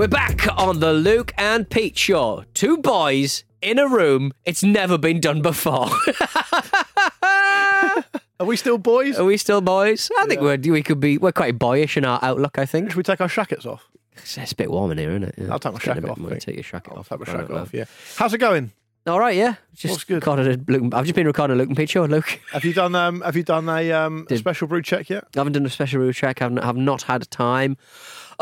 We're 0.00 0.08
back 0.08 0.48
on 0.56 0.80
the 0.80 0.94
Luke 0.94 1.34
and 1.36 1.68
Pete 1.68 1.98
show. 1.98 2.44
Two 2.54 2.78
boys 2.78 3.44
in 3.60 3.78
a 3.78 3.86
room. 3.86 4.32
It's 4.46 4.62
never 4.62 4.96
been 4.96 5.20
done 5.20 5.42
before. 5.42 5.90
Are 7.22 8.46
we 8.46 8.56
still 8.56 8.78
boys? 8.78 9.18
Are 9.18 9.26
we 9.26 9.36
still 9.36 9.60
boys? 9.60 10.10
I 10.16 10.24
think 10.24 10.40
we're, 10.40 10.56
we 10.56 10.82
could 10.82 11.00
be. 11.00 11.18
We're 11.18 11.32
quite 11.32 11.58
boyish 11.58 11.98
in 11.98 12.06
our 12.06 12.18
outlook. 12.22 12.58
I 12.58 12.64
think 12.64 12.88
Should 12.92 12.96
we 12.96 13.02
take 13.02 13.20
our 13.20 13.28
shackets 13.28 13.66
off? 13.66 13.90
it's, 14.16 14.38
it's 14.38 14.52
a 14.52 14.56
bit 14.56 14.70
warm 14.70 14.90
in 14.92 14.96
here, 14.96 15.10
isn't 15.10 15.24
it? 15.24 15.34
Yeah. 15.36 15.52
I'll 15.52 15.58
take 15.58 15.72
my 15.74 15.76
It's 15.76 15.84
getting 15.84 16.02
shacket 16.04 16.06
a 16.06 16.10
off. 16.12 16.16
bit 16.16 16.20
I 16.20 16.22
more. 16.22 16.30
think. 16.30 16.42
Take 16.44 16.54
your 16.54 16.64
shacket 16.64 16.92
I'll 16.92 16.98
off. 17.00 17.08
take 17.10 17.18
my 17.20 17.26
Right, 17.34 17.42
shacket 17.44 17.48
right. 17.50 17.60
off. 17.60 17.74
Yeah. 17.74 17.84
How's 18.16 18.32
it 18.32 18.38
going? 18.38 18.72
All 19.06 19.20
right, 19.20 19.36
yeah. 19.36 19.56
Just 19.74 19.92
What's 19.92 20.04
good? 20.04 20.14
recorded 20.14 20.46
a 20.66 20.72
Luke. 20.72 20.94
I've 20.94 21.04
just 21.04 21.14
been 21.14 21.26
recording 21.26 21.56
a 21.56 21.58
Luke 21.58 21.68
and 21.68 21.76
Pete 21.76 21.90
show. 21.90 22.04
Luke, 22.06 22.40
Have 22.52 22.64
you 22.64 22.72
done 22.72 22.94
um 22.94 23.20
Have 23.20 23.36
you 23.36 23.42
done 23.42 23.68
a 23.68 23.92
um 23.92 24.22
a 24.22 24.24
Did- 24.30 24.38
special 24.38 24.66
brew 24.66 24.80
check 24.80 25.10
yet? 25.10 25.24
I 25.36 25.40
haven't 25.40 25.52
done 25.52 25.66
a 25.66 25.70
special 25.70 26.00
rule 26.00 26.12
check. 26.14 26.40
I've 26.40 26.52
not, 26.52 26.64
have 26.64 26.76
not 26.76 27.02
had 27.02 27.30
time. 27.30 27.76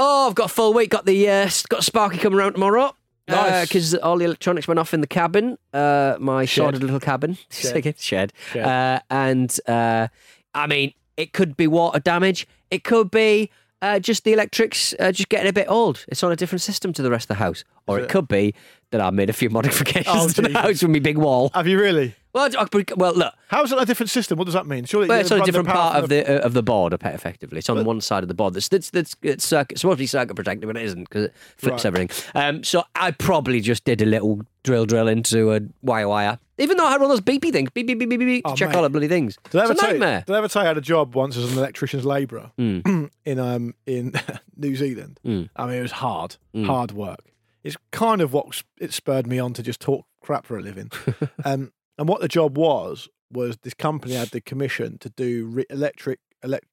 Oh, 0.01 0.29
I've 0.29 0.34
got 0.37 0.47
a 0.47 0.55
full 0.55 0.73
week. 0.73 0.91
Got 0.91 1.05
the 1.07 1.29
uh, 1.29 1.51
got 1.69 1.83
Sparky 1.84 2.19
coming 2.19 2.39
around 2.39 2.52
tomorrow. 2.52 2.95
Nice. 3.29 3.69
Because 3.69 3.95
all 3.97 4.16
the 4.16 4.25
electronics 4.25 4.66
went 4.66 4.79
off 4.79 4.95
in 4.95 5.02
the 5.02 5.06
cabin, 5.06 5.59
uh, 5.75 6.16
my 6.19 6.47
Shed. 6.47 6.62
sordid 6.62 6.83
little 6.83 7.01
cabin, 7.01 7.37
Shed. 7.51 7.84
shed, 8.01 8.33
Shed. 8.53 8.65
Uh, 8.66 9.01
and 9.11 9.55
uh, 9.66 10.09
I 10.55 10.66
mean, 10.66 10.95
it 11.19 11.34
could 11.34 11.55
be 11.56 11.66
water 11.66 11.98
damage. 11.98 12.47
It 12.70 12.84
could 12.84 13.11
be 13.11 13.51
uh, 13.83 13.98
just 13.98 14.25
the 14.25 14.33
electrics 14.33 14.95
uh, 14.98 15.12
just 15.12 15.29
getting 15.29 15.48
a 15.48 15.53
bit 15.53 15.66
old. 15.69 16.06
It's 16.09 16.23
on 16.23 16.33
a 16.33 16.37
different 16.37 16.62
system 16.62 16.92
to 16.95 17.03
the 17.03 17.11
rest 17.11 17.25
of 17.25 17.37
the 17.37 17.45
house, 17.45 17.65
or 17.87 17.98
it 17.98 18.09
could 18.09 18.28
be 18.28 18.55
that 18.92 19.01
I 19.03 19.11
made 19.11 19.28
a 19.28 19.34
few 19.34 19.51
modifications 19.59 20.06
Oh, 20.09 20.28
to 20.28 20.42
the 20.42 20.59
house 20.59 20.80
with 20.83 20.91
my 20.91 20.98
big 21.01 21.19
wall. 21.19 21.51
Have 21.53 21.67
you 21.67 21.78
really? 21.78 22.15
Well, 22.34 22.48
well, 22.96 23.14
look, 23.14 23.34
How 23.48 23.62
is 23.64 23.73
it 23.73 23.78
a 23.80 23.87
different 23.87 24.10
system? 24.10 24.38
What 24.38 24.45
does 24.45 24.55
that 24.55 24.66
mean? 24.66 24.84
Surely 24.84 25.09
well, 25.09 25.19
it's 25.20 25.32
on 25.32 25.41
a 25.41 25.45
different 25.45 25.69
part 25.69 25.96
of 25.96 26.09
the 26.09 26.42
uh, 26.42 26.44
of 26.47 26.53
the 26.53 26.62
board, 26.62 26.92
effectively. 26.92 27.58
It's 27.58 27.69
on 27.70 27.84
one 27.84 28.00
side 28.00 28.22
of 28.22 28.28
the 28.28 28.34
board. 28.34 28.55
That's 28.55 28.69
that's 28.69 28.91
that's 28.91 29.16
it's 29.22 29.47
circuit, 29.47 29.78
supposed 29.78 29.97
to 29.98 30.03
be 30.03 30.06
circuit 30.06 30.34
protected, 30.34 30.66
but 30.66 30.77
it 30.77 30.83
isn't 30.84 31.05
because 31.08 31.25
it 31.27 31.34
flips 31.56 31.84
Right. 31.84 31.86
everything. 31.86 32.11
Um, 32.34 32.62
so 32.64 32.84
I 32.94 33.11
probably 33.12 33.61
just 33.61 33.84
did 33.84 34.03
a 34.03 34.06
little 34.06 34.42
drill 34.62 34.84
drill 34.86 35.08
into 35.08 35.53
a 35.55 35.61
wire 35.83 36.06
wire, 36.08 36.38
even 36.58 36.77
though 36.77 36.86
I 36.86 36.92
had 36.92 37.00
all 37.03 37.08
those 37.08 37.22
beepy 37.22 37.50
things, 37.50 37.70
beep 37.70 37.86
beep 37.86 37.98
beep 37.98 38.11
beep 38.11 38.20
beep, 38.20 38.42
Oh, 38.44 38.55
check 38.55 38.69
mate. 38.69 38.77
all 38.77 38.83
the 38.83 38.91
bloody 38.91 39.08
things. 39.08 39.38
Did 39.50 39.60
I 39.60 39.64
ever 39.64 39.72
it's 39.72 39.83
a 39.83 39.86
nightmare. 39.86 40.25
did 40.27 40.34
I 40.34 40.38
ever 40.38 40.48
tell 40.48 40.62
you 40.62 40.66
I 40.66 40.69
had 40.69 40.78
a 40.78 40.83
job 40.83 41.14
once 41.14 41.36
as 41.36 41.50
an 41.50 41.58
electrician's 41.58 42.05
labourer 42.05 42.50
Hmm. 42.58 42.81
in 43.25 43.38
um 43.38 43.75
in 43.86 44.12
New 44.56 44.77
Zealand? 44.77 45.19
I 45.25 45.66
mean, 45.66 45.77
it 45.78 45.83
was 45.83 45.92
hard, 45.92 46.36
hard 46.55 46.92
work. 46.92 47.33
It's 47.64 47.77
kind 47.91 48.20
of 48.20 48.33
what 48.33 48.62
it 48.78 48.92
spurred 48.92 49.27
me 49.27 49.38
on 49.38 49.53
to 49.55 49.62
just 49.62 49.81
talk 49.81 50.06
crap 50.22 50.47
for 50.47 50.58
a 50.58 50.62
living. 50.62 50.91
um, 51.44 51.72
and 51.98 52.08
what 52.08 52.20
the 52.20 52.28
job 52.28 52.56
was 52.56 53.08
was 53.30 53.56
this 53.58 53.74
company 53.74 54.14
had 54.14 54.28
the 54.28 54.41
commission 54.41 54.96
to 54.98 55.10
do 55.10 55.46
re- 55.46 55.66
electric 55.70 56.20
elect, 56.42 56.66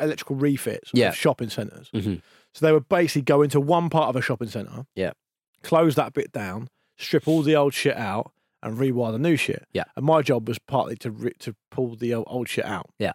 electrical 0.00 0.36
refits 0.36 0.90
Yeah. 0.92 1.08
of 1.10 1.16
shopping 1.16 1.50
centres. 1.50 1.90
Mhm. 1.94 2.20
So 2.52 2.66
they 2.66 2.72
would 2.72 2.88
basically 2.88 3.22
go 3.22 3.42
into 3.42 3.60
one 3.60 3.90
part 3.90 4.08
of 4.08 4.16
a 4.16 4.20
shopping 4.22 4.48
centre, 4.48 4.86
Yeah. 4.96 5.12
close 5.62 5.94
that 5.94 6.12
bit 6.12 6.32
down, 6.32 6.68
strip 6.98 7.28
all 7.28 7.42
the 7.42 7.54
old 7.56 7.74
shit 7.74 7.96
out, 7.96 8.32
and 8.62 8.76
rewire 8.78 9.12
the 9.12 9.18
new 9.18 9.36
shit. 9.36 9.66
Yeah. 9.72 9.84
And 9.96 10.04
my 10.06 10.22
job 10.22 10.48
was 10.48 10.58
partly 10.58 10.96
to 10.96 11.10
re- 11.10 11.34
to 11.40 11.54
pull 11.70 11.94
the 11.96 12.14
old, 12.14 12.26
old 12.28 12.48
shit 12.48 12.64
out. 12.64 12.90
Yeah. 12.98 13.12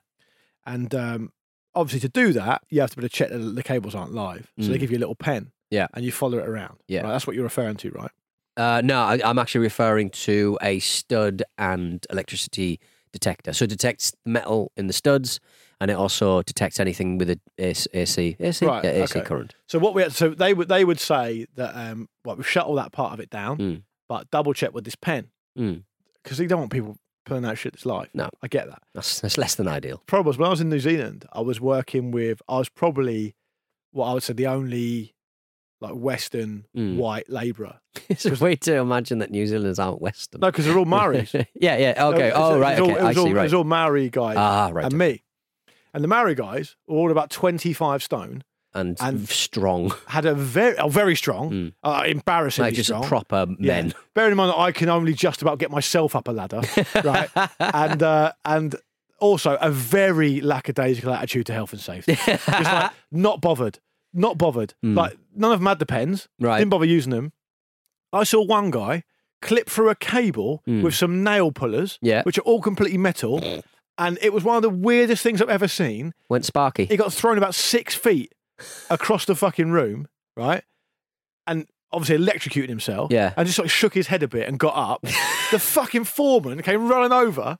And 0.65 0.93
um, 0.93 1.31
obviously, 1.75 2.01
to 2.01 2.09
do 2.09 2.31
that, 2.33 2.63
you 2.69 2.81
have 2.81 2.91
to 2.91 2.97
be 2.97 3.01
able 3.01 3.09
to 3.09 3.15
check 3.15 3.29
that 3.29 3.37
the 3.39 3.63
cables 3.63 3.95
aren't 3.95 4.13
live. 4.13 4.51
So 4.59 4.67
they 4.67 4.77
Mm. 4.77 4.79
give 4.79 4.91
you 4.91 4.97
a 4.97 4.99
little 4.99 5.15
pen. 5.15 5.51
Yeah. 5.71 5.87
And 5.93 6.05
you 6.05 6.11
follow 6.11 6.37
it 6.37 6.47
around. 6.47 6.77
Yeah. 6.87 7.01
Right? 7.01 7.11
That's 7.11 7.25
what 7.27 7.35
you're 7.35 7.43
referring 7.43 7.77
to, 7.77 7.89
right? 7.91 8.11
Uh, 8.59 8.81
no, 8.83 8.99
I, 9.01 9.19
I'm 9.23 9.39
actually 9.39 9.61
referring 9.61 10.09
to 10.11 10.57
a 10.61 10.79
stud 10.79 11.43
and 11.57 12.05
electricity 12.09 12.79
detector. 13.13 13.53
So 13.53 13.63
it 13.63 13.69
detects 13.69 14.13
metal 14.25 14.71
in 14.75 14.87
the 14.87 14.93
studs, 14.93 15.39
and 15.79 15.89
it 15.89 15.93
also 15.95 16.41
detects 16.41 16.79
anything 16.79 17.17
with 17.17 17.29
a 17.29 17.39
AC, 17.57 17.87
AC, 17.93 18.35
AC, 18.39 18.65
Right, 18.65 18.83
yeah, 18.83 18.91
AC 19.03 19.17
okay. 19.19 19.25
current. 19.27 19.55
So 19.67 19.79
what 19.79 19.93
we 19.95 20.01
had, 20.01 20.11
so 20.13 20.29
they 20.29 20.53
would 20.53 20.67
they 20.67 20.83
would 20.85 20.99
say 20.99 21.45
that 21.55 21.73
um, 21.75 22.09
well, 22.25 22.35
we 22.35 22.43
shut 22.43 22.65
all 22.65 22.75
that 22.75 22.91
part 22.91 23.13
of 23.13 23.19
it 23.19 23.29
down, 23.29 23.57
Mm. 23.57 23.81
but 24.09 24.29
double 24.29 24.53
check 24.53 24.73
with 24.73 24.83
this 24.83 24.95
pen 24.95 25.29
Mm. 25.57 25.83
because 26.23 26.39
you 26.39 26.47
don't 26.47 26.59
want 26.59 26.71
people 26.71 26.97
pulling 27.25 27.45
out 27.45 27.57
shit 27.57 27.73
that's 27.73 27.85
live. 27.85 28.09
No. 28.13 28.29
I 28.41 28.47
get 28.47 28.67
that. 28.67 28.81
That's, 28.93 29.21
that's 29.21 29.37
less 29.37 29.55
than 29.55 29.67
ideal. 29.67 30.01
problem 30.05 30.27
was 30.27 30.37
when 30.37 30.47
I 30.47 30.49
was 30.49 30.61
in 30.61 30.69
New 30.69 30.79
Zealand, 30.79 31.25
I 31.31 31.41
was 31.41 31.61
working 31.61 32.11
with 32.11 32.41
I 32.49 32.57
was 32.57 32.69
probably 32.69 33.35
what 33.91 34.07
I 34.07 34.13
would 34.13 34.23
say 34.23 34.33
the 34.33 34.47
only 34.47 35.15
like 35.81 35.93
Western 35.93 36.65
Mm. 36.75 36.95
white 36.97 37.29
labourer. 37.29 37.79
It's 38.09 38.25
a 38.25 38.35
way 38.43 38.55
to 38.57 38.75
imagine 38.75 39.19
that 39.19 39.31
New 39.31 39.45
Zealanders 39.47 39.79
aren't 39.79 40.01
Western. 40.01 40.41
No, 40.41 40.47
because 40.51 40.65
they're 40.65 40.77
all 40.77 40.85
Maoris. 40.85 41.33
yeah, 41.53 41.77
yeah. 41.77 42.05
Okay. 42.07 42.31
Oh, 42.33 42.57
right. 42.59 42.79
all- 42.79 42.91
Okay. 42.91 42.99
It 42.99 43.03
I 43.03 43.07
was 43.09 43.17
all. 43.17 43.27
It 43.27 43.33
was 43.43 43.53
all 43.53 43.63
Maori 43.63 44.09
guys 44.09 44.35
Ah, 44.37 44.69
right. 44.73 44.85
and 44.85 44.93
me. 44.97 45.23
And 45.93 46.03
the 46.03 46.07
Maori 46.07 46.35
guys 46.35 46.75
were 46.87 46.97
all 46.97 47.11
about 47.11 47.29
25 47.31 48.03
stone, 48.03 48.43
And, 48.73 48.95
and- 49.01 49.27
strong, 49.29 49.91
had 50.07 50.25
a 50.25 50.35
very, 50.35 50.77
oh, 50.77 50.87
very 50.89 51.15
strong, 51.15 51.49
Mm. 51.51 51.73
uh, 51.83 52.03
embarrassingly 52.07 52.69
like 52.69 52.75
just 52.75 52.89
strong. 52.89 53.03
proper 53.03 53.47
Yeah. 53.59 53.73
men. 53.81 53.93
Bearing 54.13 54.31
in 54.31 54.37
mind 54.37 54.51
that 54.51 54.59
I 54.59 54.71
can 54.71 54.89
only 54.89 55.13
just 55.13 55.41
about 55.41 55.57
get 55.59 55.71
myself 55.71 56.15
up 56.15 56.27
a 56.27 56.31
ladder, 56.31 56.61
right? 57.03 57.29
and 57.59 58.03
uh, 58.03 58.31
and 58.45 58.75
also 59.19 59.57
a 59.59 59.69
very 59.71 60.39
lackadaisical 60.41 61.11
attitude 61.13 61.45
to 61.47 61.53
health 61.53 61.73
and 61.73 61.81
safety. 61.81 62.15
Just 62.25 62.47
like 62.47 62.91
not 63.11 63.41
bothered, 63.41 63.79
not 64.13 64.37
bothered. 64.37 64.73
Hmm. 64.81 64.95
Like 64.95 65.17
none 65.35 65.51
of 65.51 65.59
them 65.59 65.67
had 65.67 65.79
the 65.79 65.85
pens. 65.85 66.27
Right. 66.39 66.59
Didn't 66.59 66.71
bother 66.71 66.85
using 66.85 67.11
them. 67.11 67.31
I 68.11 68.23
saw 68.23 68.43
one 68.43 68.71
guy 68.71 69.03
clip 69.41 69.69
through 69.69 69.89
a 69.89 69.95
cable 69.95 70.61
Hmm. 70.65 70.81
with 70.81 70.95
some 70.95 71.23
nail 71.23 71.51
pullers, 71.51 71.97
Yeah. 72.01 72.23
which 72.23 72.37
are 72.37 72.41
all 72.41 72.61
completely 72.61 72.97
metal. 72.97 73.61
And 73.97 74.17
it 74.21 74.31
was 74.33 74.43
one 74.43 74.55
of 74.55 74.61
the 74.63 74.69
weirdest 74.69 75.23
things 75.23 75.41
I've 75.41 75.49
ever 75.49 75.67
seen. 75.67 76.13
Went 76.29 76.45
sparky. 76.45 76.85
He 76.85 76.95
got 76.97 77.11
thrown 77.13 77.37
about 77.37 77.53
six 77.55 77.95
feet 77.95 78.33
across 78.89 79.25
the 79.25 79.35
fucking 79.35 79.71
room, 79.71 80.07
right? 80.35 80.63
And 81.47 81.67
obviously 81.91 82.15
electrocuted 82.15 82.69
himself. 82.69 83.11
Yeah. 83.11 83.33
And 83.35 83.45
just 83.47 83.57
of 83.59 83.71
shook 83.71 83.93
his 83.93 84.07
head 84.07 84.23
a 84.23 84.27
bit 84.27 84.47
and 84.47 84.57
got 84.59 84.75
up. 84.75 85.01
the 85.51 85.59
fucking 85.59 86.03
foreman 86.05 86.61
came 86.61 86.87
running 86.87 87.11
over. 87.11 87.57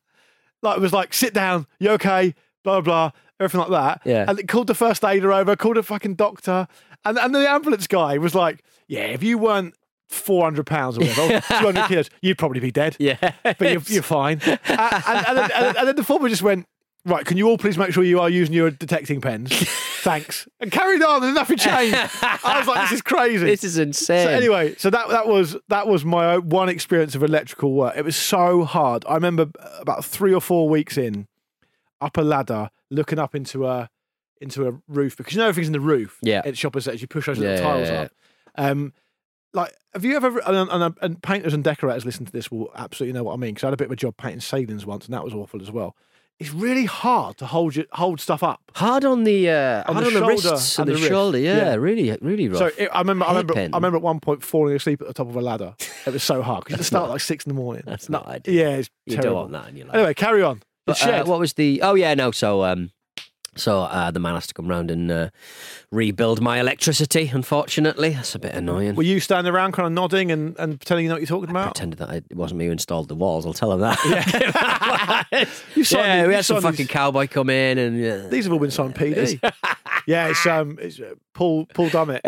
Like 0.62 0.78
it 0.78 0.82
was 0.82 0.94
like, 0.94 1.14
sit 1.14 1.34
down, 1.34 1.68
you 1.80 1.90
okay? 1.92 2.36
Blah 2.64 2.82
blah, 2.82 3.12
everything 3.40 3.62
like 3.62 3.70
that. 3.70 4.02
Yeah. 4.06 4.26
And 4.28 4.40
it 4.40 4.48
called 4.48 4.68
the 4.68 4.76
first 4.76 5.04
aider 5.04 5.32
over, 5.32 5.56
called 5.56 5.78
a 5.78 5.84
fucking 5.84 6.16
doctor. 6.16 6.68
And 7.06 7.18
and 7.18 7.34
the 7.34 7.50
ambulance 7.50 7.88
guy 7.88 8.18
was 8.18 8.36
like, 8.36 8.64
Yeah, 8.88 9.02
if 9.06 9.24
you 9.24 9.38
weren't 9.38 9.76
four 10.10 10.44
hundred 10.44 10.66
pounds 10.66 10.98
or 10.98 11.02
whatever, 11.02 11.42
two 11.48 11.54
hundred 11.54 11.88
kilos, 11.88 12.10
you'd 12.22 12.38
probably 12.38 12.60
be 12.60 12.72
dead. 12.72 12.96
yeah. 13.00 13.18
But 13.44 13.62
you're, 13.62 13.82
you're 13.88 14.04
fine. 14.04 14.42
and, 14.46 14.60
and, 14.68 15.28
and, 15.28 15.38
then, 15.38 15.52
and, 15.78 15.88
then, 15.88 15.96
the 15.96 16.04
foreman 16.04 16.30
just 16.30 16.42
went, 16.42 16.66
Right, 17.06 17.26
can 17.26 17.38
you 17.38 17.48
all 17.48 17.58
please 17.58 17.78
make 17.78 17.94
sure 17.94 18.04
you 18.04 18.20
are 18.20 18.30
using 18.30 18.54
your 18.54 18.72
detecting 18.72 19.22
pens? 19.22 19.52
Thanks. 20.02 20.48
And 20.60 20.70
carried 20.70 21.02
on 21.02 21.24
and 21.24 21.34
nothing 21.34 21.58
changed. 21.58 21.98
I 22.22 22.60
was 22.60 22.68
like, 22.68 22.90
this 22.90 22.98
is 22.98 23.02
crazy. 23.02 23.46
this 23.46 23.64
is 23.64 23.78
insane. 23.78 24.26
So 24.26 24.32
anyway, 24.32 24.76
so 24.78 24.90
that 24.90 25.08
that 25.10 25.28
was 25.28 25.56
that 25.70 25.88
was 25.88 26.04
my 26.04 26.38
one 26.38 26.68
experience 26.68 27.16
of 27.16 27.24
electrical 27.24 27.74
work. 27.74 27.96
It 27.96 28.04
was 28.04 28.18
so 28.18 28.64
hard. 28.66 29.06
I 29.08 29.16
remember 29.16 29.48
about 29.80 30.04
three 30.04 30.34
or 30.34 30.42
four 30.42 30.68
weeks 30.68 30.98
in, 30.98 31.28
up 32.02 32.18
a 32.18 32.22
ladder, 32.22 32.70
looking 32.90 33.20
up 33.20 33.36
into 33.36 33.68
a 33.68 33.90
into 34.42 34.68
a 34.68 34.74
roof 34.88 35.18
because 35.18 35.34
you 35.34 35.40
know 35.40 35.48
everything's 35.48 35.68
in 35.68 35.74
the 35.74 35.80
roof. 35.80 36.18
Yeah. 36.22 36.42
at 36.46 36.58
shopping 36.58 36.82
centres, 36.82 37.02
you 37.02 37.08
push 37.08 37.26
those 37.26 37.38
little 37.40 37.56
yeah, 37.56 37.62
tiles 37.62 37.90
yeah. 37.90 38.02
up. 38.04 38.12
Um, 38.56 38.94
like, 39.54 39.74
have 39.94 40.06
you 40.06 40.16
ever? 40.16 40.40
And, 40.46 40.70
and, 40.72 40.96
and 41.02 41.22
painters 41.24 41.54
and 41.54 41.64
decorators 41.64 42.06
listen 42.06 42.26
to 42.26 42.32
this 42.32 42.52
will 42.52 42.70
absolutely 42.76 43.18
know 43.18 43.24
what 43.24 43.34
I 43.34 43.38
mean 43.38 43.54
because 43.54 43.64
I 43.64 43.68
had 43.68 43.74
a 43.74 43.78
bit 43.78 43.86
of 43.86 43.92
a 43.92 43.96
job 43.96 44.16
painting 44.18 44.42
ceilings 44.42 44.86
once, 44.86 45.06
and 45.06 45.14
that 45.14 45.24
was 45.24 45.34
awful 45.34 45.62
as 45.62 45.72
well. 45.72 45.96
It's 46.40 46.54
really 46.54 46.86
hard 46.86 47.36
to 47.40 47.46
hold 47.46 47.76
your, 47.76 47.86
hold 47.92 48.22
stuff 48.22 48.44
up. 48.44 48.62
hard 48.74 49.04
on 49.04 49.26
the 49.26 49.50
uh, 49.50 49.84
On 49.88 49.96
hard 49.96 50.06
the 50.06 50.08
on 50.08 50.14
the 50.14 50.20
shoulder 50.20 50.50
wrists 50.52 50.80
and 50.80 50.88
the 50.88 50.94
the, 50.94 51.00
shoulder. 51.08 51.38
Yeah, 51.38 51.58
Yeah. 51.58 51.76
really, 51.76 52.18
really 52.22 52.48
rough. 52.48 52.60
So 52.60 52.72
it, 52.78 52.88
I 52.94 53.00
remember, 53.00 53.26
I 53.26 53.30
remember, 53.32 53.56
Headpin. 53.56 53.74
I 53.74 53.78
remember 53.78 53.98
at 53.98 54.04
one 54.04 54.22
point 54.22 54.42
falling 54.42 54.74
asleep 54.74 55.02
at 55.02 55.08
the 55.08 55.14
top 55.14 55.28
of 55.28 55.36
a 55.36 55.42
ladder. 55.42 55.76
It 56.06 56.14
was 56.14 56.24
so 56.24 56.42
hard 56.42 56.64
because 56.64 56.78
you 56.78 56.84
start 56.86 57.08
at 57.08 57.10
like 57.10 57.20
six 57.20 57.46
in 57.46 57.50
the 57.50 57.56
morning. 57.62 57.84
That's 57.88 58.08
No- 58.08 58.20
not 58.20 58.28
ideal. 58.28 58.56
Yeah, 58.56 58.70
it's 58.78 58.90
you 59.06 59.18
terrible. 59.18 59.32
don't 59.44 59.52
want 59.52 59.64
that 59.66 59.70
in 59.72 59.78
your 59.78 59.88
life. 59.88 59.96
Anyway, 59.96 60.14
carry 60.14 60.42
on. 60.42 60.62
But, 60.86 61.06
uh, 61.06 61.24
what 61.26 61.40
was 61.40 61.54
the? 61.54 61.82
Oh 61.82 61.96
yeah, 61.96 62.14
no. 62.16 62.32
So 62.32 62.64
um, 62.64 62.92
so 63.60 63.82
uh, 63.82 64.12
the 64.12 64.20
man 64.20 64.36
has 64.36 64.48
to 64.48 64.54
come 64.54 64.68
round 64.68 64.90
and 64.90 65.12
uh, 65.12 65.30
rebuild 65.92 66.42
my 66.42 66.60
electricity. 66.60 67.30
Unfortunately, 67.34 68.12
that's 68.12 68.36
a 68.36 68.40
bit 68.40 68.56
annoying. 68.56 68.96
Were 68.96 69.04
you 69.04 69.20
standing 69.20 69.54
around 69.54 69.74
kind 69.74 69.86
of 69.86 69.92
nodding 69.92 70.32
and, 70.32 70.56
and 70.58 70.80
pretending 70.80 71.06
you 71.06 71.10
know 71.10 71.16
what 71.16 71.22
you're 71.22 71.28
talking 71.28 71.50
about? 71.50 71.68
I 71.68 71.72
Pretended 71.72 72.00
that 72.00 72.10
it 72.30 72.36
wasn't 72.36 72.60
me 72.60 72.68
who 72.68 72.72
installed 72.72 73.10
the 73.10 73.16
walls. 73.16 73.46
I'll 73.46 73.54
tell 73.54 73.74
him 73.74 73.82
that. 73.82 74.00
Yeah, 75.32 75.46
yeah 75.92 76.28
we 76.28 76.34
had 76.34 76.46
some 76.46 76.62
fucking 76.62 76.78
these- 76.78 76.88
cowboy 76.88 77.28
come 77.28 77.50
in 77.50 77.78
and 77.78 78.06
uh, 78.06 78.28
These 78.30 78.46
have 78.46 78.54
all 78.54 78.60
been 78.60 78.72
signed 78.72 78.96
PD. 78.96 79.40
yeah, 80.08 80.28
it's 80.30 80.46
um, 80.46 80.78
it's 80.82 81.00
uh, 81.00 81.16
Paul 81.34 81.66
Paul 81.74 81.90
Dummett. 81.90 82.22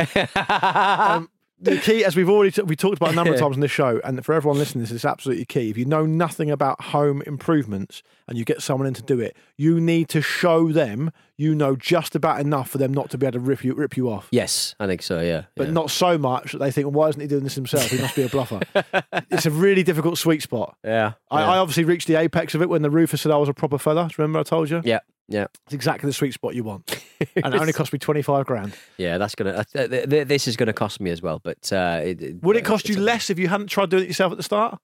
um, 1.16 1.30
the 1.62 1.78
key, 1.78 2.04
as 2.04 2.16
we've 2.16 2.30
already 2.30 2.52
t- 2.52 2.62
we 2.64 2.76
talked 2.76 2.98
about 2.98 3.12
a 3.12 3.16
number 3.16 3.34
of 3.34 3.40
times 3.42 3.56
on 3.56 3.60
this 3.62 3.72
show, 3.72 4.02
and 4.04 4.24
for 4.26 4.34
everyone 4.34 4.58
listening, 4.58 4.82
this 4.84 4.92
is 4.92 5.06
absolutely 5.06 5.46
key. 5.46 5.70
If 5.70 5.78
you 5.78 5.86
know 5.86 6.06
nothing 6.06 6.50
about 6.52 6.82
home 6.82 7.22
improvements 7.28 8.04
and 8.28 8.38
you 8.38 8.46
get 8.46 8.62
someone 8.62 8.88
in 8.88 8.94
to 8.96 9.02
do 9.04 9.20
it, 9.20 9.36
you 9.58 9.80
need 9.80 10.10
to 10.10 10.22
show 10.22 10.72
them 10.72 11.12
you 11.38 11.56
know 11.56 11.76
just 11.76 12.16
about 12.16 12.40
enough 12.40 12.70
for 12.70 12.78
them 12.78 12.94
not 12.94 13.10
to 13.10 13.18
be 13.18 13.26
able 13.26 13.34
to 13.34 13.40
rip 13.40 13.64
you 13.64 13.74
rip 13.74 13.98
you 13.98 14.10
off. 14.10 14.28
yes, 14.32 14.76
I 14.80 14.88
think 14.88 15.02
so. 15.02 15.22
Yeah, 15.22 15.46
But 15.56 15.68
yeah. 15.68 15.74
not 15.74 15.90
so 15.92 16.18
much 16.18 16.52
that 16.52 16.60
they 16.60 16.72
think, 16.72 16.86
well, 16.86 16.94
why 16.94 17.10
isn't 17.10 17.22
he 17.22 17.28
doing 17.28 17.44
this 17.44 17.56
himself? 17.56 17.86
He 17.90 18.00
must 18.02 18.16
be 18.16 18.24
a 18.24 18.30
bluffer. 18.30 18.62
it's 19.32 19.46
a 19.46 19.52
really 19.52 19.84
difficult 19.84 20.18
sweet 20.18 20.42
spot. 20.42 20.78
yeah, 20.84 21.14
I, 21.30 21.42
yeah. 21.42 21.52
I 21.52 21.58
obviously 21.58 21.84
reached 21.84 22.08
the 22.08 22.16
apex 22.16 22.54
of 22.56 22.62
it 22.62 22.70
when 22.70 22.82
the 22.82 22.90
roofer 22.92 23.18
said 23.18 23.32
I 23.32 23.38
was 23.38 23.50
a 23.50 23.54
proper 23.54 23.78
fella. 23.78 24.10
Remember 24.18 24.40
I 24.40 24.44
told 24.44 24.70
you? 24.70 24.82
yeah, 24.84 25.00
yeah. 25.32 25.46
It's 25.66 25.74
exactly 25.74 26.08
the 26.08 26.14
sweet 26.14 26.34
spot 26.34 26.56
you 26.56 26.64
want. 26.64 27.04
and 27.36 27.54
it 27.54 27.60
only 27.62 27.74
cost 27.74 27.94
me 27.94 28.00
twenty 28.00 28.22
five 28.22 28.46
grand. 28.46 28.74
Yeah, 28.98 29.18
that's 29.18 29.36
gonna. 29.36 29.52
Uh, 29.52 29.88
th- 29.88 30.10
th- 30.10 30.28
this 30.28 30.48
is 30.48 30.58
gonna 30.58 30.74
cost 30.74 31.00
me 31.00 31.12
as 31.12 31.22
well. 31.22 31.40
But 31.40 31.72
uh, 31.72 32.02
it, 32.04 32.42
Would 32.44 32.58
it 32.58 32.66
uh, 32.66 32.70
cost 32.70 32.90
you 32.90 33.00
less 33.00 33.30
if 33.30 33.40
you 33.40 33.48
hadn't 33.48 33.68
tried 33.68 33.90
doing 33.90 34.04
it 34.04 34.08
yourself 34.08 34.32
at 34.32 34.38
the 34.38 34.44
start? 34.44 34.80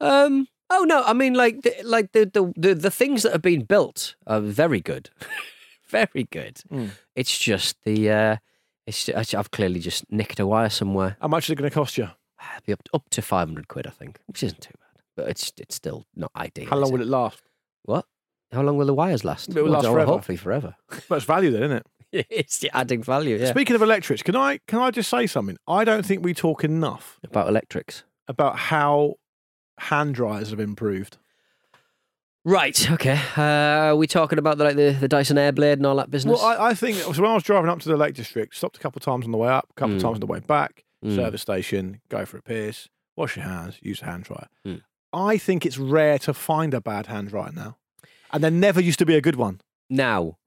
Um. 0.00 0.46
Oh 0.68 0.84
no, 0.84 1.02
I 1.04 1.12
mean 1.12 1.34
like 1.34 1.62
the, 1.62 1.74
like 1.84 2.12
the, 2.12 2.26
the 2.26 2.52
the 2.56 2.74
the 2.74 2.90
things 2.90 3.22
that 3.22 3.32
have 3.32 3.42
been 3.42 3.64
built 3.64 4.16
are 4.26 4.40
very 4.40 4.80
good, 4.80 5.10
very 5.88 6.24
good. 6.24 6.60
Mm. 6.70 6.90
It's 7.14 7.38
just 7.38 7.76
the. 7.84 8.10
uh 8.10 8.36
it's 8.86 9.06
just, 9.06 9.34
I've 9.34 9.50
clearly 9.50 9.80
just 9.80 10.04
nicked 10.12 10.38
a 10.38 10.46
wire 10.46 10.70
somewhere. 10.70 11.16
How 11.20 11.26
much 11.26 11.46
is 11.46 11.50
it 11.50 11.56
going 11.56 11.68
to 11.68 11.74
cost 11.74 11.98
you? 11.98 12.08
It'd 12.54 12.66
be 12.66 12.72
up 12.72 12.82
up 12.94 13.08
to 13.10 13.22
five 13.22 13.48
hundred 13.48 13.68
quid, 13.68 13.86
I 13.86 13.90
think, 13.90 14.20
which 14.26 14.42
isn't 14.42 14.60
too 14.60 14.74
bad, 14.78 15.02
but 15.16 15.28
it's 15.28 15.52
it's 15.58 15.74
still 15.74 16.04
not 16.14 16.30
ideal. 16.36 16.68
How 16.70 16.76
long 16.76 16.92
will 16.92 17.00
it 17.00 17.08
last? 17.08 17.42
What? 17.82 18.06
How 18.52 18.62
long 18.62 18.76
will 18.76 18.86
the 18.86 18.94
wires 18.94 19.24
last? 19.24 19.48
It 19.50 19.62
will 19.62 19.70
last 19.70 19.86
forever. 19.86 20.12
Hopefully 20.12 20.36
forever. 20.36 20.76
Much 21.10 21.24
value 21.24 21.50
then, 21.50 21.62
isn't 21.64 21.76
it? 22.12 22.26
it's 22.30 22.58
the 22.58 22.70
adding 22.76 23.02
value. 23.02 23.36
Yeah. 23.36 23.50
Speaking 23.50 23.74
of 23.76 23.82
electrics, 23.82 24.22
can 24.22 24.36
I 24.36 24.58
can 24.68 24.78
I 24.78 24.90
just 24.90 25.10
say 25.10 25.26
something? 25.26 25.56
I 25.66 25.84
don't 25.84 26.06
think 26.06 26.24
we 26.24 26.32
talk 26.34 26.62
enough 26.64 27.18
About 27.24 27.48
electrics. 27.48 28.04
about 28.28 28.56
how 28.56 29.14
hand 29.78 30.14
dryers 30.14 30.50
have 30.50 30.60
improved. 30.60 31.18
Right. 32.44 32.88
Okay. 32.92 33.20
Uh, 33.36 33.42
are 33.42 33.96
we 33.96 34.06
talking 34.06 34.38
about 34.38 34.56
the, 34.58 34.64
like 34.64 34.76
the, 34.76 34.92
the 34.92 35.08
Dyson 35.08 35.36
Airblade 35.36 35.74
and 35.74 35.86
all 35.86 35.96
that 35.96 36.10
business? 36.12 36.38
Well, 36.40 36.46
I, 36.60 36.68
I 36.68 36.74
think 36.74 36.96
so 36.96 37.10
when 37.10 37.30
I 37.30 37.34
was 37.34 37.42
driving 37.42 37.68
up 37.68 37.80
to 37.80 37.88
the 37.88 37.96
Lake 37.96 38.14
District, 38.14 38.54
stopped 38.54 38.76
a 38.76 38.80
couple 38.80 39.00
of 39.00 39.04
times 39.04 39.24
on 39.24 39.32
the 39.32 39.38
way 39.38 39.48
up, 39.48 39.66
a 39.70 39.74
couple 39.74 39.96
of 39.96 40.00
Mm. 40.00 40.04
times 40.04 40.14
on 40.14 40.20
the 40.20 40.26
way 40.26 40.38
back, 40.40 40.84
Mm. 41.04 41.14
service 41.16 41.42
station, 41.42 42.00
go 42.08 42.24
for 42.24 42.38
a 42.38 42.42
piss, 42.42 42.88
wash 43.16 43.36
your 43.36 43.44
hands, 43.44 43.78
use 43.82 44.00
a 44.00 44.04
hand 44.06 44.24
dryer. 44.24 44.46
Mm. 44.66 44.82
I 45.12 45.36
think 45.38 45.66
it's 45.66 45.76
rare 45.76 46.18
to 46.20 46.32
find 46.32 46.72
a 46.72 46.80
bad 46.80 47.06
hand 47.06 47.28
dryer 47.28 47.50
now, 47.52 47.76
and 48.32 48.42
there 48.44 48.50
never 48.50 48.80
used 48.80 48.98
to 48.98 49.06
be 49.06 49.14
a 49.16 49.20
good 49.20 49.36
one. 49.36 49.60
Now, 49.90 50.38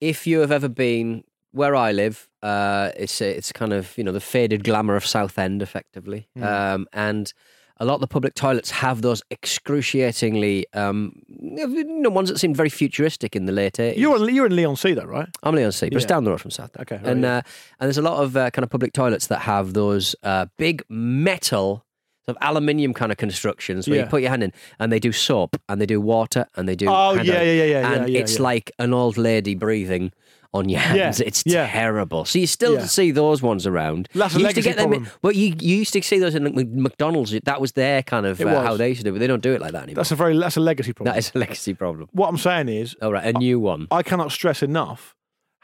if 0.00 0.26
you 0.26 0.40
have 0.40 0.52
ever 0.52 0.68
been 0.68 1.24
where 1.52 1.74
I 1.76 1.92
live, 1.92 2.28
uh, 2.42 2.90
it's 2.96 3.20
it's 3.20 3.52
kind 3.52 3.72
of 3.72 3.96
you 3.98 4.04
know 4.04 4.12
the 4.12 4.20
faded 4.20 4.64
glamour 4.64 4.96
of 4.96 5.06
Southend, 5.06 5.62
effectively, 5.62 6.28
Mm. 6.36 6.42
um, 6.44 6.86
and 6.92 7.32
a 7.78 7.84
lot 7.84 7.94
of 7.94 8.00
the 8.00 8.06
public 8.06 8.34
toilets 8.34 8.70
have 8.70 9.02
those 9.02 9.22
excruciatingly 9.30 10.66
um, 10.74 11.12
you 11.28 11.84
know, 11.84 12.10
ones 12.10 12.28
that 12.28 12.38
seem 12.38 12.54
very 12.54 12.68
futuristic 12.68 13.34
in 13.34 13.46
the 13.46 13.52
late 13.52 13.74
80s. 13.74 13.96
You're 13.96 14.16
in, 14.28 14.34
you're 14.34 14.46
in 14.46 14.54
Leigh-on-Sea 14.54 14.94
though, 14.94 15.04
right? 15.04 15.28
I'm 15.42 15.54
Leigh-on-Sea, 15.54 15.88
but 15.88 15.96
it's 15.96 16.06
down 16.06 16.24
the 16.24 16.30
road 16.30 16.40
from 16.40 16.50
Southend. 16.50 16.82
Okay, 16.82 16.96
right, 16.96 17.06
and 17.06 17.22
yeah. 17.22 17.36
uh, 17.38 17.42
and 17.80 17.88
there's 17.88 17.98
a 17.98 18.02
lot 18.02 18.22
of 18.22 18.36
uh, 18.36 18.50
kind 18.50 18.62
of 18.62 18.70
public 18.70 18.92
toilets 18.92 19.26
that 19.28 19.40
have 19.40 19.72
those 19.74 20.14
uh, 20.22 20.46
big 20.58 20.84
metal. 20.88 21.84
Sort 22.26 22.36
of 22.36 22.42
aluminium 22.48 22.94
kind 22.94 23.10
of 23.10 23.18
constructions 23.18 23.88
where 23.88 23.96
Yeah. 23.96 24.04
you 24.04 24.08
put 24.08 24.22
your 24.22 24.30
hand 24.30 24.44
in 24.44 24.52
and 24.78 24.92
they 24.92 25.00
do 25.00 25.10
soap 25.10 25.56
and 25.68 25.80
they 25.80 25.86
do 25.86 26.00
water 26.00 26.46
and 26.56 26.68
they 26.68 26.76
do 26.76 26.86
Oh 26.88 27.14
yeah, 27.14 27.42
yeah, 27.42 27.42
yeah, 27.42 27.64
yeah, 27.64 27.92
and 27.92 28.08
yeah. 28.08 28.20
it's 28.20 28.36
yeah. 28.36 28.42
like 28.42 28.70
an 28.78 28.94
old 28.94 29.16
lady 29.16 29.54
breathing 29.56 30.12
on 30.54 30.68
your 30.68 30.80
hands. 30.80 31.20
It's 31.20 31.42
terrible. 31.42 32.24
So 32.24 32.38
you 32.38 32.46
still 32.46 32.80
see 32.82 33.10
those 33.10 33.42
ones 33.42 33.66
around. 33.66 34.08
That's 34.14 34.34
a 34.34 34.38
you 34.38 34.44
used 34.44 34.56
to 34.56 34.62
get 34.62 34.76
them. 34.76 34.90
Problem. 34.90 35.10
well, 35.22 35.32
you, 35.32 35.54
you 35.58 35.76
used 35.78 35.92
to 35.94 36.02
see 36.02 36.18
those 36.18 36.34
in 36.34 36.44
McDonald's. 36.82 37.32
That 37.44 37.60
was 37.60 37.72
their 37.72 38.02
kind 38.02 38.26
of 38.26 38.40
uh, 38.40 38.62
how 38.62 38.76
they 38.76 38.90
used 38.90 39.00
to 39.00 39.04
do 39.04 39.10
it. 39.10 39.12
But 39.14 39.20
they 39.20 39.26
don't 39.26 39.42
do 39.42 39.54
it 39.54 39.60
like 39.60 39.72
that 39.72 39.84
anymore. 39.84 39.96
that's 39.96 40.12
a 40.12 40.16
very 40.16 40.38
that's 40.38 40.56
a 40.56 40.60
legacy 40.60 40.92
problem. 40.92 41.12
that 41.14 41.18
is 41.18 41.32
a 41.34 41.38
legacy 41.38 41.74
problem. 41.74 42.08
what 42.12 42.28
I'm 42.28 42.36
saying 42.38 42.68
is, 42.68 42.94
All 43.00 43.12
right, 43.12 43.34
a 43.34 43.38
new 43.38 43.58
one. 43.58 43.88
I 43.90 44.02
cannot 44.02 44.30
stress 44.30 44.62
enough 44.62 45.16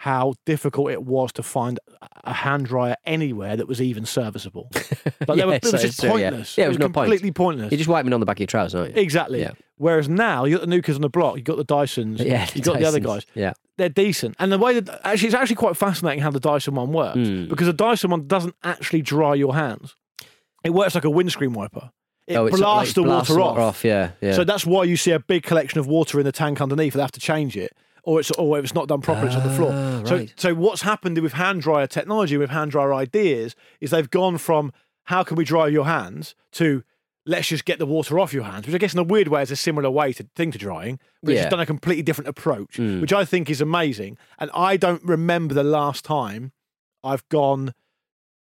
how 0.02 0.32
difficult 0.46 0.92
it 0.92 1.02
was 1.02 1.32
to 1.32 1.42
find 1.42 1.80
a 2.22 2.32
hand 2.32 2.66
dryer 2.66 2.94
anywhere 3.04 3.56
that 3.56 3.66
was 3.66 3.82
even 3.82 4.06
serviceable. 4.06 4.70
Like 5.26 5.36
they 5.38 5.44
were, 5.44 5.52
Yeah, 5.52 5.56
it 5.56 5.62
was 5.64 5.70
so 5.72 5.76
just 5.78 5.84
it's 5.84 5.96
true, 6.00 6.16
yeah. 6.18 6.30
pointless. 6.30 6.56
Yeah, 6.56 6.64
it 6.66 6.68
was 6.68 6.78
no 6.78 6.86
point. 6.86 6.94
completely 6.94 7.32
pointless. 7.32 7.72
You're 7.72 7.78
just 7.78 7.88
wiping 7.88 8.12
on 8.12 8.20
the 8.20 8.26
back 8.26 8.36
of 8.36 8.40
your 8.40 8.46
trousers, 8.46 8.80
aren't 8.80 8.94
you? 8.94 9.02
Exactly. 9.02 9.40
Yeah. 9.40 9.50
Whereas 9.76 10.08
now 10.08 10.44
you 10.44 10.56
got 10.58 10.68
the 10.68 10.74
Nukas 10.74 10.94
on 10.94 11.00
the 11.00 11.08
block, 11.08 11.36
you 11.36 11.42
got 11.42 11.56
the 11.56 11.64
Dysons, 11.64 12.20
Yeah, 12.24 12.48
you 12.54 12.62
got 12.62 12.78
the 12.78 12.84
other 12.86 13.00
guys. 13.00 13.26
Yeah. 13.34 13.52
They're 13.76 13.88
decent, 13.88 14.36
and 14.38 14.52
the 14.52 14.58
way 14.58 14.78
that 14.78 15.00
actually 15.04 15.26
it's 15.28 15.34
actually 15.34 15.56
quite 15.56 15.76
fascinating 15.76 16.22
how 16.22 16.30
the 16.30 16.40
Dyson 16.40 16.74
one 16.76 16.92
works 16.92 17.18
Mm. 17.18 17.48
because 17.48 17.66
the 17.66 17.72
Dyson 17.72 18.10
one 18.10 18.26
doesn't 18.28 18.54
actually 18.62 19.02
dry 19.02 19.34
your 19.34 19.54
hands. 19.54 19.96
It 20.64 20.70
works 20.70 20.94
like 20.94 21.04
a 21.04 21.10
windscreen 21.10 21.52
wiper. 21.52 21.90
It 22.28 22.36
oh, 22.36 22.48
blasts 22.48 22.62
like, 22.62 22.94
the 22.94 23.02
blasts 23.02 23.30
water 23.30 23.60
off. 23.60 23.84
Yeah, 23.84 24.12
yeah. 24.20 24.32
So 24.34 24.44
that's 24.44 24.64
why 24.64 24.84
you 24.84 24.96
see 24.96 25.10
a 25.10 25.18
big 25.20 25.42
collection 25.42 25.80
of 25.80 25.86
water 25.88 26.18
in 26.20 26.24
the 26.24 26.32
tank 26.32 26.60
underneath. 26.60 26.92
They 26.94 27.00
have 27.00 27.12
to 27.12 27.20
change 27.20 27.56
it, 27.56 27.72
or 28.08 28.20
it's 28.20 28.30
or 28.32 28.58
if 28.58 28.64
it's 28.64 28.74
not 28.74 28.88
done 28.88 29.00
properly, 29.02 29.26
it's 29.28 29.36
on 29.36 29.46
the 29.48 29.54
floor. 29.54 29.70
Ah, 29.72 30.02
So 30.04 30.16
right. 30.16 30.34
so 30.36 30.54
what's 30.54 30.82
happened 30.82 31.18
with 31.18 31.34
hand 31.34 31.60
dryer 31.62 31.86
technology, 31.86 32.36
with 32.36 32.50
hand 32.50 32.70
dryer 32.70 32.92
ideas, 32.94 33.54
is 33.80 33.90
they've 33.90 34.10
gone 34.10 34.38
from 34.38 34.72
how 35.04 35.22
can 35.22 35.36
we 35.36 35.44
dry 35.44 35.66
your 35.68 35.84
hands 35.84 36.34
to 36.52 36.82
let's 37.26 37.48
just 37.48 37.66
get 37.66 37.78
the 37.78 37.84
water 37.86 38.18
off 38.18 38.32
your 38.32 38.44
hands, 38.44 38.66
which 38.66 38.74
I 38.74 38.78
guess 38.78 38.94
in 38.94 38.98
a 38.98 39.02
weird 39.14 39.28
way 39.28 39.42
is 39.42 39.50
a 39.50 39.56
similar 39.56 39.90
way 39.90 40.14
to 40.14 40.22
thing 40.34 40.50
to 40.52 40.58
drying, 40.58 40.98
but 41.22 41.32
it's 41.32 41.36
Yeah. 41.38 41.42
just 41.44 41.50
done 41.50 41.60
a 41.60 41.66
completely 41.66 42.02
different 42.02 42.28
approach, 42.28 42.78
Mm. 42.78 43.02
which 43.02 43.12
I 43.12 43.24
think 43.26 43.50
is 43.50 43.60
amazing. 43.60 44.16
And 44.38 44.50
I 44.54 44.78
don't 44.78 45.02
remember 45.04 45.52
the 45.54 45.62
last 45.78 46.04
time 46.06 46.52
I've 47.04 47.28
gone 47.28 47.74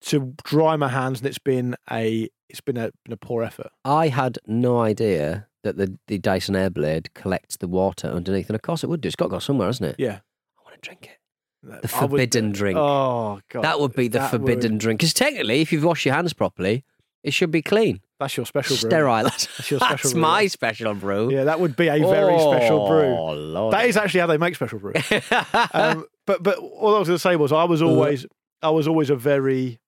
to 0.03 0.33
dry 0.43 0.77
my 0.77 0.87
hands 0.87 1.19
and 1.19 1.27
it's 1.27 1.37
been 1.51 1.75
a 1.91 2.29
it's 2.49 2.61
been 2.61 2.77
a 2.77 2.91
been 3.03 3.11
a 3.13 3.17
poor 3.17 3.43
effort. 3.43 3.71
I 3.85 4.07
had 4.07 4.39
no 4.47 4.79
idea 4.79 5.47
that 5.63 5.77
the, 5.77 5.97
the 6.07 6.17
Dyson 6.17 6.55
Airblade 6.55 7.13
collects 7.13 7.57
the 7.57 7.67
water 7.67 8.07
underneath, 8.07 8.47
and 8.49 8.55
of 8.55 8.61
course 8.61 8.83
it 8.83 8.87
would 8.87 9.01
do. 9.01 9.07
It's 9.07 9.15
got 9.15 9.25
to 9.25 9.29
go 9.31 9.39
somewhere, 9.39 9.67
hasn't 9.67 9.89
it? 9.91 9.95
Yeah. 9.99 10.19
I 10.59 10.61
want 10.63 10.81
to 10.81 10.87
drink 10.87 11.03
it. 11.05 11.17
I 11.63 11.75
The 11.75 11.81
would- 11.83 11.89
forbidden 11.91 12.51
drink. 12.51 12.77
Oh 12.77 13.39
god, 13.49 13.63
that 13.63 13.79
would 13.79 13.93
be 13.93 14.07
the 14.07 14.19
that 14.19 14.31
forbidden 14.31 14.73
would- 14.73 14.79
drink. 14.81 14.99
Because 14.99 15.13
technically, 15.13 15.61
if 15.61 15.71
you've 15.71 15.83
washed 15.83 16.05
your 16.05 16.15
hands 16.15 16.33
properly, 16.33 16.83
it 17.23 17.33
should 17.35 17.51
be 17.51 17.61
clean, 17.61 18.01
That's 18.19 18.35
your 18.35 18.47
special 18.47 18.75
brew. 18.77 18.89
sterile. 18.89 19.23
That's 19.25 19.45
your 19.69 19.79
special 19.79 19.95
That's 19.97 20.11
brew. 20.13 20.21
my 20.21 20.47
special 20.47 20.93
brew. 20.95 21.31
Yeah, 21.31 21.43
that 21.43 21.59
would 21.59 21.75
be 21.75 21.87
a 21.87 21.99
very 21.99 22.39
special 22.39 22.87
brew. 22.87 23.03
Oh 23.15 23.33
lord, 23.33 23.73
That 23.75 23.85
is 23.85 23.95
actually 23.95 24.21
how 24.21 24.27
they 24.27 24.37
make 24.37 24.55
special 24.55 24.79
brew. 24.79 24.93
um, 25.73 26.05
but 26.25 26.41
but 26.41 26.57
all 26.57 26.95
I 26.95 26.99
was 26.99 27.07
going 27.09 27.15
to 27.15 27.19
say 27.19 27.35
was 27.35 27.51
I 27.51 27.65
was 27.65 27.83
always 27.83 28.25
I 28.63 28.71
was 28.71 28.87
always 28.87 29.11
a 29.11 29.15
very 29.15 29.79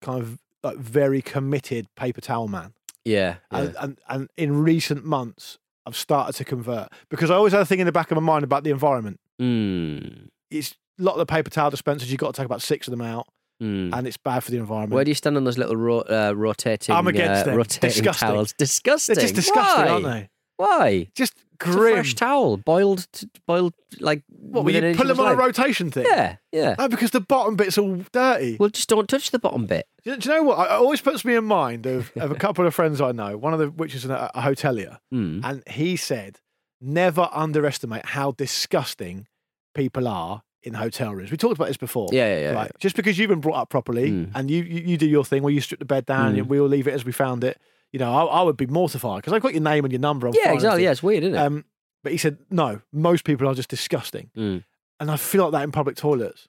kind 0.00 0.22
of 0.22 0.38
like 0.62 0.76
very 0.78 1.20
committed 1.22 1.86
paper 1.96 2.20
towel 2.20 2.46
man, 2.46 2.72
yeah. 3.08 3.36
yeah. 3.52 3.58
and, 3.58 3.74
and 3.80 3.98
and 4.08 4.28
in 4.36 4.62
recent 4.62 5.04
months 5.04 5.58
I've 5.86 5.96
started 5.96 6.34
to 6.36 6.44
convert 6.44 6.88
because 7.08 7.30
I 7.30 7.34
always 7.34 7.52
had 7.52 7.62
a 7.62 7.66
thing 7.66 7.80
in 7.80 7.86
the 7.86 7.92
back 7.92 8.10
of 8.10 8.16
my 8.16 8.22
mind 8.22 8.44
about 8.44 8.62
the 8.64 8.70
environment. 8.70 9.18
Mm, 9.40 10.28
It's 10.50 10.74
a 10.98 11.02
lot 11.02 11.12
of 11.12 11.18
the 11.18 11.26
paper 11.26 11.48
towel 11.50 11.70
dispensers 11.70 12.10
you've 12.10 12.20
got 12.20 12.34
to 12.34 12.38
take 12.40 12.44
about 12.46 12.60
six 12.62 12.86
of 12.88 12.90
them 12.90 13.00
out, 13.00 13.26
mm. 13.62 13.90
and 13.96 14.06
it's 14.06 14.16
bad 14.18 14.40
for 14.44 14.50
the 14.50 14.58
environment. 14.58 14.92
Where 14.92 15.04
do 15.04 15.10
you 15.10 15.14
stand 15.14 15.36
on 15.36 15.44
those 15.44 15.56
little 15.56 15.76
ro- 15.76 16.00
uh, 16.00 16.32
rotating? 16.36 16.94
I'm 16.94 17.06
against 17.06 17.42
uh, 17.42 17.44
them. 17.44 17.56
rotating 17.56 17.88
Disgusting. 17.88 18.28
towels. 18.28 18.52
Disgusting. 18.58 19.14
They're 19.14 19.22
just 19.22 19.34
disgusting, 19.34 19.84
Why? 19.84 19.90
aren't 19.90 20.04
they? 20.04 20.28
Why? 20.58 21.08
Just 21.14 21.34
grim. 21.58 21.94
fresh 21.94 22.14
towel, 22.14 22.56
boiled, 22.58 23.06
boiled 23.46 23.72
like. 24.00 24.22
What, 24.28 24.64
will 24.64 24.72
you 24.74 24.94
put 24.94 25.06
them 25.06 25.18
on 25.20 25.32
a 25.32 25.34
rotation 25.36 25.90
thing? 25.90 26.04
Yeah, 26.06 26.36
yeah. 26.52 26.74
No, 26.78 26.88
because 26.88 27.10
the 27.12 27.20
bottom 27.20 27.56
bit's 27.56 27.78
all 27.78 27.96
dirty. 28.12 28.56
Well, 28.60 28.68
just 28.68 28.88
don't 28.88 29.08
touch 29.08 29.30
the 29.30 29.38
bottom 29.38 29.64
bit. 29.66 29.86
Do 30.04 30.10
you, 30.10 30.16
do 30.16 30.28
you 30.28 30.34
know 30.36 30.42
what? 30.42 30.66
It 30.66 30.72
always 30.72 31.00
puts 31.00 31.24
me 31.24 31.34
in 31.36 31.44
mind 31.44 31.86
of, 31.86 32.12
of 32.16 32.30
a 32.30 32.34
couple 32.34 32.66
of 32.66 32.74
friends 32.74 33.00
I 33.00 33.12
know, 33.12 33.36
one 33.38 33.52
of 33.54 33.58
the 33.58 33.70
which 33.70 33.94
is 33.94 34.04
a, 34.04 34.30
a 34.34 34.42
hotelier, 34.42 34.98
Mm. 35.14 35.40
and 35.44 35.62
he 35.68 35.96
said, 35.96 36.40
never 36.80 37.28
underestimate 37.32 38.04
how 38.06 38.32
disgusting 38.32 39.26
people 39.74 40.06
are 40.08 40.42
in 40.64 40.74
hotel 40.74 41.14
rooms. 41.14 41.30
We 41.30 41.36
talked 41.36 41.54
about 41.56 41.68
this 41.68 41.76
before. 41.76 42.08
Yeah, 42.10 42.34
yeah, 42.34 42.40
yeah. 42.40 42.52
Right. 42.52 42.72
Just 42.80 42.96
because 42.96 43.16
you've 43.18 43.28
been 43.30 43.40
brought 43.40 43.56
up 43.56 43.68
properly 43.70 44.10
Mm. 44.10 44.30
and 44.34 44.50
you, 44.50 44.62
you, 44.64 44.80
you 44.80 44.96
do 44.98 45.06
your 45.06 45.24
thing 45.24 45.42
where 45.42 45.52
you 45.52 45.60
strip 45.60 45.78
the 45.78 45.86
bed 45.86 46.04
down 46.06 46.34
Mm. 46.34 46.38
and 46.38 46.48
we 46.48 46.58
all 46.58 46.66
leave 46.66 46.88
it 46.88 46.94
as 46.94 47.04
we 47.04 47.12
found 47.12 47.44
it, 47.44 47.58
you 47.92 47.98
know, 47.98 48.12
I, 48.12 48.40
I 48.40 48.42
would 48.42 48.56
be 48.56 48.66
mortified 48.66 49.18
because 49.18 49.32
I've 49.32 49.42
got 49.42 49.54
your 49.54 49.62
name 49.62 49.84
and 49.84 49.92
your 49.92 50.00
number 50.00 50.28
on 50.28 50.34
Yeah, 50.34 50.52
exactly. 50.52 50.84
Yeah, 50.84 50.92
it's 50.92 51.02
weird, 51.02 51.24
isn't 51.24 51.34
it? 51.34 51.38
Um, 51.38 51.64
but 52.02 52.12
he 52.12 52.18
said, 52.18 52.38
no, 52.50 52.80
most 52.92 53.24
people 53.24 53.48
are 53.48 53.54
just 53.54 53.68
disgusting. 53.68 54.30
Mm. 54.36 54.64
And 55.00 55.10
I 55.10 55.16
feel 55.16 55.44
like 55.44 55.52
that 55.52 55.62
in 55.64 55.72
public 55.72 55.96
toilets. 55.96 56.48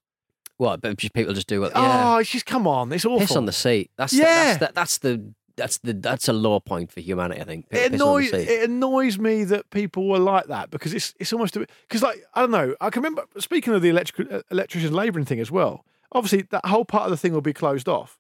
What? 0.58 0.82
But 0.82 0.98
just 0.98 1.14
people 1.14 1.34
just 1.34 1.48
do 1.48 1.62
what? 1.62 1.72
Yeah. 1.74 2.16
Oh, 2.16 2.18
it's 2.18 2.30
just, 2.30 2.46
come 2.46 2.68
on. 2.68 2.92
It's 2.92 3.06
awful. 3.06 3.20
piss 3.20 3.36
on 3.36 3.46
the 3.46 3.54
seat. 3.54 3.92
That's 3.96 4.14
Yeah. 4.14 4.58
The, 4.58 4.72
that's, 4.74 4.74
the, 4.74 4.74
that's 4.74 4.98
the 4.98 5.34
that's 5.60 5.78
the 5.80 5.94
that's 5.94 6.28
a 6.28 6.34
low 6.34 6.60
point 6.60 6.92
for 6.92 7.02
humanity. 7.02 7.42
I 7.42 7.44
think. 7.44 7.68
it 7.70 7.94
annoys 7.94 8.32
it 8.34 8.70
annoys 8.70 9.20
me 9.20 9.44
that 9.44 9.70
people 9.70 10.08
were 10.08 10.18
like 10.18 10.48
that 10.48 10.72
because 10.72 10.94
it's 10.94 11.14
it's 11.20 11.34
almost 11.34 11.54
because 11.54 12.02
like 12.02 12.24
I 12.34 12.42
don't 12.42 12.52
know 12.52 12.76
I 12.82 12.90
can 12.90 13.04
remember 13.04 13.26
speaking 13.40 13.74
of 13.74 13.82
the 13.82 13.90
electric 13.90 14.46
electrician 14.50 14.94
labouring 14.94 15.26
thing 15.26 15.40
as 15.40 15.52
well. 15.52 15.86
Obviously, 16.12 16.44
that 16.50 16.66
whole 16.66 16.86
part 16.86 17.04
of 17.04 17.12
the 17.12 17.18
thing 17.18 17.34
will 17.34 17.42
be 17.42 17.54
closed 17.54 17.88
off, 17.88 18.18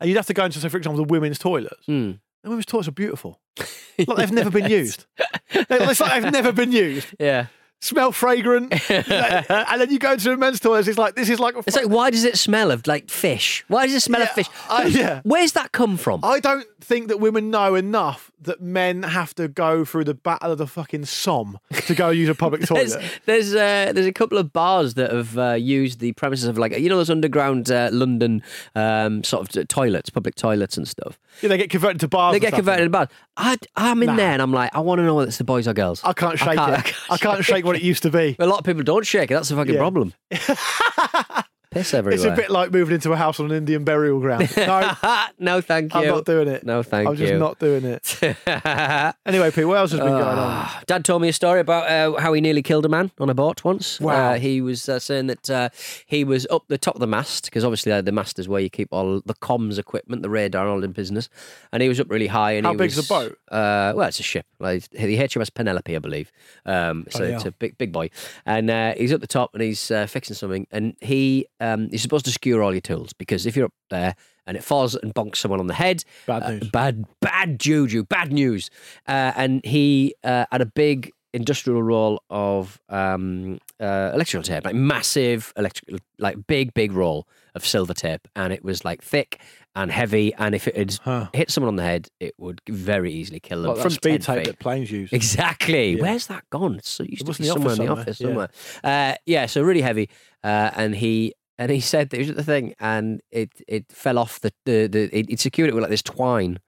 and 0.00 0.08
you'd 0.08 0.16
have 0.16 0.26
to 0.26 0.34
go 0.34 0.44
into 0.44 0.58
say 0.58 0.68
for 0.68 0.76
example 0.76 1.04
the 1.04 1.10
women's 1.10 1.38
toilets. 1.38 1.86
Mm. 1.86 2.20
The 2.42 2.50
women's 2.50 2.66
toilets 2.66 2.88
are 2.88 2.92
beautiful, 2.92 3.40
like 3.58 4.16
they've 4.16 4.32
never 4.32 4.50
been 4.50 4.70
used. 4.70 5.06
It's 5.50 6.00
like 6.00 6.22
they've 6.22 6.32
never 6.32 6.52
been 6.52 6.72
used. 6.72 7.08
Yeah. 7.18 7.46
Smell 7.80 8.10
fragrant, 8.10 8.72
and 8.90 9.80
then 9.80 9.90
you 9.90 10.00
go 10.00 10.16
to 10.16 10.32
a 10.32 10.36
men's 10.36 10.58
toilet. 10.58 10.88
It's 10.88 10.98
like 10.98 11.14
this 11.14 11.28
is 11.28 11.38
like 11.38 11.54
a 11.54 11.60
It's 11.60 11.76
like, 11.76 11.88
why 11.88 12.10
does 12.10 12.24
it 12.24 12.36
smell 12.36 12.72
of 12.72 12.84
like 12.88 13.08
fish? 13.08 13.64
Why 13.68 13.86
does 13.86 13.94
it 13.94 14.00
smell 14.00 14.20
of 14.22 14.30
fish? 14.30 14.48
I- 14.68 14.86
yeah. 14.86 15.20
Where's 15.22 15.52
that 15.52 15.70
come 15.70 15.96
from? 15.96 16.20
I 16.24 16.40
don't 16.40 16.66
think 16.80 17.06
that 17.08 17.20
women 17.20 17.50
know 17.50 17.76
enough 17.76 18.32
that 18.40 18.60
men 18.60 19.02
have 19.02 19.34
to 19.34 19.48
go 19.48 19.84
through 19.84 20.04
the 20.04 20.14
battle 20.14 20.52
of 20.52 20.58
the 20.58 20.66
fucking 20.66 21.04
Somme 21.04 21.58
to 21.86 21.94
go 21.94 22.10
use 22.10 22.28
a 22.28 22.34
public 22.34 22.62
There's 22.68 22.92
toilet. 22.94 23.20
there's 23.26 23.54
uh, 23.54 23.92
there's 23.94 24.06
a 24.06 24.12
couple 24.12 24.38
of 24.38 24.52
bars 24.52 24.94
that 24.94 25.12
have 25.12 25.36
uh, 25.38 25.52
used 25.54 26.00
the 26.00 26.12
premises 26.12 26.46
of 26.46 26.58
like 26.58 26.76
you 26.78 26.88
know 26.88 26.96
those 26.96 27.10
underground 27.10 27.70
uh, 27.70 27.90
London 27.92 28.42
um, 28.74 29.22
sort 29.22 29.54
of 29.56 29.68
toilets, 29.68 30.10
public 30.10 30.34
toilets 30.34 30.76
and 30.76 30.86
stuff. 30.88 31.16
Yeah, 31.42 31.50
they 31.50 31.58
get 31.58 31.70
converted 31.70 32.00
to 32.00 32.08
bars. 32.08 32.32
They 32.34 32.40
get 32.40 32.48
stuff 32.48 32.58
converted 32.58 32.86
to 32.86 32.90
bars. 32.90 33.08
I, 33.36 33.56
I'm 33.76 34.02
in 34.02 34.06
Nah. 34.08 34.16
there 34.16 34.32
and 34.32 34.42
I'm 34.42 34.52
like, 34.52 34.74
I 34.74 34.80
want 34.80 34.98
to 34.98 35.04
know 35.04 35.14
whether 35.14 35.28
it's 35.28 35.38
the 35.38 35.44
boys 35.44 35.68
or 35.68 35.74
girls. 35.74 36.02
I 36.02 36.12
can't 36.12 36.36
shake 36.38 36.56
can't- 36.56 36.88
it. 36.88 36.94
I 37.10 37.16
can't 37.18 37.44
shake 37.44 37.64
what 37.68 37.76
it 37.76 37.82
used 37.82 38.02
to 38.02 38.10
be. 38.10 38.34
A 38.38 38.46
lot 38.46 38.58
of 38.58 38.64
people 38.64 38.82
don't 38.82 39.06
shake 39.06 39.30
it. 39.30 39.34
That's 39.34 39.48
the 39.48 39.56
fucking 39.56 39.74
Yeah. 39.74 39.78
problem. 39.80 40.14
Piss 41.78 41.94
everywhere. 41.94 42.14
It's 42.16 42.24
a 42.24 42.34
bit 42.34 42.50
like 42.50 42.72
moving 42.72 42.94
into 42.94 43.12
a 43.12 43.16
house 43.16 43.38
on 43.40 43.46
an 43.50 43.56
Indian 43.56 43.84
burial 43.84 44.20
ground. 44.20 44.48
No, 44.68 44.92
no, 45.38 45.60
thank 45.60 45.94
you. 45.94 46.00
I'm 46.00 46.06
not 46.08 46.24
doing 46.24 46.48
it. 46.48 46.64
no, 46.64 46.82
thank 46.82 47.04
you. 47.04 47.10
I'm 47.10 47.16
just 47.16 47.34
not 47.34 47.58
doing 47.58 47.84
it. 47.84 48.18
Anyway, 49.26 49.50
Pete, 49.50 49.66
what 49.66 49.78
else 49.78 49.90
has 49.92 50.00
been 50.00 50.08
going 50.08 50.22
on? 50.22 50.36
Ah, 50.38 50.82
Dad 50.86 51.04
told 51.04 51.22
me 51.22 51.28
a 51.28 51.32
story 51.32 51.60
about 51.60 51.88
uh, 51.88 52.18
how 52.20 52.32
he 52.32 52.40
nearly 52.40 52.62
killed 52.62 52.84
a 52.84 52.88
man 52.88 53.10
on 53.18 53.28
a 53.30 53.34
boat 53.34 53.62
once. 53.64 54.00
Wow. 54.00 54.32
Uh, 54.32 54.38
he 54.38 54.60
was 54.60 54.88
uh, 54.88 54.98
saying 54.98 55.26
that 55.28 55.50
uh, 55.50 55.68
he 56.06 56.24
was 56.24 56.46
up 56.50 56.64
the 56.68 56.78
top 56.78 56.94
of 56.94 57.00
the 57.00 57.06
mast 57.06 57.44
because 57.44 57.64
obviously 57.64 57.92
uh, 57.92 58.00
the 58.02 58.12
mast 58.12 58.38
is 58.38 58.48
where 58.48 58.60
you 58.60 58.70
keep 58.70 58.88
all 58.92 59.20
the 59.24 59.34
comms 59.34 59.78
equipment, 59.78 60.22
the 60.22 60.30
radar, 60.30 60.66
all 60.66 60.82
in 60.82 60.92
business. 60.92 61.28
And 61.72 61.82
he 61.82 61.88
was 61.88 62.00
up 62.00 62.10
really 62.10 62.26
high. 62.26 62.52
And 62.52 62.66
How 62.66 62.74
big's 62.74 62.96
was, 62.96 63.06
the 63.06 63.14
boat? 63.14 63.38
Uh, 63.50 63.92
well, 63.94 64.08
it's 64.08 64.20
a 64.20 64.22
ship, 64.24 64.46
like 64.58 64.88
the 64.90 65.18
HMS 65.18 65.52
Penelope, 65.52 65.94
I 65.94 65.98
believe. 65.98 66.32
Um, 66.64 67.06
so 67.10 67.20
Bloody 67.20 67.34
it's 67.34 67.44
a 67.44 67.52
big, 67.52 67.78
big 67.78 67.92
boy. 67.92 68.10
And 68.46 68.70
uh, 68.70 68.94
he's 68.96 69.12
up 69.12 69.20
the 69.20 69.26
top 69.26 69.54
and 69.54 69.62
he's 69.62 69.90
uh, 69.90 70.06
fixing 70.06 70.34
something. 70.34 70.66
And 70.70 70.96
he 71.00 71.46
um, 71.74 71.88
he's 71.90 72.02
supposed 72.02 72.24
to 72.26 72.30
secure 72.32 72.62
all 72.62 72.72
your 72.72 72.80
tools 72.80 73.12
because 73.12 73.46
if 73.46 73.56
you're 73.56 73.66
up 73.66 73.72
there 73.90 74.14
and 74.46 74.56
it 74.56 74.64
falls 74.64 74.94
and 74.94 75.14
bonks 75.14 75.36
someone 75.36 75.60
on 75.60 75.66
the 75.66 75.74
head, 75.74 76.04
Bad 76.26 76.42
uh, 76.42 76.50
news. 76.52 76.70
bad, 76.70 77.04
bad 77.20 77.58
juju, 77.60 78.04
bad 78.04 78.32
news. 78.32 78.70
Uh, 79.06 79.32
and 79.36 79.60
he 79.64 80.14
uh, 80.24 80.46
had 80.50 80.60
a 80.62 80.66
big 80.66 81.12
industrial 81.34 81.82
roll 81.82 82.22
of 82.30 82.80
um, 82.88 83.58
uh, 83.78 84.10
electrical 84.14 84.42
tape, 84.42 84.64
like 84.64 84.74
massive 84.74 85.52
electrical, 85.56 85.98
like 86.18 86.36
big, 86.46 86.72
big 86.72 86.92
roll 86.92 87.28
of 87.54 87.66
silver 87.66 87.92
tape, 87.94 88.26
and 88.34 88.52
it 88.52 88.64
was 88.64 88.84
like 88.84 89.02
thick 89.02 89.40
and 89.76 89.90
heavy. 89.92 90.32
And 90.34 90.54
if 90.54 90.66
it 90.66 90.74
had 90.76 90.94
Huh. 91.02 91.28
hit 91.34 91.50
someone 91.50 91.68
on 91.68 91.76
the 91.76 91.82
head, 91.82 92.08
it 92.18 92.34
would 92.38 92.62
very 92.68 93.12
easily 93.12 93.40
kill 93.40 93.60
them 93.62 93.72
Like 93.72 93.82
from 93.82 93.90
speed 93.90 94.22
10 94.22 94.36
tape 94.36 94.36
feet. 94.38 94.46
that 94.52 94.58
planes 94.58 94.90
use. 94.90 95.12
Exactly. 95.12 95.96
Yeah. 95.96 96.02
Where's 96.02 96.26
that 96.28 96.48
gone? 96.50 96.76
It's 96.76 96.88
so 96.88 97.04
used 97.04 97.22
It 97.28 97.32
to 97.32 97.38
be 97.42 97.48
in 97.48 97.48
the 97.48 97.52
somewhere 97.52 97.72
in 97.74 97.78
the 97.80 97.88
office 97.88 98.18
somewhere, 98.18 98.48
somewhere. 98.82 99.12
Uh, 99.12 99.14
yeah, 99.26 99.44
so 99.46 99.62
really 99.62 99.82
heavy. 99.82 100.08
Uh, 100.42 100.70
and 100.76 100.94
he 100.96 101.34
and 101.58 101.70
he 101.70 101.80
said 101.80 102.10
that 102.10 102.20
it 102.20 102.26
was 102.26 102.36
the 102.36 102.44
thing, 102.44 102.74
and 102.80 103.20
it 103.30 103.50
it 103.66 103.90
fell 103.90 104.18
off 104.18 104.40
the 104.40 104.52
the, 104.64 104.86
the 104.86 105.18
it, 105.18 105.30
it 105.30 105.40
secured 105.40 105.68
it 105.68 105.74
with 105.74 105.82
like 105.82 105.90
this 105.90 106.02
twine. 106.02 106.60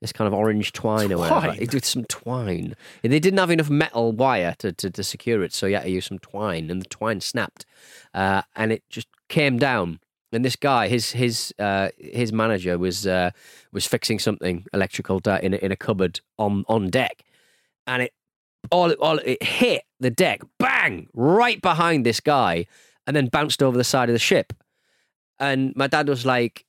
This 0.00 0.12
kind 0.12 0.28
of 0.28 0.32
orange 0.34 0.70
twine, 0.70 1.12
or 1.12 1.18
whatever. 1.18 1.46
Twine? 1.46 1.58
It 1.60 1.70
did 1.72 1.84
some 1.84 2.04
twine. 2.04 2.76
And 3.02 3.12
They 3.12 3.18
didn't 3.18 3.40
have 3.40 3.50
enough 3.50 3.68
metal 3.68 4.12
wire 4.12 4.54
to, 4.58 4.72
to, 4.72 4.90
to 4.90 5.02
secure 5.02 5.42
it, 5.42 5.52
so 5.52 5.66
you 5.66 5.74
had 5.74 5.82
to 5.82 5.90
use 5.90 6.06
some 6.06 6.20
twine, 6.20 6.70
and 6.70 6.80
the 6.80 6.86
twine 6.86 7.20
snapped, 7.20 7.66
uh, 8.14 8.42
and 8.54 8.70
it 8.70 8.84
just 8.88 9.08
came 9.28 9.58
down. 9.58 9.98
And 10.30 10.44
this 10.44 10.54
guy, 10.54 10.86
his 10.86 11.12
his 11.12 11.52
uh, 11.58 11.88
his 11.98 12.32
manager 12.32 12.78
was 12.78 13.08
uh, 13.08 13.32
was 13.72 13.86
fixing 13.86 14.20
something 14.20 14.66
electrical 14.72 15.20
in 15.42 15.54
a, 15.54 15.56
in 15.56 15.72
a 15.72 15.76
cupboard 15.76 16.20
on 16.38 16.64
on 16.68 16.90
deck, 16.90 17.24
and 17.88 18.02
it 18.02 18.12
all 18.70 18.92
all 18.92 19.18
it 19.18 19.42
hit 19.42 19.82
the 19.98 20.10
deck, 20.10 20.42
bang, 20.60 21.08
right 21.12 21.60
behind 21.60 22.06
this 22.06 22.20
guy, 22.20 22.66
and 23.08 23.16
then 23.16 23.26
bounced 23.26 23.62
over 23.62 23.76
the 23.76 23.82
side 23.82 24.08
of 24.08 24.12
the 24.12 24.18
ship. 24.20 24.52
And 25.40 25.72
my 25.74 25.86
dad 25.88 26.08
was 26.08 26.24
like, 26.26 26.64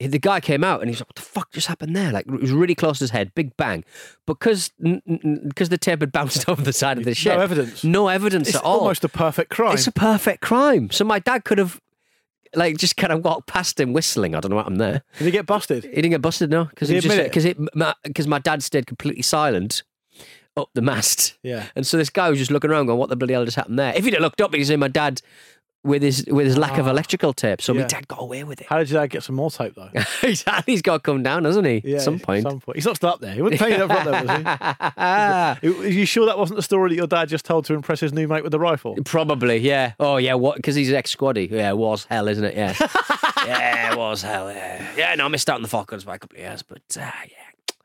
the 0.00 0.18
guy 0.18 0.40
came 0.40 0.62
out 0.62 0.80
and 0.80 0.88
he 0.88 0.92
was 0.92 1.00
like, 1.00 1.08
"What 1.08 1.16
the 1.16 1.22
fuck 1.22 1.52
just 1.52 1.66
happened 1.66 1.96
there?" 1.96 2.12
Like 2.12 2.26
it 2.26 2.40
was 2.40 2.52
really 2.52 2.74
close 2.74 2.98
to 2.98 3.04
his 3.04 3.10
head, 3.10 3.32
big 3.34 3.56
bang, 3.56 3.84
because 4.26 4.70
because 4.78 5.70
the 5.70 5.78
tape 5.78 6.00
had 6.00 6.12
bounced 6.12 6.48
over 6.48 6.62
the 6.62 6.72
side 6.72 6.98
of 6.98 7.04
the 7.04 7.14
ship. 7.14 7.34
No 7.36 7.40
evidence. 7.42 7.84
No 7.84 8.08
evidence 8.08 8.48
It's 8.48 8.56
at 8.58 8.62
all. 8.62 8.80
almost 8.80 9.02
a 9.04 9.08
perfect 9.08 9.50
crime. 9.50 9.74
It's 9.74 9.86
a 9.88 9.92
perfect 9.92 10.40
crime. 10.40 10.90
So 10.90 11.04
my 11.04 11.18
dad 11.18 11.44
could 11.44 11.58
have. 11.58 11.80
Like 12.54 12.78
just 12.78 12.96
kind 12.96 13.12
of 13.12 13.22
walked 13.22 13.46
past 13.46 13.78
him 13.78 13.92
whistling. 13.92 14.34
I 14.34 14.40
don't 14.40 14.48
know 14.50 14.56
what 14.56 14.66
I'm 14.66 14.76
there. 14.76 15.02
Did 15.18 15.24
he 15.26 15.30
get 15.30 15.44
busted? 15.44 15.84
He 15.84 15.90
didn't 15.96 16.12
get 16.12 16.22
busted, 16.22 16.48
no, 16.48 16.64
because 16.64 16.88
Did 16.88 17.02
he 17.04 17.10
admit 17.10 17.24
because 17.24 17.44
it 17.44 17.58
because 18.04 18.26
my 18.26 18.38
dad 18.38 18.62
stayed 18.62 18.86
completely 18.86 19.20
silent 19.22 19.82
up 20.56 20.70
the 20.74 20.80
mast. 20.80 21.36
Yeah. 21.42 21.66
And 21.76 21.86
so 21.86 21.96
this 21.98 22.08
guy 22.08 22.30
was 22.30 22.38
just 22.38 22.50
looking 22.50 22.70
around, 22.70 22.86
going, 22.86 22.98
"What 22.98 23.10
the 23.10 23.16
bloody 23.16 23.34
hell 23.34 23.44
just 23.44 23.56
happened 23.56 23.78
there?" 23.78 23.92
If 23.94 24.04
he'd 24.04 24.14
have 24.14 24.22
looked 24.22 24.40
up, 24.40 24.54
he'd 24.54 24.64
seen 24.64 24.80
my 24.80 24.88
dad 24.88 25.20
with 25.84 26.02
his 26.02 26.24
with 26.26 26.44
his 26.46 26.58
lack 26.58 26.76
of 26.78 26.86
Ah. 26.86 26.90
electrical 26.90 27.32
tape. 27.32 27.62
So 27.62 27.72
my 27.72 27.80
Yeah. 27.82 27.86
dad 27.86 28.08
got 28.08 28.20
away 28.20 28.42
with 28.44 28.60
it. 28.60 28.66
How 28.68 28.78
did 28.78 28.90
your 28.90 29.00
dad 29.00 29.08
get 29.10 29.22
some 29.22 29.36
more 29.36 29.50
tape 29.50 29.74
though? 29.76 29.90
he's, 30.20 30.44
he's 30.66 30.82
got 30.82 30.94
to 30.94 31.00
come 31.00 31.22
down, 31.22 31.44
hasn't 31.44 31.66
he? 31.66 31.94
At 31.94 32.02
some 32.02 32.18
point. 32.18 32.42
Some 32.42 32.60
point. 32.60 32.76
He's 32.76 32.84
not 32.84 32.96
still 32.96 33.10
up 33.10 33.20
there. 33.20 33.32
He 33.32 33.42
wouldn't 33.42 33.60
tell 33.60 33.70
you 33.70 33.78
that 33.78 33.86
front 33.86 34.04
there, 34.10 34.22
was 34.24 35.62
he? 35.72 35.78
Are 35.86 35.88
you 35.88 36.04
sure 36.04 36.26
that 36.26 36.38
wasn't 36.38 36.56
the 36.56 36.62
story 36.62 36.90
that 36.90 36.96
your 36.96 37.06
dad 37.06 37.28
just 37.28 37.44
told 37.44 37.64
to 37.66 37.74
impress 37.74 38.00
his 38.00 38.12
new 38.12 38.26
mate 38.28 38.42
with 38.42 38.52
the 38.52 38.58
rifle? 38.60 38.96
Probably, 39.04 39.56
yeah. 39.58 39.92
Oh, 40.00 40.16
yeah. 40.16 40.34
What? 40.34 40.56
Because 40.56 40.74
he's 40.74 40.92
ex 40.92 41.14
squaddy. 41.14 41.50
Yeah, 41.50 41.70
it 41.70 41.76
was 41.78 42.04
hell, 42.04 42.28
isn't 42.28 42.44
it? 42.44 42.56
Yeah. 42.56 42.74
yeah, 43.46 43.92
it 43.92 43.98
was 43.98 44.22
hell. 44.22 44.50
Yeah. 44.52 44.86
Yeah. 44.96 45.14
No, 45.14 45.26
I 45.26 45.28
missed 45.28 45.48
out 45.48 45.56
on 45.56 45.62
the 45.62 45.68
Falklands 45.68 46.04
by 46.04 46.16
a 46.16 46.18
couple 46.18 46.36
of 46.36 46.42
years, 46.42 46.62
but 46.62 46.82
uh, 46.96 47.00
yeah. 47.00 47.36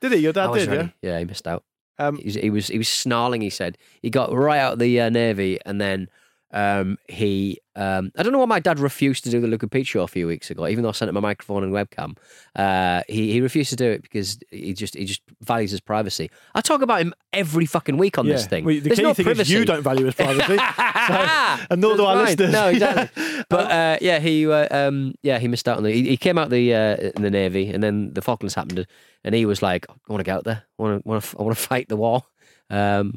Did 0.02 0.14
he? 0.14 0.18
Your 0.20 0.32
I 0.32 0.34
dad 0.34 0.48
was 0.50 0.64
did, 0.66 0.70
yeah? 0.72 0.78
ready. 0.78 0.94
Yeah, 1.02 1.20
he 1.20 1.26
missed 1.26 1.48
out. 1.48 1.64
Um, 2.00 2.18
He 2.18 2.26
was, 2.26 2.36
he 2.36 2.50
was 2.50 2.68
he 2.68 2.78
was 2.80 2.90
snarling. 2.90 3.42
He 3.42 3.50
said 3.52 3.78
he 4.02 4.10
got 4.10 4.34
right 4.34 4.60
out 4.60 4.74
of 4.74 4.80
the 4.80 5.00
uh, 5.00 5.10
navy, 5.10 5.60
and 5.66 5.80
then 5.80 6.10
um, 6.54 6.98
he 7.10 7.60
um, 7.76 8.12
I 8.16 8.22
don't 8.22 8.32
know 8.32 8.40
why 8.40 8.46
my 8.46 8.60
dad 8.60 8.80
refused 8.80 9.24
to 9.24 9.32
do 9.32 9.42
the 9.42 9.48
Luke 9.48 9.64
and 9.64 9.72
Pete 9.72 9.88
show 9.88 10.04
a 10.04 10.08
few 10.08 10.28
weeks 10.28 10.52
ago, 10.52 10.68
even 10.68 10.84
though 10.84 10.90
I 10.90 10.92
sent 10.92 11.10
him 11.10 11.18
a 11.18 11.22
microphone 11.22 11.64
and 11.64 11.74
webcam. 11.74 12.16
Uh, 12.56 13.02
he 13.08 13.32
he 13.32 13.42
refused 13.42 13.72
to 13.72 13.76
do 13.76 13.90
it 13.90 14.04
because 14.04 14.38
he 14.52 14.74
just 14.74 14.96
he 14.96 15.06
just 15.06 15.22
values 15.42 15.72
his 15.72 15.82
privacy. 15.82 16.30
I 16.54 16.62
talk 16.62 16.84
about 16.84 17.02
him 17.02 17.16
every 17.34 17.66
fucking 17.66 17.98
week 17.98 18.20
on 18.20 18.28
yeah. 18.28 18.34
this 18.34 18.46
thing. 18.46 18.66
Well, 18.66 18.76
the 18.76 18.82
There's 18.82 19.00
key 19.00 19.04
no 19.04 19.16
thing 19.16 19.26
privacy. 19.26 19.42
is 19.54 19.60
you 19.60 19.66
don't 19.66 19.82
value 19.82 20.06
his 20.06 20.14
privacy. 20.14 20.58
so, 20.58 21.66
and 21.72 21.82
nor 21.82 21.98
do 21.98 22.06
our 22.06 22.16
listeners. 22.16 22.52
No, 22.52 22.68
exactly. 22.68 23.44
but 23.50 23.72
uh, 23.72 23.98
yeah, 24.02 24.20
he 24.20 24.48
uh, 24.48 24.68
um, 24.70 25.16
yeah 25.24 25.40
he 25.40 25.48
missed 25.48 25.68
out 25.68 25.78
on 25.78 25.84
the. 25.84 25.92
He, 25.92 26.10
he 26.10 26.18
came 26.18 26.38
out 26.38 26.52
the 26.52 26.76
uh, 26.76 27.12
in 27.16 27.24
the 27.24 27.32
navy, 27.32 27.70
and 27.70 27.82
then 27.82 28.14
the 28.14 28.22
Falklands 28.22 28.54
happened, 28.54 28.86
and 29.24 29.34
he 29.34 29.48
was 29.48 29.64
like, 29.64 29.88
"I 29.90 29.94
want 30.14 30.20
to 30.20 30.24
get 30.24 30.38
out 30.38 30.44
there. 30.44 30.64
I 30.78 30.82
want 30.82 31.04
to, 31.04 31.38
I 31.40 31.42
want 31.42 31.58
to 31.58 31.64
fight 31.64 31.90
the 31.90 31.98
war." 31.98 32.24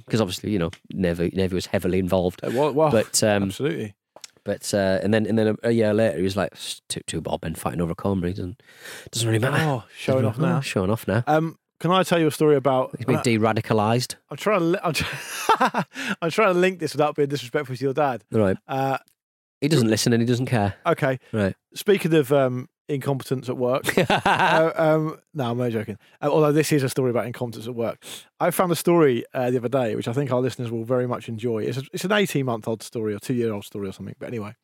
Because 0.05 0.21
obviously, 0.21 0.51
you 0.51 0.59
know, 0.59 0.71
navy 0.93 1.31
navy 1.35 1.55
was 1.55 1.67
heavily 1.67 1.99
involved. 1.99 2.41
Uh, 2.45 2.51
well, 2.53 2.73
well, 2.73 2.91
But 2.91 3.23
um, 3.23 3.45
absolutely. 3.45 3.95
but 4.45 4.73
uh, 4.75 4.99
and 5.03 5.15
then 5.15 5.27
and 5.27 5.39
then 5.39 5.49
a, 5.49 5.55
a 5.69 5.71
year 5.73 5.95
later, 5.95 6.17
he 6.19 6.23
was 6.23 6.37
like, 6.37 6.53
"It's 6.53 6.83
"Too 6.89 7.01
too 7.07 7.21
bob 7.21 7.45
and 7.45 7.57
fighting 7.59 7.81
over 7.81 7.95
Cornbury 7.95 8.33
doesn't 8.33 8.63
doesn't 9.11 9.29
really 9.29 9.39
matter." 9.41 9.63
Oh, 9.65 9.85
showing 9.97 10.25
off 10.25 10.39
now. 10.39 10.61
Showing 10.61 10.91
off 10.91 11.09
now. 11.09 11.25
Um, 11.27 11.59
can 11.81 11.91
I 11.91 12.03
tell 12.05 12.19
you 12.19 12.27
a 12.27 12.31
story 12.31 12.57
about? 12.57 12.95
He's 12.97 13.05
been 13.07 13.21
de-radicalised. 13.23 14.15
I'm 14.31 14.37
trying 14.39 14.61
to. 14.61 14.65
li- 14.65 14.79
I'm, 14.83 14.93
try- 14.95 15.85
I'm 16.23 16.31
trying 16.31 16.55
to 16.55 16.59
link 16.59 16.79
this 16.79 16.93
without 16.95 17.17
being 17.17 17.29
disrespectful 17.29 17.77
to 17.77 17.85
your 17.85 17.93
dad. 17.93 18.25
Right. 18.33 18.57
Uh, 18.67 18.97
He 19.61 19.69
doesn't 19.69 19.89
listen 19.89 20.13
and 20.13 20.23
he 20.23 20.27
doesn't 20.27 20.47
care. 20.47 20.75
okay. 20.87 21.19
Right. 21.33 21.55
Speaking 21.75 22.15
of 22.15 22.33
um, 22.33 22.69
incompetence 22.89 23.49
at 23.49 23.57
work. 23.57 23.85
uh, 24.11 24.73
um, 24.77 25.19
no, 25.35 25.51
I'm 25.51 25.61
only 25.61 25.73
joking. 25.73 25.99
Uh, 26.23 26.29
although 26.31 26.53
this 26.53 26.71
is 26.73 26.83
a 26.83 26.89
story 26.89 27.11
about 27.11 27.27
incompetence 27.27 27.67
at 27.67 27.75
work. 27.75 28.03
I 28.41 28.51
found 28.51 28.71
a 28.73 28.77
story 28.77 29.25
uh, 29.35 29.51
the 29.51 29.59
other 29.59 29.69
day, 29.69 29.97
which 29.97 30.09
I 30.09 30.13
think 30.13 30.31
our 30.31 30.41
listeners 30.41 30.71
will 30.71 30.85
very 30.85 31.07
much 31.07 31.29
enjoy. 31.29 31.65
It's, 31.65 31.79
a, 31.79 31.83
it's 31.93 32.05
an 32.05 32.13
18 32.13 32.45
month 32.47 32.69
old 32.69 32.83
story 32.83 33.15
or 33.15 33.19
two 33.19 33.35
year 33.35 33.53
old 33.53 33.65
story 33.65 33.89
or 33.89 33.93
something. 33.93 34.15
But 34.19 34.29
anyway, 34.29 34.55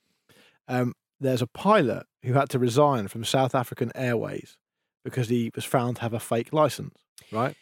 um, 0.69 0.95
there's 1.21 1.43
a 1.43 1.47
pilot 1.47 2.07
who 2.23 2.35
had 2.35 2.49
to 2.51 2.59
resign 2.59 3.09
from 3.09 3.25
South 3.25 3.55
African 3.55 3.91
Airways 3.95 4.57
because 5.05 5.29
he 5.29 5.51
was 5.55 5.65
found 5.65 5.97
to 5.97 6.03
have 6.03 6.15
a 6.15 6.21
fake 6.21 6.53
license, 6.53 6.95
right? 7.33 7.57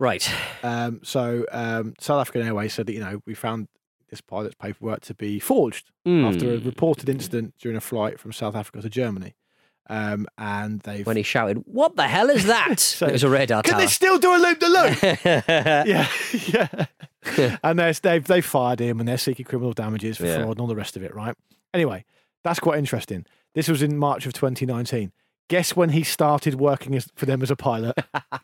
right. 0.00 0.28
Um, 0.64 1.00
so 1.04 1.44
um, 1.52 1.94
South 2.00 2.20
African 2.20 2.42
Airways 2.42 2.74
said 2.74 2.86
that, 2.86 2.94
you 2.94 3.00
know, 3.00 3.20
we 3.26 3.34
found 3.34 3.68
this 4.08 4.20
pilot's 4.20 4.56
paperwork 4.56 5.02
to 5.02 5.14
be 5.14 5.38
forged 5.38 5.90
after 6.04 6.54
a 6.54 6.58
Hmm. 6.58 6.66
reported 6.66 7.08
incident 7.08 7.54
during 7.60 7.76
a 7.76 7.80
flight 7.80 8.18
from 8.18 8.32
South 8.32 8.56
Africa 8.56 8.82
to 8.82 8.88
Germany. 8.90 9.34
Um, 9.90 10.26
and 10.38 10.80
they've. 10.82 11.04
when 11.04 11.16
he 11.16 11.22
shouted, 11.24 11.58
"What 11.66 11.96
the 11.96 12.06
hell 12.06 12.30
is 12.30 12.46
that?" 12.46 12.78
So- 12.80 13.06
it 13.06 13.12
was 13.12 13.24
a 13.24 13.28
radar 13.28 13.62
Can 13.62 13.72
tower. 13.72 13.80
they 13.82 13.86
still 13.88 14.18
do 14.18 14.32
a 14.34 14.38
loop 14.38 14.60
the 14.60 14.68
loop? 14.68 15.02
yeah. 15.86 16.86
yeah, 17.36 17.56
and 17.64 17.78
they've 17.78 18.24
they 18.24 18.40
fired 18.40 18.78
him 18.80 19.00
and 19.00 19.08
they're 19.08 19.18
seeking 19.18 19.44
criminal 19.44 19.72
damages 19.72 20.16
for 20.16 20.26
Yeah. 20.26 20.36
fraud 20.36 20.50
and 20.52 20.60
all 20.60 20.66
the 20.68 20.76
rest 20.76 20.96
of 20.96 21.02
it, 21.02 21.14
right? 21.14 21.34
Anyway, 21.74 22.04
that's 22.44 22.60
quite 22.60 22.78
interesting. 22.78 23.26
This 23.54 23.68
was 23.68 23.82
in 23.82 23.96
March 23.96 24.26
of 24.26 24.32
2019. 24.32 25.12
Guess 25.48 25.74
when 25.74 25.88
he 25.90 26.04
started 26.04 26.54
working 26.54 26.94
as, 26.94 27.08
for 27.16 27.26
them 27.26 27.42
as 27.42 27.50
a 27.50 27.56
pilot? 27.56 27.98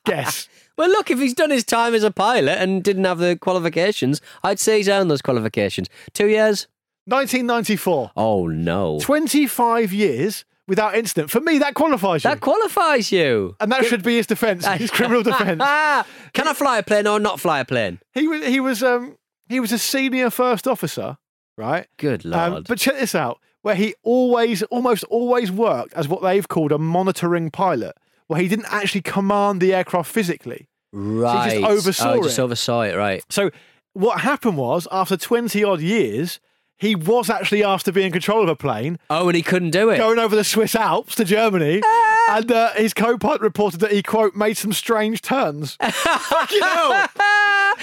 Guess. 0.05 0.49
Well, 0.76 0.88
look, 0.88 1.09
if 1.09 1.21
he's 1.21 1.35
done 1.35 1.50
his 1.53 1.62
time 1.62 1.95
as 1.95 2.03
a 2.03 2.11
pilot 2.11 2.59
and 2.59 2.83
didn't 2.83 3.05
have 3.05 3.19
the 3.19 3.37
qualifications, 3.37 4.21
I'd 4.43 4.59
say 4.59 4.79
he's 4.79 4.88
earned 4.88 5.09
those 5.09 5.23
qualifications. 5.23 5.87
Two 6.12 6.26
years? 6.26 6.67
1994. 7.05 8.11
Oh 8.17 8.49
no, 8.49 8.99
25 9.00 9.93
years 9.93 10.45
without 10.68 10.94
incident. 10.96 11.30
For 11.30 11.40
me, 11.40 11.58
that 11.58 11.75
qualifies 11.75 12.25
you. 12.25 12.30
that 12.30 12.40
qualifies 12.40 13.12
you. 13.12 13.54
and 13.61 13.70
that 13.73 13.85
should 13.85 14.02
be 14.02 14.16
his 14.16 14.26
defence, 14.26 14.66
his 14.78 14.90
criminal 14.90 15.23
defence. 15.23 15.62
Can 16.32 16.49
I 16.49 16.52
fly 16.52 16.78
a 16.78 16.82
plane 16.82 17.06
or 17.06 17.18
not 17.20 17.40
fly 17.40 17.61
a 17.61 17.64
plane? 17.64 18.00
He 18.12 18.26
was 18.28 18.44
he 18.46 18.61
was 18.61 18.82
um 18.82 19.16
he 19.49 19.61
was 19.61 19.73
a 19.73 19.78
senior 19.78 20.30
first 20.30 20.66
officer, 20.66 21.18
right? 21.56 21.87
Good 21.99 22.25
Um, 22.26 22.52
lord. 22.52 22.66
but 22.68 22.78
check 22.78 22.94
this 22.99 23.14
out, 23.14 23.38
where 23.62 23.75
he 23.76 23.94
always, 24.02 24.62
almost 24.64 25.04
always 25.04 25.52
worked 25.52 25.94
as 25.94 26.08
what 26.08 26.20
they've 26.23 26.46
called 26.49 26.73
a 26.73 26.78
monitoring 26.78 27.50
pilot, 27.50 27.96
where 28.26 28.40
he 28.40 28.49
didn't 28.49 28.66
actually 28.73 29.02
command 29.02 29.61
the 29.61 29.73
aircraft 29.73 30.11
physically. 30.11 30.68
right. 30.92 31.52
He 31.52 31.61
just 31.61 31.70
oversaw 31.70 32.12
oh, 32.14 32.23
just 32.25 32.38
it. 32.38 32.42
oversaw 32.42 32.80
it. 32.82 32.96
Right. 32.96 33.23
So 33.30 33.50
what 33.92 34.20
happened 34.20 34.56
was, 34.56 34.88
after 34.90 35.16
twenty 35.16 35.62
odd 35.64 35.80
years, 35.80 36.40
he 36.78 36.95
was 36.95 37.30
actually 37.30 37.64
asked 37.64 37.85
to 37.87 37.92
be 37.92 38.02
in 38.04 38.12
control 38.12 38.42
of 38.42 38.49
a 38.49 38.56
plane, 38.56 38.99
Oh, 39.11 39.28
and 39.28 39.37
he 39.37 39.42
couldn't 39.42 39.71
do 39.71 39.90
it. 39.90 39.97
going 39.99 40.18
over 40.18 40.37
the 40.37 40.45
Swiss 40.45 40.75
Alps 40.75 41.14
to 41.16 41.25
Germany, 41.25 41.80
Ah. 41.85 42.37
and 42.37 42.52
uh, 42.52 42.73
his 42.75 42.92
co-pilot 42.92 43.40
reported 43.40 43.80
that 43.80 43.92
he 43.92 44.02
quote 44.02 44.35
made 44.35 44.56
some 44.56 44.73
strange 44.73 45.23
turns. 45.23 45.76
Fucking 45.83 46.61
hell! 46.62 47.09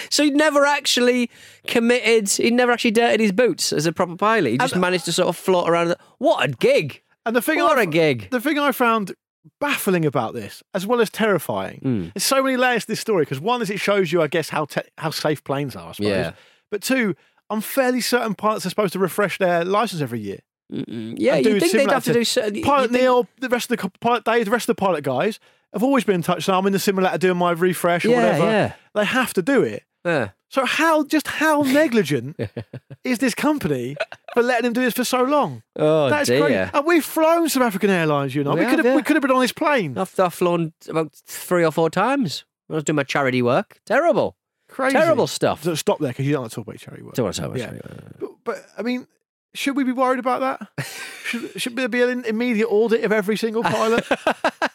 so 0.09 0.23
he'd 0.23 0.35
never 0.35 0.65
actually 0.65 1.29
committed. 1.67 2.29
He'd 2.29 2.53
never 2.53 2.71
actually 2.71 2.91
dirted 2.91 3.19
his 3.19 3.31
boots 3.31 3.71
as 3.73 3.85
a 3.85 3.91
proper 3.91 4.15
pilot. 4.15 4.51
He 4.51 4.57
just 4.57 4.73
And- 4.73 4.81
managed 4.81 5.05
to 5.05 5.11
sort 5.13 5.29
of 5.29 5.37
float 5.37 5.69
around. 5.69 5.95
What 6.17 6.43
a 6.47 6.51
gig! 6.51 7.01
And 7.25 7.35
the 7.35 7.41
thing 7.41 7.59
What 7.59 7.77
I 7.79 7.83
a 7.83 7.85
gig! 7.85 8.29
The 8.31 8.41
thing 8.41 8.59
I 8.59 8.71
found 8.73 9.13
baffling 9.59 10.05
about 10.05 10.33
this, 10.33 10.61
as 10.73 10.85
well 10.87 11.01
as 11.01 11.09
terrifying, 11.09 11.79
Hmm. 11.81 12.07
there's 12.13 12.23
so 12.23 12.43
many 12.43 12.57
layers 12.57 12.83
to 12.83 12.87
this 12.89 12.99
story. 12.99 13.23
Because 13.23 13.39
one 13.39 13.61
is 13.61 13.69
it 13.69 13.79
shows 13.79 14.11
you, 14.11 14.21
I 14.21 14.27
guess, 14.27 14.49
how 14.49 14.65
te- 14.65 14.81
how 14.97 15.09
safe 15.11 15.43
planes 15.43 15.75
are. 15.75 15.89
I 15.89 15.91
suppose. 15.93 16.09
Yeah. 16.09 16.31
But 16.69 16.81
two, 16.81 17.15
I'm 17.53 17.61
fairly 17.61 18.01
certain 18.01 18.35
pilots 18.35 18.65
are 18.65 18.69
supposed 18.69 18.93
to 18.93 18.99
refresh 18.99 19.37
their 19.37 19.63
license 19.63 20.01
every 20.01 20.19
year. 20.19 20.39
Mm-mm. 20.71 21.15
Yeah, 21.17 21.35
you 21.35 21.59
think 21.59 21.71
they'd 21.71 21.89
have 21.91 22.03
to 22.05 22.13
to 22.13 22.19
do 22.19 22.23
certain. 22.25 22.61
Pilot 22.61 22.89
think- 22.91 23.01
Neil, 23.03 23.27
the 23.39 23.49
rest 23.49 23.71
of 23.71 23.77
the 23.77 23.89
pilot 23.99 24.23
Dave, 24.25 24.45
the 24.45 24.51
rest 24.51 24.67
of 24.69 24.75
the 24.75 24.79
pilot 24.79 25.03
guys 25.03 25.39
have 25.71 25.83
always 25.83 26.03
been 26.03 26.15
in 26.15 26.23
touch. 26.23 26.43
So 26.45 26.53
I'm 26.53 26.65
in 26.67 26.73
the 26.73 26.79
simulator 26.79 27.17
doing 27.17 27.37
my 27.37 27.51
refresh 27.51 28.05
or 28.05 28.09
Yeah, 28.09 28.15
whatever. 28.17 28.45
yeah. 28.45 28.73
They 28.95 29.05
have 29.05 29.33
to 29.35 29.41
do 29.41 29.61
it. 29.63 29.83
Yeah. 30.05 30.29
So 30.49 30.65
how 30.65 31.03
just 31.05 31.27
how 31.27 31.61
negligent 31.81 32.39
is 33.03 33.19
this 33.19 33.33
company 33.35 33.95
for 34.33 34.43
letting 34.43 34.65
him 34.67 34.73
do 34.73 34.81
this 34.81 34.93
for 34.93 35.03
so 35.03 35.23
long? 35.23 35.63
Oh 35.75 36.09
That's 36.09 36.27
dear. 36.29 36.41
great. 36.41 36.69
And 36.73 36.85
we've 36.85 37.05
flown 37.05 37.49
some 37.49 37.61
African 37.63 37.89
Airlines, 37.89 38.33
you 38.35 38.43
know. 38.43 38.51
We 38.53 38.61
We, 38.61 38.65
could 38.65 38.69
have, 38.79 38.85
have 38.85 38.85
yeah. 38.85 38.95
we 38.95 39.03
could 39.03 39.15
have 39.15 39.21
been 39.21 39.31
on 39.31 39.41
this 39.41 39.51
plane. 39.53 39.97
I've, 39.97 40.19
I've 40.19 40.33
flown 40.33 40.73
about 40.89 41.13
three 41.25 41.65
or 41.65 41.71
four 41.71 41.89
times. 41.89 42.45
I 42.69 42.75
was 42.75 42.83
doing 42.83 42.95
my 42.95 43.03
charity 43.03 43.41
work. 43.41 43.79
Terrible. 43.85 44.35
Crazy. 44.73 44.93
Terrible 44.97 45.27
stuff. 45.27 45.63
So 45.63 45.75
stop 45.75 45.99
there 45.99 46.09
because 46.09 46.25
you 46.25 46.31
don't 46.33 46.41
want 46.41 46.51
to 46.51 46.55
talk 46.55 46.67
about 46.67 46.79
charity 46.79 47.03
work. 47.03 47.13
Don't 47.15 47.25
want 47.25 47.35
to 47.35 47.41
talk 47.41 47.49
about 47.51 47.59
Yeah. 47.59 47.65
charity 47.67 47.87
work. 47.89 48.15
But, 48.19 48.29
but 48.43 48.65
I 48.77 48.81
mean, 48.81 49.07
should 49.53 49.75
we 49.77 49.83
be 49.83 49.91
worried 49.91 50.19
about 50.19 50.41
that? 50.41 50.85
should, 51.25 51.61
should 51.61 51.75
there 51.75 51.87
be 51.87 52.01
an 52.01 52.25
immediate 52.25 52.67
audit 52.67 53.03
of 53.03 53.11
every 53.11 53.37
single 53.37 53.63
pilot? 53.63 54.03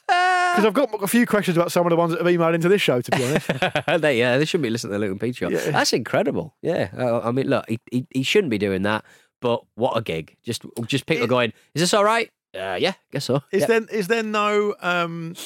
Because 0.09 0.65
I've 0.67 0.75
got 0.75 1.03
a 1.05 1.07
few 1.07 1.25
questions 1.27 1.57
about 1.57 1.71
some 1.71 1.87
of 1.87 1.91
the 1.91 1.97
ones 1.97 2.11
that 2.13 2.21
have 2.21 2.27
emailed 2.27 2.55
into 2.55 2.69
this 2.69 2.83
show. 2.83 3.01
To 3.01 3.11
be 3.13 3.23
honest, 3.25 3.47
they, 4.03 4.19
yeah, 4.19 4.39
they 4.39 4.45
shouldn't 4.45 4.63
be 4.65 4.71
listening 4.71 4.93
to 4.95 4.99
the 4.99 5.05
Luke 5.05 5.13
and 5.13 5.21
Pete 5.21 5.37
show. 5.37 5.49
Yeah. 5.51 5.71
That's 5.71 5.93
incredible. 5.93 6.57
Yeah, 6.63 6.89
uh, 6.99 7.21
I 7.23 7.31
mean, 7.31 7.49
look, 7.49 7.65
he, 7.69 7.79
he 7.93 8.07
he 8.11 8.23
shouldn't 8.25 8.51
be 8.51 8.59
doing 8.59 8.83
that, 8.83 9.05
but 9.41 9.61
what 9.77 9.97
a 9.97 10.03
gig! 10.03 10.37
Just 10.43 10.63
just 10.87 11.07
people 11.07 11.25
It- 11.27 11.29
going, 11.29 11.53
is 11.75 11.83
this 11.83 11.95
all 11.95 12.03
right? 12.03 12.29
Uh, 12.59 12.77
yeah, 12.81 12.95
guess 13.13 13.27
so. 13.27 13.43
is 13.53 13.61
Yep. 13.61 13.69
there 13.69 13.83
is 13.97 14.09
there 14.09 14.23
no 14.25 14.75
um, 14.81 15.37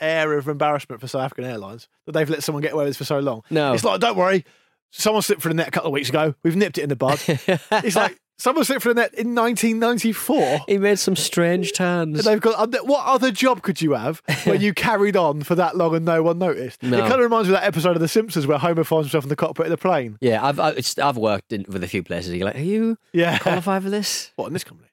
air 0.00 0.32
of 0.36 0.48
embarrassment 0.48 1.00
for 1.00 1.08
South 1.08 1.22
African 1.22 1.44
Airlines 1.44 1.88
that 2.06 2.12
they've 2.12 2.28
let 2.30 2.42
someone 2.42 2.62
get 2.62 2.72
away 2.72 2.84
with 2.84 2.90
this 2.90 2.96
for 2.98 3.04
so 3.04 3.18
long? 3.20 3.42
No. 3.50 3.72
It's 3.72 3.84
like, 3.84 4.00
don't 4.00 4.16
worry, 4.16 4.44
someone 4.90 5.22
slipped 5.22 5.42
through 5.42 5.50
the 5.50 5.56
net 5.56 5.68
a 5.68 5.70
couple 5.70 5.88
of 5.88 5.92
weeks 5.92 6.08
ago. 6.08 6.34
We've 6.42 6.56
nipped 6.56 6.78
it 6.78 6.82
in 6.82 6.88
the 6.88 6.96
bud. 6.96 7.20
it's 7.28 7.96
like 7.96 8.18
someone 8.38 8.64
slipped 8.64 8.82
through 8.82 8.94
the 8.94 9.02
net 9.02 9.14
in 9.14 9.34
1994. 9.34 10.60
he 10.66 10.78
made 10.78 10.98
some 10.98 11.14
strange 11.16 11.72
turns. 11.72 12.18
And 12.18 12.26
they've 12.26 12.40
got 12.40 12.70
what 12.86 13.06
other 13.06 13.30
job 13.30 13.62
could 13.62 13.80
you 13.82 13.92
have 13.92 14.22
where 14.44 14.54
you 14.56 14.72
carried 14.74 15.16
on 15.16 15.42
for 15.42 15.54
that 15.54 15.76
long 15.76 15.94
and 15.94 16.04
no 16.04 16.22
one 16.22 16.38
noticed? 16.38 16.82
No. 16.82 16.98
It 16.98 17.00
kind 17.02 17.14
of 17.14 17.20
reminds 17.20 17.48
me 17.48 17.54
of 17.54 17.60
that 17.60 17.66
episode 17.66 17.96
of 17.96 18.00
The 18.00 18.08
Simpsons 18.08 18.46
where 18.46 18.58
Homer 18.58 18.84
finds 18.84 19.06
himself 19.08 19.24
in 19.24 19.28
the 19.28 19.36
cockpit 19.36 19.66
of 19.66 19.70
the 19.70 19.76
plane. 19.76 20.18
Yeah, 20.20 20.44
I've 20.44 20.58
I, 20.58 20.70
it's, 20.70 20.98
I've 20.98 21.16
worked 21.16 21.52
in, 21.52 21.64
with 21.68 21.84
a 21.84 21.88
few 21.88 22.02
places. 22.02 22.34
You're 22.34 22.46
like, 22.46 22.56
are 22.56 22.60
you 22.60 22.96
Yeah, 23.12 23.38
qualified 23.38 23.82
for 23.82 23.90
this? 23.90 24.32
what 24.36 24.46
in 24.46 24.52
this 24.54 24.64
company? 24.64 24.88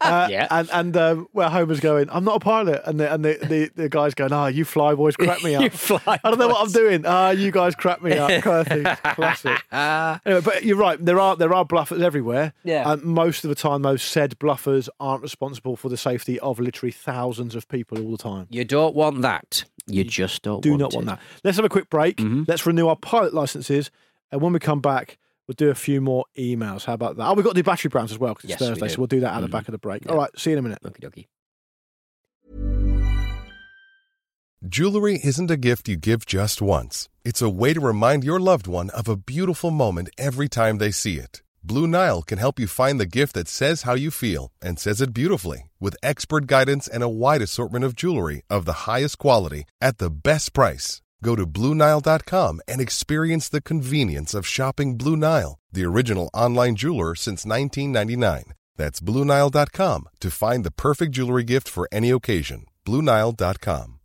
Uh, 0.00 0.28
Yeah. 0.30 0.46
and 0.50 0.68
and 0.72 0.96
um, 0.96 1.28
where 1.32 1.48
Homer's 1.48 1.80
going, 1.80 2.08
I'm 2.10 2.24
not 2.24 2.36
a 2.36 2.40
pilot, 2.40 2.82
and 2.84 2.98
the 3.00 3.12
and 3.12 3.24
the, 3.24 3.38
the, 3.42 3.70
the 3.82 3.88
guy's 3.88 4.14
going, 4.14 4.32
ah, 4.32 4.46
you 4.46 4.64
fly 4.64 4.94
boys 4.94 5.16
crap 5.16 5.42
me 5.42 5.54
up. 5.56 5.62
You 5.62 5.70
fly 5.70 6.00
I 6.06 6.30
don't 6.30 6.38
know 6.38 6.48
what 6.48 6.62
I'm 6.66 6.72
doing. 6.72 7.04
Ah, 7.06 7.30
you 7.30 7.50
guys 7.50 7.74
crap 7.74 8.02
me 8.02 8.12
up. 8.12 8.28
Kind 8.42 8.66
of. 8.70 8.86
It's 8.86 9.00
Classic. 9.14 9.62
Anyway, 9.72 10.40
but 10.42 10.64
you're 10.64 10.76
right. 10.76 11.02
There 11.04 11.20
are 11.20 11.36
there 11.36 11.52
are 11.54 11.64
bluffers 11.64 12.02
everywhere. 12.02 12.52
Yeah. 12.64 12.90
And 12.90 13.02
most 13.02 13.44
of 13.44 13.48
the 13.48 13.54
time, 13.54 13.82
those 13.82 14.02
said 14.02 14.38
bluffers 14.38 14.88
aren't 15.00 15.22
responsible 15.22 15.76
for 15.76 15.88
the 15.88 15.96
safety 15.96 16.38
of 16.40 16.58
literally 16.60 16.92
thousands 16.92 17.54
of 17.54 17.68
people 17.68 17.98
all 18.02 18.10
the 18.10 18.18
time. 18.18 18.46
you 18.50 18.64
don't 18.64 18.94
want 18.94 19.22
that. 19.22 19.64
You 19.86 20.02
just 20.04 20.42
don't. 20.42 20.62
Do 20.62 20.70
want 20.70 20.80
not 20.80 20.94
want 20.94 21.06
that. 21.06 21.20
Let's 21.44 21.56
have 21.58 21.64
a 21.64 21.68
quick 21.68 21.88
break. 21.90 22.16
Mhm. 22.16 22.48
Let's 22.48 22.66
renew 22.66 22.88
our 22.88 22.96
pilot 22.96 23.32
licenses, 23.34 23.90
and 24.32 24.40
when 24.40 24.52
we 24.52 24.58
come 24.58 24.80
back, 24.80 25.16
we'll 25.46 25.54
do 25.56 25.70
a 25.70 25.74
few 25.74 26.00
more 26.00 26.24
emails. 26.38 26.84
How 26.84 26.94
about 26.94 27.16
that? 27.16 27.26
Oh, 27.28 27.34
we've 27.34 27.44
got 27.44 27.50
to 27.54 27.62
do 27.62 27.64
battery 27.64 27.88
brands 27.88 28.12
as 28.12 28.18
well 28.18 28.34
because 28.34 28.50
it's 28.50 28.60
Yes, 28.60 28.60
we 28.60 28.66
Thursday, 28.68 28.88
do. 28.88 28.92
so 28.94 28.98
we'll 28.98 29.06
do 29.06 29.20
that 29.20 29.34
at 29.34 29.40
the 29.40 29.48
Mhm. 29.48 29.50
back 29.52 29.68
of 29.68 29.72
the 29.72 29.78
break. 29.78 30.04
Yeah. 30.04 30.12
All 30.12 30.18
right. 30.18 30.30
See 30.38 30.50
you 30.50 30.56
in 30.56 30.58
a 30.58 30.62
minute. 30.62 30.78
Okie 30.84 31.00
dokie. 31.00 31.26
Jewelry 34.66 35.20
isn't 35.22 35.50
a 35.50 35.56
gift 35.56 35.88
you 35.88 35.96
give 35.96 36.26
just 36.26 36.60
once. 36.62 37.08
It's 37.24 37.42
a 37.42 37.48
way 37.50 37.72
to 37.74 37.80
remind 37.80 38.24
your 38.24 38.40
loved 38.40 38.66
one 38.66 38.90
of 38.90 39.06
a 39.08 39.16
beautiful 39.16 39.70
moment 39.70 40.08
every 40.18 40.48
time 40.48 40.78
they 40.78 40.90
see 40.90 41.18
it. 41.18 41.42
Blue 41.62 41.86
Nile 41.86 42.22
can 42.22 42.38
help 42.38 42.58
you 42.58 42.66
find 42.66 42.98
the 42.98 43.06
gift 43.06 43.34
that 43.34 43.48
says 43.48 43.82
how 43.82 43.94
you 43.94 44.10
feel 44.10 44.52
and 44.62 44.78
says 44.78 45.00
it 45.00 45.12
beautifully 45.12 45.70
with 45.80 45.96
expert 46.02 46.46
guidance 46.46 46.86
and 46.88 47.02
a 47.02 47.08
wide 47.08 47.42
assortment 47.42 47.84
of 47.84 47.94
jewelry 47.96 48.42
of 48.48 48.64
the 48.64 48.86
highest 48.88 49.18
quality 49.18 49.64
at 49.80 49.98
the 49.98 50.10
best 50.10 50.52
price. 50.52 51.02
Go 51.22 51.34
to 51.34 51.46
BlueNile.com 51.46 52.60
and 52.68 52.80
experience 52.80 53.48
the 53.48 53.62
convenience 53.62 54.34
of 54.34 54.46
shopping 54.46 54.96
Blue 54.96 55.16
Nile, 55.16 55.58
the 55.72 55.84
original 55.84 56.30
online 56.34 56.76
jeweler 56.76 57.14
since 57.14 57.44
1999. 57.44 58.54
That's 58.76 59.00
BlueNile.com 59.00 60.08
to 60.20 60.30
find 60.30 60.64
the 60.64 60.70
perfect 60.70 61.12
jewelry 61.12 61.44
gift 61.44 61.68
for 61.68 61.88
any 61.90 62.10
occasion. 62.10 62.66
BlueNile.com. 62.84 64.00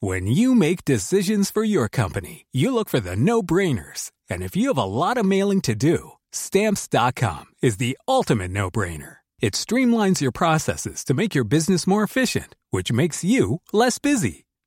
When 0.00 0.26
you 0.26 0.56
make 0.56 0.84
decisions 0.84 1.50
for 1.50 1.62
your 1.62 1.88
company, 1.88 2.46
you 2.50 2.74
look 2.74 2.88
for 2.88 2.98
the 2.98 3.14
no 3.14 3.40
brainers. 3.40 4.10
And 4.28 4.42
if 4.42 4.56
you 4.56 4.68
have 4.68 4.78
a 4.78 4.84
lot 4.84 5.16
of 5.16 5.24
mailing 5.24 5.60
to 5.62 5.76
do, 5.76 6.12
stamps.com 6.32 7.44
is 7.62 7.76
the 7.76 7.96
ultimate 8.08 8.50
no 8.50 8.68
brainer. 8.68 9.18
It 9.40 9.52
streamlines 9.54 10.20
your 10.20 10.32
processes 10.32 11.04
to 11.04 11.14
make 11.14 11.34
your 11.36 11.44
business 11.44 11.86
more 11.86 12.02
efficient, 12.02 12.56
which 12.70 12.90
makes 12.90 13.22
you 13.22 13.60
less 13.72 13.98
busy. 13.98 14.46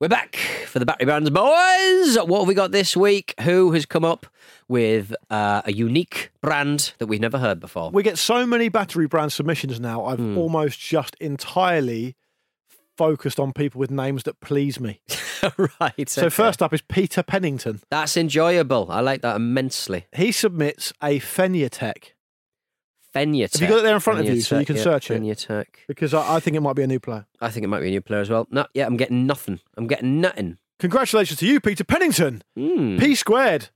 We're 0.00 0.08
back 0.08 0.36
for 0.66 0.78
the 0.78 0.86
Battery 0.86 1.06
Brands 1.06 1.28
boys. 1.30 2.24
What 2.28 2.38
have 2.40 2.46
we 2.48 2.54
got 2.54 2.70
this 2.70 2.96
week? 2.96 3.34
Who 3.40 3.72
has 3.72 3.84
come 3.84 4.04
up 4.04 4.26
with 4.68 5.12
uh, 5.28 5.62
a 5.64 5.72
unique 5.72 6.30
brand 6.40 6.92
that 6.98 7.08
we've 7.08 7.20
never 7.20 7.38
heard 7.38 7.58
before? 7.58 7.90
We 7.90 8.04
get 8.04 8.16
so 8.16 8.46
many 8.46 8.68
battery 8.68 9.08
brand 9.08 9.32
submissions 9.32 9.80
now. 9.80 10.04
I've 10.04 10.18
Hmm. 10.20 10.38
almost 10.38 10.78
just 10.78 11.16
entirely 11.20 12.14
focused 12.96 13.40
on 13.40 13.52
people 13.52 13.80
with 13.80 13.90
names 13.90 14.22
that 14.22 14.38
please 14.40 14.78
me. 14.78 15.00
right. 15.80 16.08
So 16.08 16.30
first 16.30 16.62
up 16.62 16.72
is 16.72 16.80
Peter 16.82 17.24
Pennington. 17.24 17.80
that's 17.90 18.16
enjoyable. 18.16 18.86
I 18.92 19.00
like 19.00 19.22
that 19.22 19.34
immensely. 19.34 20.06
He 20.14 20.30
submits 20.30 20.92
a 21.02 21.18
Feniatech 21.18 22.12
Fenutech. 23.14 23.52
Have 23.52 23.62
you 23.62 23.68
got 23.68 23.78
it 23.78 23.82
there 23.82 23.94
in 23.94 24.00
front 24.00 24.20
of 24.20 24.26
you 24.26 24.40
so 24.40 24.58
you 24.58 24.66
can 24.66 24.76
yeah, 24.76 24.82
search 24.82 25.10
it? 25.10 25.22
Fenutech. 25.22 25.66
because 25.86 26.14
I, 26.14 26.36
I 26.36 26.40
think 26.40 26.56
it 26.56 26.60
might 26.60 26.76
be 26.76 26.82
a 26.82 26.86
new 26.86 27.00
player. 27.00 27.26
I 27.40 27.50
think 27.50 27.64
it 27.64 27.68
might 27.68 27.80
be 27.80 27.88
a 27.88 27.90
new 27.90 28.00
player 28.00 28.20
as 28.20 28.30
well. 28.30 28.46
No, 28.50 28.66
yeah, 28.74 28.86
I'm 28.86 28.96
getting 28.96 29.26
nothing. 29.26 29.60
I'm 29.76 29.86
getting 29.86 30.20
nothing. 30.20 30.58
Congratulations 30.78 31.38
to 31.40 31.46
you, 31.46 31.60
Peter 31.60 31.84
Pennington. 31.84 32.42
Hmm. 32.56 32.98
P 32.98 33.14
squared. 33.14 33.70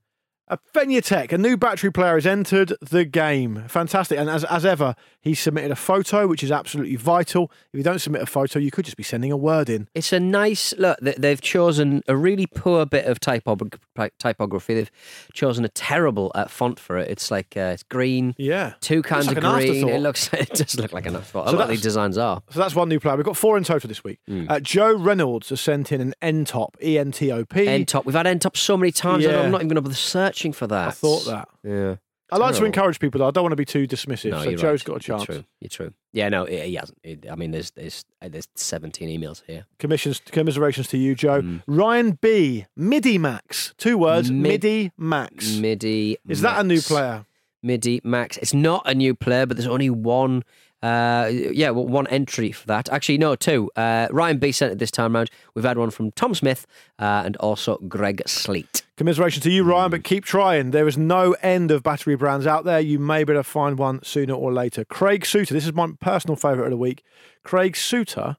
A 0.49 0.57
Feniatech, 0.75 1.31
a 1.31 1.37
new 1.37 1.55
battery 1.55 1.89
player, 1.91 2.15
has 2.15 2.25
entered 2.27 2.73
the 2.81 3.05
game. 3.05 3.63
Fantastic. 3.69 4.19
And 4.19 4.29
as, 4.29 4.43
as 4.43 4.65
ever, 4.65 4.93
he 5.21 5.33
submitted 5.35 5.71
a 5.71 5.75
photo, 5.75 6.27
which 6.27 6.43
is 6.43 6.51
absolutely 6.51 6.97
vital. 6.97 7.49
If 7.71 7.77
you 7.77 7.83
don't 7.83 7.99
submit 7.99 8.21
a 8.21 8.25
photo, 8.25 8.59
you 8.59 8.69
could 8.69 8.83
just 8.83 8.97
be 8.97 9.03
sending 9.03 9.31
a 9.31 9.37
word 9.37 9.69
in. 9.69 9.87
It's 9.95 10.11
a 10.11 10.19
nice 10.19 10.73
look. 10.77 10.99
they- 11.01 11.13
They've 11.17 11.39
chosen 11.39 12.03
a 12.09 12.17
really 12.17 12.45
poor 12.45 12.85
bit 12.85 13.05
of 13.05 13.21
typog- 13.21 13.77
typography. 14.19 14.73
They've 14.73 14.91
chosen 15.33 15.63
a 15.63 15.69
terrible 15.69 16.29
uh, 16.35 16.45
font 16.45 16.77
for 16.77 16.97
it. 16.97 17.09
It's 17.09 17.31
like 17.31 17.55
uh, 17.55 17.71
it's 17.73 17.83
green, 17.83 18.35
Yeah. 18.37 18.73
two 18.81 19.01
kinds 19.01 19.27
like 19.27 19.37
of 19.37 19.43
green. 19.43 19.87
It 19.87 20.01
looks. 20.01 20.29
It 20.33 20.49
does 20.49 20.77
look 20.77 20.91
like 20.91 21.05
an 21.05 21.15
afterthought. 21.15 21.47
A 21.47 21.51
So 21.51 21.55
lot 21.55 21.63
of 21.63 21.69
these 21.69 21.81
designs 21.81 22.17
are. 22.17 22.43
So 22.49 22.59
that's 22.59 22.75
one 22.75 22.89
new 22.89 22.99
player. 22.99 23.15
We've 23.15 23.25
got 23.25 23.37
four 23.37 23.57
in 23.57 23.63
total 23.63 23.87
this 23.87 24.03
week. 24.03 24.19
Hmm. 24.27 24.45
Uh, 24.49 24.59
Joe 24.59 24.93
Reynolds 24.93 25.49
has 25.49 25.61
sent 25.61 25.91
in 25.93 26.01
an 26.01 26.13
N-top, 26.21 26.75
E 26.83 26.95
E-N-T-O-P. 26.97 27.67
End 27.67 27.87
top. 27.87 28.05
We've 28.05 28.13
had 28.15 28.27
end 28.27 28.41
top 28.41 28.57
so 28.57 28.75
many 28.75 28.91
times. 28.91 29.23
Yeah. 29.23 29.39
I'm 29.41 29.51
not 29.51 29.59
even 29.61 29.69
going 29.69 29.75
to 29.75 29.81
bother 29.81 29.95
searching 30.33 30.53
for 30.53 30.67
that. 30.67 30.87
I 30.89 30.91
thought 30.91 31.25
that. 31.25 31.47
Yeah. 31.63 31.95
I 32.31 32.37
like 32.37 32.55
to 32.55 32.65
encourage 32.65 32.99
people. 32.99 33.19
though. 33.19 33.27
I 33.27 33.31
don't 33.31 33.43
want 33.43 33.51
to 33.51 33.55
be 33.57 33.65
too 33.65 33.87
dismissive. 33.87 34.31
No, 34.31 34.39
so 34.43 34.49
you're 34.49 34.57
Joe's 34.57 34.81
right. 34.81 34.85
got 34.85 34.95
a 34.97 34.99
chance. 34.99 35.27
You're 35.27 35.35
true. 35.37 35.45
You're 35.61 35.69
true. 35.69 35.93
Yeah, 36.13 36.29
no, 36.29 36.45
he 36.45 36.59
he 36.61 36.75
hasn't. 36.75 36.97
He- 37.03 37.19
I 37.29 37.35
mean, 37.35 37.51
there's 37.51 37.69
there's 37.71 38.05
uh, 38.23 38.29
there's 38.29 38.47
17 38.55 39.07
emails 39.21 39.43
here. 39.45 39.65
Commissions, 39.77 40.19
commiserations 40.31 40.87
to 40.87 40.97
you, 40.97 41.13
Joe. 41.13 41.41
Mm. 41.43 41.61
Ryan 41.67 42.17
B. 42.21 42.65
Midi 42.75 43.19
Max. 43.19 43.75
Two 43.77 43.99
words. 43.99 44.31
Mid- 44.31 44.63
Midi 44.63 44.91
Max. 44.97 45.57
MIDI. 45.57 46.17
Is 46.27 46.41
that 46.41 46.59
a 46.59 46.63
new 46.63 46.81
player? 46.81 47.25
MIDI 47.61 48.01
Max. 48.03 48.37
It's 48.37 48.53
not 48.53 48.81
a 48.89 48.95
new 48.95 49.13
player, 49.13 49.45
but 49.45 49.55
there's 49.57 49.67
only 49.67 49.91
one. 49.91 50.43
Uh, 50.83 51.29
yeah, 51.31 51.69
well, 51.69 51.87
one 51.87 52.05
entry 52.07 52.51
for 52.51 52.67
that. 52.67 52.89
Actually, 52.89 53.17
no, 53.17 53.35
two. 53.37 53.71
Uh, 53.75 54.07
Ryan 54.11 54.37
B 54.37 54.51
sent 54.51 54.73
it 54.73 54.79
this 54.79 54.91
time 54.91 55.15
round. 55.15 55.31
We've 55.55 55.63
had 55.63 55.77
one 55.77 55.91
from 55.91 56.11
Tom 56.11 56.35
Smith 56.35 56.67
uh, 56.99 57.23
and 57.25 57.37
also 57.37 57.77
Greg 57.87 58.21
Sleet. 58.27 58.83
Commiserations 58.97 59.43
to 59.43 59.49
you, 59.51 59.63
Ryan, 59.63 59.91
but 59.91 60.03
keep 60.03 60.25
trying. 60.25 60.71
There 60.71 60.87
is 60.87 60.97
no 60.97 61.33
end 61.41 61.71
of 61.71 61.83
battery 61.83 62.15
brands 62.15 62.45
out 62.45 62.65
there. 62.65 62.81
You 62.81 62.99
may 62.99 63.23
be 63.23 63.31
able 63.31 63.39
to 63.39 63.49
find 63.49 63.77
one 63.79 64.03
sooner 64.03 64.33
or 64.33 64.51
later. 64.51 64.83
Craig 64.83 65.25
Suter, 65.25 65.53
this 65.53 65.65
is 65.65 65.73
my 65.73 65.89
personal 66.01 66.35
favourite 66.35 66.65
of 66.65 66.71
the 66.71 66.77
week. 66.77 67.01
Craig 67.45 67.77
Suter 67.77 68.35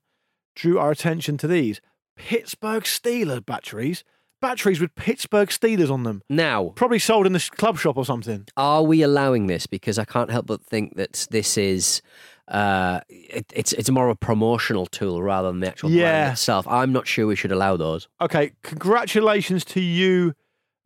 drew 0.55 0.79
our 0.79 0.91
attention 0.91 1.39
to 1.39 1.47
these 1.49 1.81
Pittsburgh 2.17 2.85
Steelers 2.85 3.45
batteries. 3.45 4.05
Batteries 4.41 4.79
with 4.79 4.95
Pittsburgh 4.95 5.49
Steelers 5.49 5.91
on 5.91 6.03
them. 6.03 6.23
Now, 6.29 6.75
Probably 6.77 6.99
sold 6.99 7.25
in 7.27 7.33
the 7.33 7.49
club 7.57 7.79
shop 7.79 7.97
or 7.97 8.05
something. 8.05 8.47
are 8.59 8.83
we 8.83 9.01
allowing 9.01 9.47
this? 9.47 9.67
Because 9.67 9.99
I 9.99 10.05
can't 10.05 10.31
help 10.31 10.45
but 10.47 10.63
think 10.63 10.97
that 10.97 11.27
this 11.31 11.57
is. 11.57 12.03
Uh, 12.49 13.01
it, 13.09 13.47
it's 13.55 13.73
it's 13.73 13.89
more 13.91 14.07
of 14.09 14.13
a 14.13 14.17
promotional 14.17 14.85
tool 14.87 15.23
rather 15.23 15.49
than 15.51 15.61
the 15.61 15.67
actual 15.69 15.91
Yeah. 15.91 16.03
brand 16.25 16.33
itself. 16.33 16.67
I'm 16.69 16.93
not 16.93 17.07
sure 17.07 17.27
we 17.27 17.37
should 17.37 17.53
allow 17.53 17.77
those. 17.77 18.07
Okay, 18.21 18.53
congratulations 18.63 19.65
to 19.67 19.81
you, 19.81 20.35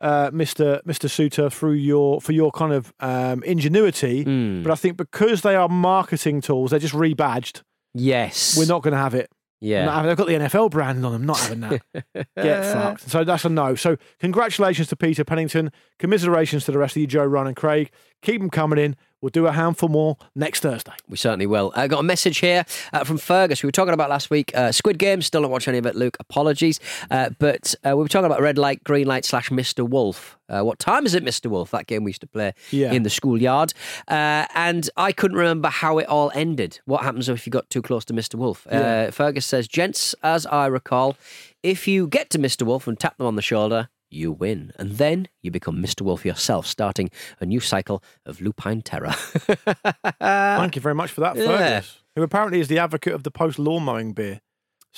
uh, 0.01 0.31
Mr. 0.31 0.81
Mr. 0.85 1.11
Suter, 1.11 1.51
through 1.51 1.73
your 1.73 2.21
for 2.21 2.33
your 2.33 2.53
kind 2.53 2.73
of 2.73 2.93
um, 3.01 3.43
ingenuity. 3.43 4.25
Mm. 4.25 4.63
But 4.63 4.71
I 4.73 4.77
think 4.77 4.97
because 4.97 5.43
they 5.43 5.57
are 5.57 5.69
marketing 5.69 6.41
tools, 6.41 6.71
they're 6.71 6.79
just 6.81 6.95
rebadged. 6.95 7.63
Yes, 7.95 8.57
We're 8.57 8.67
not 8.67 8.83
going 8.83 8.93
to 8.93 8.99
have 8.99 9.15
it. 9.15 9.29
Yeah, 9.61 9.91
having- 9.93 10.07
they've 10.09 10.17
got 10.17 10.29
the 10.29 10.35
NFL 10.35 10.71
brand 10.71 11.05
on 11.05 11.11
them. 11.11 11.27
Not 11.27 11.41
having 11.41 11.61
that. 11.61 11.83
Get 12.37 12.73
fucked. 12.73 13.11
So 13.11 13.25
that's 13.25 13.45
a 13.45 13.49
no. 13.49 13.75
So 13.75 13.97
congratulations 14.21 14.87
to 14.89 14.97
Peter 14.97 15.25
Pennington. 15.25 15.73
Commiserations 15.99 16.65
to 16.67 16.71
the 16.73 16.79
rest 16.79 16.95
of 16.95 17.01
you, 17.01 17.09
Joe, 17.09 17.25
Ron, 17.25 17.49
and 17.49 17.57
Craig. 17.57 17.91
Keep 18.23 18.41
them 18.41 18.51
coming 18.51 18.79
in. 18.79 18.97
We'll 19.21 19.31
do 19.31 19.47
a 19.49 19.53
handful 19.53 19.89
more 19.89 20.17
next 20.37 20.61
Thursday. 20.61 20.93
We 21.09 21.17
certainly 21.17 21.47
will. 21.47 21.73
I 21.75 21.89
got 21.89 21.99
a 21.99 22.05
message 22.05 22.39
here 22.39 22.65
uh, 22.93 23.03
from 23.03 23.19
Fergus. 23.19 23.65
We 23.65 23.67
were 23.67 23.73
talking 23.73 23.93
about 23.93 24.11
last 24.11 24.31
week 24.31 24.53
uh, 24.57 24.71
Squid 24.71 24.97
Game. 24.97 25.23
Still 25.23 25.43
don't 25.43 25.51
watch 25.51 25.67
any 25.67 25.79
of 25.79 25.87
it, 25.87 25.97
Luke. 25.97 26.17
Apologies. 26.21 26.79
Uh, 27.11 27.31
but 27.41 27.75
uh, 27.85 27.97
we 27.97 28.03
were 28.05 28.09
talking 28.09 28.27
about 28.27 28.41
Red 28.41 28.59
Light, 28.59 28.85
Green 28.85 29.09
Light 29.09 29.25
slash 29.25 29.51
Mr. 29.51 29.89
Wolf. 29.89 30.39
Uh, 30.49 30.63
what 30.63 30.79
time 30.79 31.05
is 31.05 31.15
it, 31.15 31.25
Mr. 31.25 31.47
Wolf? 31.51 31.73
That 31.73 31.89
game 31.89 32.05
we 32.05 32.11
used 32.11 32.21
to 32.21 32.29
play 32.29 32.53
Yeah. 32.71 32.93
in 32.93 33.03
the 33.03 33.11
schoolyard. 33.11 33.73
Uh, 34.07 34.47
and 34.55 34.89
I 34.97 35.11
couldn't 35.11 35.37
remember 35.37 35.69
how 35.69 35.99
it 35.99 36.07
all 36.07 36.31
ended. 36.33 36.79
What 36.85 37.03
happens 37.03 37.29
if 37.29 37.45
you 37.45 37.51
got 37.51 37.69
too 37.71 37.83
close 37.83 38.05
to 38.07 38.15
Mr. 38.15 38.37
Wolf? 38.37 38.69
Uh, 38.71 39.11
Fergus 39.11 39.47
says, 39.47 39.67
Gents, 39.67 40.15
as 40.23 40.47
I 40.47 40.67
recall, 40.67 41.17
if 41.65 41.89
you 41.89 42.07
get 42.07 42.31
to 42.31 42.39
Mr. 42.39 42.63
Wolf 42.63 42.87
and 42.87 42.99
tap 42.99 43.17
them 43.19 43.27
on 43.27 43.35
the 43.35 43.43
shoulder, 43.43 43.89
you 44.11 44.33
win. 44.33 44.73
And 44.77 44.93
then 44.93 45.29
you 45.43 45.51
become 45.51 45.83
Mr. 45.83 46.03
Wolf 46.03 46.25
yourself, 46.25 46.67
starting 46.67 47.11
a 47.41 47.47
new 47.47 47.61
cycle 47.61 48.03
of 48.25 48.41
lupine 48.41 48.83
terror. 48.83 49.13
Thank 50.21 50.77
you 50.77 50.83
very 50.83 50.95
much 50.95 51.11
for 51.11 51.21
that, 51.21 51.37
yeah. 51.37 51.47
Fergus, 51.47 52.03
who 52.15 52.23
apparently 52.23 52.61
is 52.61 52.69
the 52.69 52.79
advocate 52.79 53.15
of 53.15 53.23
the 53.23 53.31
post 53.31 53.59
lawn 53.59 53.85
mowing 53.85 54.13
beer. 54.13 54.41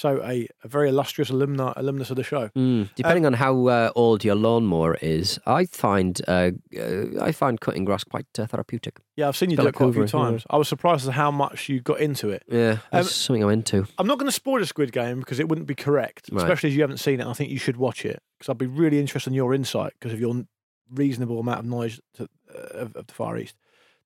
So 0.00 0.22
a, 0.24 0.48
a 0.64 0.68
very 0.68 0.88
illustrious 0.88 1.28
alumni, 1.28 1.74
alumnus 1.76 2.08
of 2.10 2.16
the 2.16 2.22
show. 2.22 2.48
Mm, 2.56 2.88
depending 2.94 3.26
on 3.26 3.34
how 3.34 3.66
uh, 3.66 3.90
old 3.94 4.24
your 4.24 4.34
lawnmower 4.34 4.96
is, 5.02 5.38
I 5.46 5.66
find 5.66 6.18
uh, 6.26 6.52
uh, 6.74 7.20
I 7.28 7.32
find 7.32 7.60
cutting 7.60 7.84
grass 7.84 8.02
quite 8.04 8.26
uh, 8.38 8.46
therapeutic. 8.46 8.94
Yeah, 9.16 9.28
I've 9.28 9.36
seen 9.36 9.50
you 9.50 9.58
do 9.58 9.66
it 9.66 9.74
quite 9.74 9.90
a 9.90 9.92
few 9.92 10.02
Hoover, 10.02 10.16
yeah. 10.16 10.24
times. 10.24 10.46
I 10.48 10.56
was 10.56 10.68
surprised 10.68 11.06
at 11.06 11.12
how 11.14 11.30
much 11.30 11.68
you 11.68 11.80
got 11.80 12.00
into 12.00 12.30
it. 12.30 12.44
Yeah, 12.48 12.78
that's 12.90 13.08
Um, 13.08 13.12
something 13.12 13.42
I'm 13.44 13.50
into. 13.50 13.86
I'm 13.98 14.06
not 14.06 14.18
going 14.18 14.28
to 14.28 14.32
spoil 14.42 14.58
the 14.60 14.66
Squid 14.66 14.90
Game 14.92 15.18
because 15.20 15.38
it 15.38 15.48
wouldn't 15.50 15.66
be 15.68 15.74
correct, 15.74 16.30
Right. 16.32 16.42
especially 16.44 16.70
as 16.70 16.76
you 16.76 16.80
haven't 16.82 16.96
seen 16.98 17.20
it. 17.20 17.26
I 17.26 17.34
think 17.34 17.50
you 17.50 17.58
should 17.58 17.76
watch 17.76 18.06
it 18.06 18.22
because 18.38 18.48
I'd 18.50 18.56
be 18.58 18.66
really 18.66 18.98
interested 19.00 19.28
in 19.30 19.34
your 19.34 19.52
insight 19.52 19.92
because 20.00 20.14
of 20.14 20.20
your 20.20 20.44
reasonable 20.90 21.38
amount 21.40 21.58
of 21.60 21.66
knowledge 21.66 22.00
to, 22.14 22.22
uh, 22.54 22.78
of, 22.84 22.96
of 22.96 23.06
the 23.06 23.12
Far 23.14 23.36
East. 23.36 23.54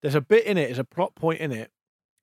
There's 0.01 0.15
a 0.15 0.19
bit 0.21 0.45
in 0.45 0.57
it, 0.57 0.65
there's 0.65 0.77
a 0.79 0.83
plot 0.83 1.15
point 1.15 1.39
in 1.39 1.53
it, 1.53 1.71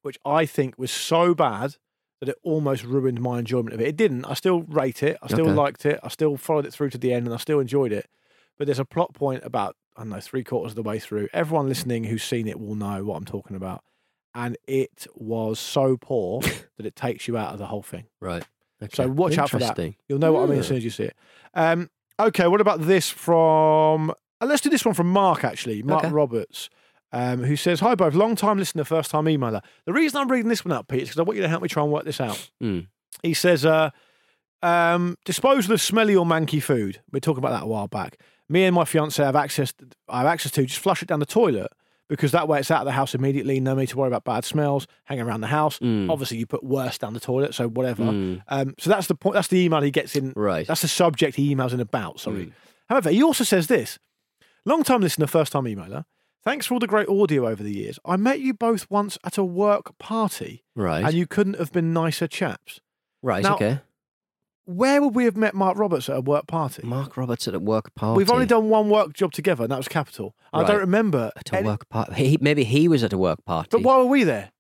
which 0.03 0.19
I 0.27 0.45
think 0.45 0.77
was 0.79 0.91
so 0.91 1.35
bad 1.35 1.77
that 2.23 2.29
it 2.29 2.37
almost 2.45 2.85
ruined 2.85 3.21
my 3.21 3.41
enjoyment 3.41 3.75
of 3.75 3.81
it. 3.81 3.89
It 3.89 3.97
didn't. 3.97 4.25
I 4.27 4.35
still 4.35 4.63
rate 4.63 5.03
it. 5.03 5.17
I 5.21 5.27
still 5.27 5.47
Okay. 5.47 5.55
liked 5.55 5.85
it. 5.85 5.99
I 6.05 6.09
still 6.09 6.37
followed 6.37 6.65
it 6.65 6.73
through 6.73 6.91
to 6.91 6.99
the 6.99 7.13
end, 7.13 7.27
and 7.27 7.35
I 7.35 7.39
still 7.39 7.59
enjoyed 7.59 7.91
it. 7.91 8.09
But 8.57 8.67
there's 8.69 8.79
a 8.79 8.85
plot 8.85 9.13
point 9.13 9.43
about 9.45 9.75
I 9.97 10.03
don't 10.03 10.11
know 10.11 10.21
three 10.21 10.45
quarters 10.45 10.71
of 10.73 10.77
the 10.77 10.85
way 10.85 11.01
through. 11.01 11.27
Everyone 11.33 11.69
listening 11.69 12.05
who's 12.05 12.23
seen 12.23 12.47
it 12.47 12.61
will 12.61 12.77
know 12.77 13.03
what 13.05 13.17
I'm 13.17 13.25
talking 13.25 13.57
about, 13.57 13.83
and 14.37 14.57
it 14.69 15.09
was 15.17 15.59
so 15.59 15.97
poor 15.97 16.41
that 16.77 16.87
it 16.87 16.95
takes 16.95 17.27
you 17.27 17.37
out 17.37 17.53
of 17.55 17.59
the 17.59 17.67
whole 17.67 17.83
thing. 17.83 18.05
Right. 18.21 18.45
So 18.93 19.09
watch 19.09 19.37
out 19.37 19.51
for 19.51 19.59
that. 19.59 19.79
You'll 20.09 20.21
know 20.21 20.33
what 20.33 20.45
I 20.45 20.47
mean 20.47 20.61
as 20.61 20.69
soon 20.69 20.77
as 20.77 20.85
you 20.85 20.91
see 20.91 21.05
it. 21.05 21.17
Um, 21.55 21.91
okay, 22.21 22.47
what 22.47 22.61
about 22.61 22.83
this 22.83 23.09
from? 23.09 24.11
uh, 24.41 24.47
let's 24.47 24.61
do 24.61 24.71
this 24.71 24.85
one 24.85 24.95
from 24.95 25.09
Mark. 25.09 25.43
Actually, 25.45 25.83
Mark 25.83 26.05
Okay. 26.05 26.13
Roberts, 26.13 26.71
um, 27.13 27.45
who 27.45 27.57
says, 27.57 27.81
"Hi 27.81 27.95
both, 27.95 28.15
long 28.15 28.37
time 28.37 28.59
listener, 28.59 28.85
first 28.85 29.11
time 29.11 29.25
emailer. 29.25 29.63
The 29.85 29.93
reason 29.93 30.21
I'm 30.21 30.31
reading 30.31 30.49
this 30.49 30.65
one 30.65 30.73
out, 30.73 30.89
Pete, 30.89 31.03
is 31.03 31.09
because 31.09 31.21
I 31.21 31.23
want 31.23 31.37
you 31.37 31.43
to 31.43 31.49
help 31.49 31.63
me 31.63 31.69
try 31.69 31.83
and 31.83 31.93
work 31.93 32.05
this 32.05 32.21
out." 32.21 32.51
Mm. 32.63 32.89
He 33.23 33.35
says, 33.35 33.65
uh, 33.65 33.91
um, 34.63 35.17
"Disposal 35.25 35.75
of 35.75 35.81
smelly 35.81 36.17
or 36.17 36.25
manky 36.25 36.63
food. 36.63 37.01
We 37.11 37.19
are 37.19 37.21
talking 37.21 37.39
about 37.39 37.53
that 37.53 37.65
a 37.65 37.67
while 37.67 37.89
back. 37.89 38.19
Me 38.49 38.65
and 38.65 38.75
my 38.75 38.85
fiance 38.85 39.23
have 39.23 39.37
access. 39.37 39.73
I 40.09 40.19
have 40.19 40.27
access 40.27 40.53
to 40.53 40.65
just 40.65 40.81
flush 40.81 41.03
it 41.03 41.09
down 41.09 41.21
the 41.21 41.27
toilet." 41.27 41.71
Because 42.09 42.33
that 42.33 42.47
way 42.47 42.59
it's 42.59 42.71
out 42.71 42.81
of 42.81 42.85
the 42.85 42.93
house 42.93 43.15
immediately, 43.15 43.59
no 43.59 43.75
need 43.75 43.89
to 43.89 43.97
worry 43.97 44.09
about 44.09 44.25
bad 44.25 44.45
smells 44.45 44.87
hanging 45.05 45.25
around 45.25 45.41
the 45.41 45.47
house. 45.47 45.79
Mm. 45.79 46.11
Obviously, 46.11 46.37
you 46.37 46.45
put 46.45 46.63
worse 46.63 46.99
down 46.99 47.15
the 47.15 47.21
toilet, 47.21 47.55
so 47.55 47.69
whatever. 47.69 48.03
Mm. 48.03 48.43
Um, 48.49 48.75
so 48.79 48.91
that's 48.91 49.07
the 49.07 49.15
point. 49.15 49.33
That's 49.33 49.49
the 49.49 49.59
email 49.61 49.81
he 49.81 49.91
gets 49.91 50.15
in. 50.15 50.35
Right. 50.37 50.67
That's 50.67 50.83
the 50.83 50.89
subject 50.89 51.37
he 51.37 51.55
emails 51.55 51.73
in 51.73 51.81
about. 51.81 52.21
Sorry. 52.21 52.47
Mm. 52.47 52.53
However, 52.91 53.11
he 53.11 53.23
also 53.23 53.45
says 53.45 53.69
this: 53.69 53.99
long 54.67 54.83
time 54.83 55.01
listener, 55.01 55.27
first 55.27 55.53
time 55.53 55.65
emailer. 55.65 56.05
Thanks 56.45 56.67
for 56.67 56.75
all 56.75 56.81
the 56.81 56.87
great 56.89 57.09
audio 57.09 57.47
over 57.47 57.63
the 57.63 57.73
years. 57.73 57.99
I 58.05 58.17
met 58.17 58.41
you 58.41 58.53
both 58.53 58.91
once 58.91 59.17
at 59.25 59.39
a 59.39 59.45
work 59.45 59.97
party, 59.99 60.65
Right. 60.75 61.05
and 61.05 61.15
you 61.15 61.27
couldn't 61.27 61.59
have 61.59 61.73
been 61.73 61.93
nicer 61.93 62.27
chaps. 62.27 62.81
right. 63.23 63.45
now- 63.45 63.55
okay. 63.55 63.81
Where 64.65 65.03
would 65.03 65.15
we 65.17 65.25
have 65.25 65.37
met 65.37 65.55
Mark 65.55 65.77
Roberts 65.77 66.09
at 66.09 66.17
a 66.17 66.21
work 66.21 66.47
party? 66.47 66.83
Mark 66.87 67.17
Roberts 67.17 67.49
at 67.49 67.55
a 67.55 67.59
work 67.59 67.93
party. 67.97 68.17
We've 68.19 68.31
only 68.31 68.47
done 68.47 68.69
one 68.69 68.89
work 68.91 69.13
job 69.13 69.33
together, 69.33 69.65
and 69.65 69.73
that 69.73 69.77
was 69.77 69.89
Capital. 69.89 70.35
I 70.53 70.63
don't 70.65 70.79
remember. 70.81 71.31
at 71.37 71.53
a 71.53 71.57
any- 71.57 71.67
work 71.67 71.89
party. 71.89 72.15
He, 72.15 72.39
maybe 72.41 72.63
he 72.65 72.87
was 72.89 73.03
at 73.03 73.13
a 73.13 73.19
work 73.19 73.45
party. 73.45 73.69
But 73.73 73.83
why 73.83 73.97
were 73.99 74.05
we 74.07 74.25
there? 74.25 74.51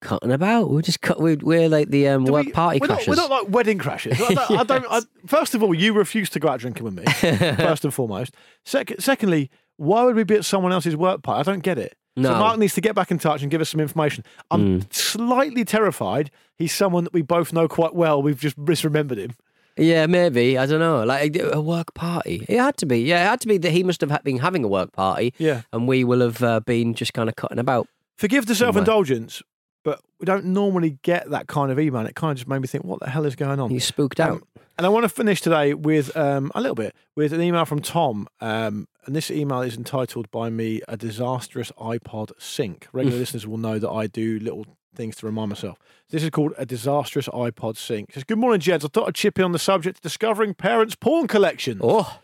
cutting 0.00 0.32
about. 0.32 0.68
We're 0.70 0.82
just 0.82 1.00
cut. 1.00 1.20
We're, 1.20 1.36
we're 1.40 1.68
like 1.68 1.88
the 1.90 2.08
um, 2.08 2.24
work 2.24 2.46
we- 2.46 2.52
party 2.52 2.80
we're 2.80 2.88
not, 2.88 3.06
we're 3.06 3.14
not 3.14 3.30
like 3.30 3.48
wedding 3.50 3.78
crashers. 3.78 4.20
I 4.20 4.34
don't, 4.48 4.50
I 4.60 4.64
don't, 4.64 4.86
I, 4.90 5.00
first 5.28 5.54
of 5.54 5.62
all, 5.62 5.72
you 5.72 5.92
refuse 5.92 6.28
to 6.30 6.40
go 6.40 6.48
out 6.48 6.58
drinking 6.58 6.82
with 6.84 6.94
me, 6.94 7.04
first 7.56 7.84
and 7.84 7.94
foremost. 7.94 8.34
Sec- 8.64 9.00
secondly, 9.00 9.48
why 9.82 10.04
would 10.04 10.16
we 10.16 10.24
be 10.24 10.34
at 10.36 10.44
someone 10.44 10.72
else's 10.72 10.96
work 10.96 11.22
party? 11.22 11.40
I 11.40 11.42
don't 11.52 11.62
get 11.62 11.78
it. 11.78 11.96
So 12.16 12.30
Mark 12.30 12.58
needs 12.58 12.74
to 12.74 12.80
get 12.82 12.94
back 12.94 13.10
in 13.10 13.18
touch 13.18 13.40
and 13.42 13.50
give 13.50 13.60
us 13.62 13.70
some 13.70 13.80
information. 13.80 14.22
I'm 14.50 14.80
Mm. 14.82 14.92
slightly 14.92 15.64
terrified. 15.64 16.30
He's 16.58 16.72
someone 16.74 17.04
that 17.04 17.12
we 17.14 17.22
both 17.22 17.52
know 17.54 17.68
quite 17.68 17.94
well. 17.94 18.22
We've 18.22 18.38
just 18.38 18.58
misremembered 18.58 19.16
him. 19.16 19.32
Yeah, 19.78 20.04
maybe. 20.06 20.58
I 20.58 20.66
don't 20.66 20.80
know. 20.80 21.02
Like 21.04 21.34
a 21.38 21.60
work 21.60 21.94
party. 21.94 22.44
It 22.48 22.58
had 22.58 22.76
to 22.78 22.86
be. 22.86 23.00
Yeah, 23.00 23.24
it 23.24 23.28
had 23.30 23.40
to 23.40 23.48
be 23.48 23.56
that 23.58 23.70
he 23.72 23.82
must 23.82 24.02
have 24.02 24.22
been 24.24 24.38
having 24.40 24.62
a 24.62 24.68
work 24.68 24.92
party, 24.92 25.32
Yeah. 25.38 25.62
and 25.72 25.88
we 25.88 26.04
will 26.04 26.20
have 26.20 26.42
uh, 26.42 26.60
been 26.60 26.92
just 26.92 27.14
kind 27.14 27.30
of 27.30 27.36
cutting 27.36 27.58
about. 27.58 27.88
Forgive 28.18 28.44
the 28.44 28.54
self 28.54 28.76
indulgence, 28.76 29.42
but 29.84 30.00
we 30.20 30.24
don't 30.26 30.44
normally 30.46 30.98
get 31.02 31.30
that 31.30 31.46
kind 31.48 31.70
of 31.72 31.78
email. 31.80 32.00
And 32.00 32.08
It 32.08 32.14
kind 32.14 32.30
of 32.32 32.36
just 32.38 32.48
made 32.48 32.60
me 32.60 32.68
think, 32.68 32.84
what 32.84 33.00
the 33.00 33.10
hell 33.10 33.24
is 33.26 33.34
going 33.36 33.58
on? 33.60 33.70
You 33.70 33.80
spooked 33.80 34.20
Um, 34.20 34.30
out. 34.32 34.42
And 34.78 34.86
I 34.86 34.88
want 34.88 35.04
to 35.04 35.08
finish 35.08 35.40
today 35.40 35.74
with 35.74 36.16
um, 36.16 36.50
a 36.54 36.60
little 36.60 36.74
bit 36.74 36.94
with 37.14 37.32
an 37.32 37.42
email 37.42 37.64
from 37.64 37.80
Tom. 37.82 38.26
Um, 38.40 38.88
and 39.04 39.14
this 39.14 39.30
email 39.30 39.60
is 39.60 39.76
entitled 39.76 40.30
by 40.30 40.48
me 40.50 40.80
A 40.88 40.96
Disastrous 40.96 41.70
iPod 41.72 42.30
Sync. 42.40 42.86
Regular 42.92 43.18
listeners 43.22 43.46
will 43.46 43.58
know 43.58 43.78
that 43.78 43.90
I 43.90 44.06
do 44.06 44.38
little 44.40 44.66
things 44.94 45.16
to 45.16 45.26
remind 45.26 45.50
myself. 45.50 45.78
This 46.10 46.22
is 46.22 46.30
called 46.30 46.52
A 46.58 46.64
Disastrous 46.66 47.28
iPod 47.28 47.76
Sync. 47.76 48.10
It 48.10 48.14
says, 48.14 48.24
Good 48.24 48.38
morning, 48.38 48.60
Jeds. 48.60 48.84
I 48.84 48.88
thought 48.88 49.08
I'd 49.08 49.14
chip 49.14 49.38
in 49.38 49.44
on 49.44 49.52
the 49.52 49.58
subject 49.58 49.98
of 49.98 50.02
discovering 50.02 50.54
parents' 50.54 50.94
porn 50.94 51.26
collections. 51.26 51.80
Oh, 51.84 52.20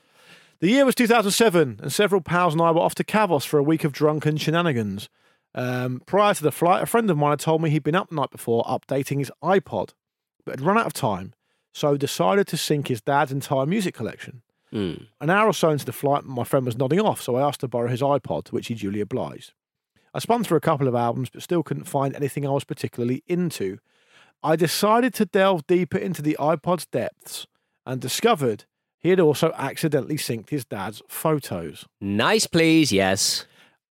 The 0.60 0.68
year 0.68 0.84
was 0.86 0.94
2007, 0.94 1.80
and 1.82 1.92
several 1.92 2.20
pals 2.20 2.54
and 2.54 2.62
I 2.62 2.70
were 2.70 2.80
off 2.80 2.94
to 2.96 3.04
Kavos 3.04 3.44
for 3.46 3.58
a 3.58 3.62
week 3.62 3.84
of 3.84 3.92
drunken 3.92 4.36
shenanigans. 4.36 5.08
Um, 5.58 6.02
prior 6.06 6.34
to 6.34 6.42
the 6.42 6.52
flight, 6.52 6.84
a 6.84 6.86
friend 6.86 7.10
of 7.10 7.18
mine 7.18 7.30
had 7.30 7.40
told 7.40 7.60
me 7.60 7.68
he'd 7.68 7.82
been 7.82 7.96
up 7.96 8.10
the 8.10 8.14
night 8.14 8.30
before 8.30 8.62
updating 8.62 9.18
his 9.18 9.32
iPod, 9.42 9.90
but 10.44 10.52
had 10.52 10.64
run 10.64 10.78
out 10.78 10.86
of 10.86 10.92
time, 10.92 11.34
so 11.72 11.96
decided 11.96 12.46
to 12.46 12.56
sync 12.56 12.86
his 12.86 13.00
dad's 13.00 13.32
entire 13.32 13.66
music 13.66 13.92
collection. 13.92 14.42
Mm. 14.72 15.08
An 15.20 15.30
hour 15.30 15.48
or 15.48 15.52
so 15.52 15.70
into 15.70 15.84
the 15.84 15.92
flight, 15.92 16.24
my 16.24 16.44
friend 16.44 16.64
was 16.64 16.78
nodding 16.78 17.00
off, 17.00 17.20
so 17.20 17.34
I 17.34 17.42
asked 17.42 17.58
to 17.60 17.68
borrow 17.68 17.88
his 17.88 18.02
iPod, 18.02 18.44
to 18.44 18.52
which 18.52 18.68
he 18.68 18.74
duly 18.74 19.00
obliged. 19.00 19.52
I 20.14 20.20
spun 20.20 20.44
through 20.44 20.58
a 20.58 20.60
couple 20.60 20.86
of 20.86 20.94
albums, 20.94 21.28
but 21.28 21.42
still 21.42 21.64
couldn't 21.64 21.84
find 21.84 22.14
anything 22.14 22.46
I 22.46 22.50
was 22.50 22.62
particularly 22.62 23.24
into. 23.26 23.78
I 24.44 24.54
decided 24.54 25.12
to 25.14 25.26
delve 25.26 25.66
deeper 25.66 25.98
into 25.98 26.22
the 26.22 26.36
iPod's 26.38 26.86
depths 26.86 27.48
and 27.84 28.00
discovered 28.00 28.64
he 28.96 29.10
had 29.10 29.18
also 29.18 29.52
accidentally 29.56 30.18
synced 30.18 30.50
his 30.50 30.64
dad's 30.64 31.02
photos. 31.08 31.86
nice, 32.00 32.46
please. 32.46 32.92
Yes. 32.92 33.44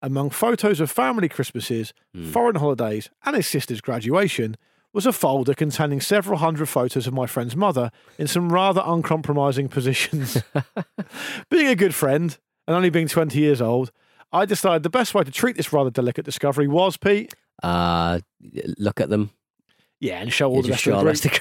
Among 0.04 0.30
photos 0.30 0.80
of 0.80 0.92
family 0.92 1.28
Christmases, 1.30 1.94
foreign 2.32 2.58
holidays, 2.58 3.10
and 3.26 3.36
his 3.36 3.48
sister's 3.48 3.82
graduation, 3.82 4.56
was 4.94 5.08
a 5.08 5.12
folder 5.12 5.56
containing 5.56 6.00
several 6.02 6.38
hundred 6.38 6.68
photos 6.70 7.08
of 7.08 7.13
my 7.16 7.26
friend's 7.26 7.56
mother 7.56 7.89
in 8.20 8.28
some 8.28 8.52
rather 8.54 8.84
uncompromising 8.86 9.68
positions. 9.70 10.38
being 11.50 11.68
a 11.68 11.76
good 11.76 11.96
friend 11.96 12.38
and 12.68 12.76
only 12.76 12.92
being 12.92 13.08
20 13.08 13.39
years 13.39 13.60
old, 13.62 13.92
I 14.32 14.46
decided 14.46 14.84
the 14.84 14.89
best 14.92 15.16
way 15.16 15.24
to 15.24 15.32
treat 15.32 15.56
this 15.58 15.74
rather 15.74 15.89
delicate 15.89 16.26
discovery 16.26 16.68
was, 16.68 16.98
Pete, 16.98 17.34
Uh, 17.63 18.20
look 18.78 19.00
at 19.02 19.10
them. 19.10 19.32
yeah, 20.00 20.20
and 20.22 20.32
show 20.32 20.50
all 20.50 20.58
You 20.58 20.63
the 20.63 20.70
rest 20.70 20.86
of 20.88 21.00
the 21.00 21.06
rest 21.06 21.26
of 21.26 21.32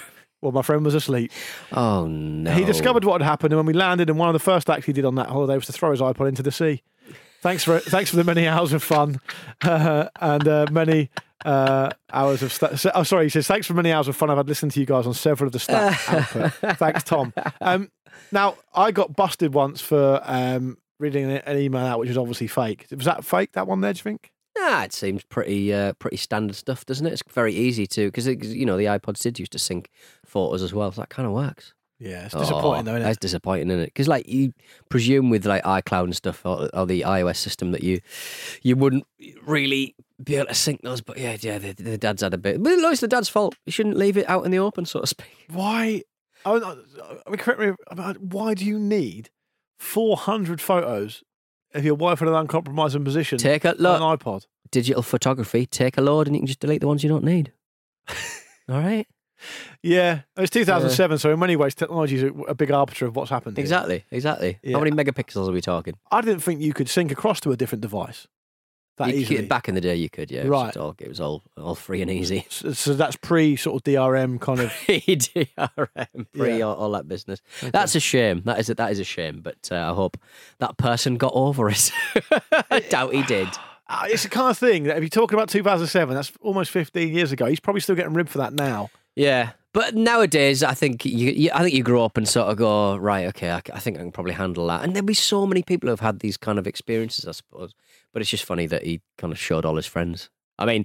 Well, 0.40 0.53
my 0.53 0.62
friend 0.62 0.85
was 0.85 0.94
asleep. 0.94 1.31
Oh 1.72 2.07
no! 2.07 2.53
He 2.53 2.64
discovered 2.64 3.05
what 3.05 3.20
had 3.20 3.29
happened, 3.29 3.53
and 3.53 3.59
when 3.59 3.66
we 3.66 3.72
landed, 3.75 4.09
and 4.11 4.18
one 4.18 4.29
of 4.29 4.33
the 4.33 4.38
first 4.40 4.68
acts 4.68 4.87
he 4.87 4.92
did 4.92 5.05
on 5.05 5.14
that 5.16 5.29
holiday 5.29 5.55
was 5.55 5.66
to 5.66 5.72
throw 5.72 5.90
his 5.90 6.01
iPod 6.01 6.29
into 6.29 6.42
the 6.42 6.51
sea. 6.51 6.83
Thanks 7.42 7.64
for 7.64 7.81
thanks 7.81 8.09
for 8.11 8.16
the 8.16 8.24
many 8.24 8.46
hours 8.46 8.72
of 8.72 8.83
fun 8.83 9.20
uh, 9.62 10.09
and 10.20 10.46
uh, 10.48 10.66
many 10.70 11.11
uh, 11.44 11.90
hours 12.12 12.42
of. 12.42 12.52
So- 12.52 12.90
oh, 12.94 13.02
sorry. 13.02 13.24
He 13.26 13.31
says 13.31 13.46
thanks 13.48 13.66
for 13.66 13.74
many 13.74 13.92
hours 13.92 14.07
of 14.09 14.16
fun. 14.16 14.31
I've 14.31 14.37
had 14.37 14.48
listened 14.48 14.72
to 14.72 14.81
you 14.81 14.87
guys 14.87 15.07
on 15.07 15.14
several 15.14 15.48
of 15.48 15.52
the 15.52 15.59
stat 15.59 16.00
output. 16.09 16.78
Thanks, 16.78 17.02
Tom. 17.02 17.35
Um, 17.61 17.90
now 18.31 18.57
I 18.74 18.92
got 18.92 19.16
busted 19.16 19.52
once 19.55 19.81
for 19.81 20.20
um, 20.24 20.78
reading 21.00 21.31
an 21.31 21.59
email 21.59 21.85
out, 21.85 21.98
which 21.98 22.09
was 22.09 22.16
obviously 22.18 22.46
fake. 22.46 22.87
Was 22.92 23.07
that 23.07 23.24
fake? 23.24 23.52
That 23.52 23.66
one 23.66 23.81
there? 23.81 23.92
Do 23.92 23.98
you 23.98 24.02
think? 24.05 24.31
Nah, 24.57 24.83
it 24.85 24.92
seems 24.92 25.24
pretty 25.24 25.72
uh, 25.74 25.94
pretty 25.94 26.18
standard 26.18 26.55
stuff, 26.55 26.87
doesn't 26.87 27.07
it? 27.07 27.12
It's 27.12 27.22
very 27.33 27.55
easy 27.55 27.87
to 27.88 28.07
because 28.07 28.26
you 28.28 28.66
know 28.66 28.76
the 28.76 28.85
iPods 28.85 29.20
did 29.20 29.38
used 29.40 29.52
to 29.52 29.59
sync 29.59 29.90
photos 30.24 30.62
as 30.62 30.72
well, 30.72 30.92
so 30.92 31.00
that 31.00 31.09
kind 31.11 31.26
of 31.26 31.33
works. 31.33 31.74
Yeah, 32.02 32.24
it's 32.26 32.34
oh, 32.34 32.40
disappointing 32.40 32.84
though, 32.84 32.92
Oh, 32.92 32.96
isn't 32.96 33.06
That's 33.06 33.18
disappointing, 33.18 33.70
isn't 33.70 33.80
it? 33.82 33.86
Because 33.86 34.08
like 34.08 34.28
you 34.28 34.52
presume 34.88 35.30
with 35.30 35.46
like 35.46 35.62
iCloud 35.62 36.04
and 36.04 36.16
stuff 36.16 36.44
or, 36.44 36.68
or 36.74 36.84
the 36.84 37.02
iOS 37.02 37.36
system 37.36 37.70
that 37.72 37.84
you 37.84 38.00
you 38.62 38.74
wouldn't 38.74 39.06
really 39.46 39.94
be 40.22 40.34
able 40.36 40.46
to 40.48 40.54
sync 40.54 40.82
those, 40.82 41.00
but 41.00 41.16
yeah, 41.18 41.36
yeah, 41.40 41.58
the, 41.58 41.72
the 41.72 41.96
dad's 41.98 42.22
had 42.22 42.34
a 42.34 42.38
bit. 42.38 42.60
But 42.62 42.72
it's 42.72 43.00
the 43.00 43.08
dad's 43.08 43.28
fault. 43.28 43.54
You 43.66 43.72
shouldn't 43.72 43.96
leave 43.96 44.16
it 44.16 44.28
out 44.28 44.44
in 44.44 44.50
the 44.50 44.58
open, 44.58 44.84
so 44.84 45.00
to 45.00 45.06
speak. 45.06 45.28
Why? 45.50 46.02
Oh, 46.44 46.60
I 47.26 47.30
mean, 47.30 47.38
correct 47.38 47.60
me. 47.60 47.70
about- 47.88 48.20
Why 48.20 48.54
do 48.54 48.64
you 48.64 48.78
need 48.80 49.30
four 49.78 50.16
hundred 50.16 50.60
photos 50.60 51.22
of 51.72 51.84
your 51.84 51.94
wife 51.94 52.20
in 52.20 52.26
an 52.26 52.34
uncompromising 52.34 53.04
position 53.04 53.38
Take 53.38 53.64
a 53.64 53.70
on 53.70 53.76
look. 53.78 54.00
an 54.00 54.18
iPod? 54.18 54.46
Digital 54.72 55.02
photography. 55.02 55.66
Take 55.66 55.96
a 55.98 56.00
load, 56.00 56.26
and 56.26 56.34
you 56.34 56.40
can 56.40 56.46
just 56.48 56.58
delete 56.60 56.80
the 56.80 56.88
ones 56.88 57.04
you 57.04 57.08
don't 57.08 57.24
need. 57.24 57.52
All 58.68 58.80
right. 58.80 59.06
Yeah, 59.83 60.20
it's 60.37 60.50
2007, 60.50 61.18
so 61.18 61.33
in 61.33 61.38
many 61.38 61.57
ways, 61.57 61.74
technology 61.74 62.16
is 62.16 62.33
a, 62.48 62.55
big 62.55 62.70
arbiter 62.70 63.07
of 63.07 63.16
what's 63.16 63.31
happened. 63.31 63.57
here. 63.57 63.62
Exactly. 63.62 64.05
Exactly. 64.11 64.59
Yeah. 64.62 64.76
How 64.78 64.83
many 64.85 64.94
megapixels 64.96 65.48
are 65.48 65.52
we 65.52 65.61
talking? 65.61 65.94
I 66.11 66.20
didn't 66.20 66.40
think 66.42 66.61
you 66.61 66.72
could 66.72 66.88
sync 66.88 67.11
across 67.11 67.40
to 67.40 67.52
a 67.52 67.57
different 67.57 67.83
device 67.83 68.28
that 68.98 69.16
You 69.16 69.24
could- 69.26 69.48
back 69.48 69.68
in 69.68 69.74
the 69.74 69.81
day, 69.81 69.96
you 69.96 70.11
could. 70.11 70.31
Yeah. 70.31 70.40
It 70.42 70.50
was 70.50 70.50
Right. 70.50 70.76
all, 70.76 70.94
it 70.98 71.09
was 71.09 71.18
all 71.18 71.42
all 71.57 71.74
free 71.74 72.02
and 72.02 72.11
easy. 72.11 72.46
so, 72.50 72.72
so 72.72 72.94
that's 72.94 73.16
pre 73.16 73.57
sort 73.57 73.76
of 73.76 73.85
DRM 73.85 74.38
kind 74.40 74.61
of. 74.61 74.70
DRM, 74.87 76.26
pre 76.33 76.59
Yeah. 76.59 76.64
all, 76.66 76.74
all 76.76 76.90
that 76.92 77.09
business. 77.09 77.40
That's 77.62 77.94
a 77.94 78.00
shame. 78.00 78.42
That 78.44 78.59
is 78.61 78.68
a, 78.70 78.74
that 78.74 78.92
is 78.92 78.98
a 78.98 79.05
shame. 79.05 79.40
But 79.40 79.68
uh, 79.72 79.76
I 79.90 79.94
hope 79.94 80.16
that 80.59 80.76
person 80.76 81.16
got 81.16 81.33
over 81.35 81.68
it. 81.70 81.90
I 82.70 82.81
doubt 82.81 83.14
he 83.14 83.22
did. 83.22 83.48
It's 84.05 84.22
the 84.22 84.31
kind 84.31 84.48
of 84.48 84.57
thing 84.57 84.85
that 84.85 84.96
if 84.96 85.02
you're 85.02 85.11
talking 85.11 85.38
about 85.38 85.50
2007, 85.50 86.14
that's 86.14 86.33
almost 86.40 86.70
15 86.70 87.12
years 87.12 87.31
ago. 87.31 87.44
He's 87.44 87.61
probably 87.61 87.81
still 87.83 87.94
getting 87.94 88.14
ribbed 88.14 88.31
for 88.31 88.38
that 88.38 88.55
now. 88.55 88.88
Yeah, 89.16 89.53
but 89.72 89.94
nowadays 89.94 90.62
I 90.62 90.75
think 90.75 91.05
you, 91.05 91.31
you 91.31 91.51
I 91.55 91.62
think 91.62 91.75
you 91.75 91.83
grow 91.83 92.05
up 92.05 92.16
and 92.16 92.29
sort 92.29 92.48
of 92.48 92.57
go 92.57 92.96
right. 92.96 93.27
Okay, 93.29 93.51
I 93.51 93.61
think 93.61 93.96
I 93.96 94.01
can 94.01 94.12
probably 94.12 94.35
handle 94.35 94.66
that. 94.66 94.85
And 94.85 94.94
there'll 94.94 95.07
be 95.07 95.14
so 95.14 95.46
many 95.46 95.62
people 95.62 95.88
who've 95.88 96.01
had 96.01 96.20
these 96.20 96.37
kind 96.37 96.59
of 96.59 96.66
experiences, 96.66 97.27
I 97.27 97.33
suppose. 97.33 97.75
But 98.12 98.20
it's 98.20 98.31
just 98.31 98.44
funny 98.44 98.66
that 98.66 98.85
he 98.85 99.01
kind 99.16 99.33
of 99.33 99.38
showed 99.38 99.64
all 99.64 99.77
his 99.77 99.87
friends. 99.87 100.29
I 100.59 100.66
mean, 100.66 100.85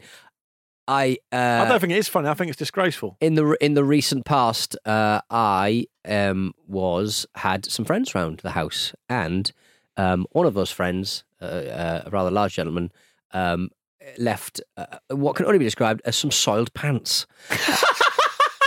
I 0.88 1.18
uh, 1.34 1.64
I 1.66 1.68
don't 1.68 1.82
think 1.82 1.92
it 1.92 1.98
is 1.98 2.08
funny. 2.08 2.30
I 2.30 2.34
think 2.34 2.50
it's 2.50 2.58
disgraceful. 2.58 3.18
in 3.20 3.36
the 3.36 3.58
in 3.60 3.74
the 3.74 3.84
recent 3.84 4.26
past, 4.26 4.78
uh, 4.86 5.20
I 5.30 5.88
um, 6.06 6.54
was 6.66 7.26
had 7.36 7.66
some 7.66 7.84
friends 7.84 8.16
round 8.16 8.40
the 8.40 8.52
house, 8.52 8.94
and 9.10 9.52
um, 9.98 10.26
one 10.32 10.46
of 10.46 10.54
those 10.54 10.72
friends, 10.72 11.26
uh, 11.42 11.46
uh, 11.46 12.02
a 12.06 12.10
rather 12.10 12.32
large 12.32 12.54
gentleman, 12.54 12.92
um, 13.32 13.70
left 14.18 14.62
uh, 14.78 14.86
what 15.10 15.36
can 15.36 15.46
only 15.46 15.60
be 15.60 15.66
described 15.66 16.02
as 16.06 16.16
some 16.16 16.32
soiled 16.32 16.74
pants 16.74 17.28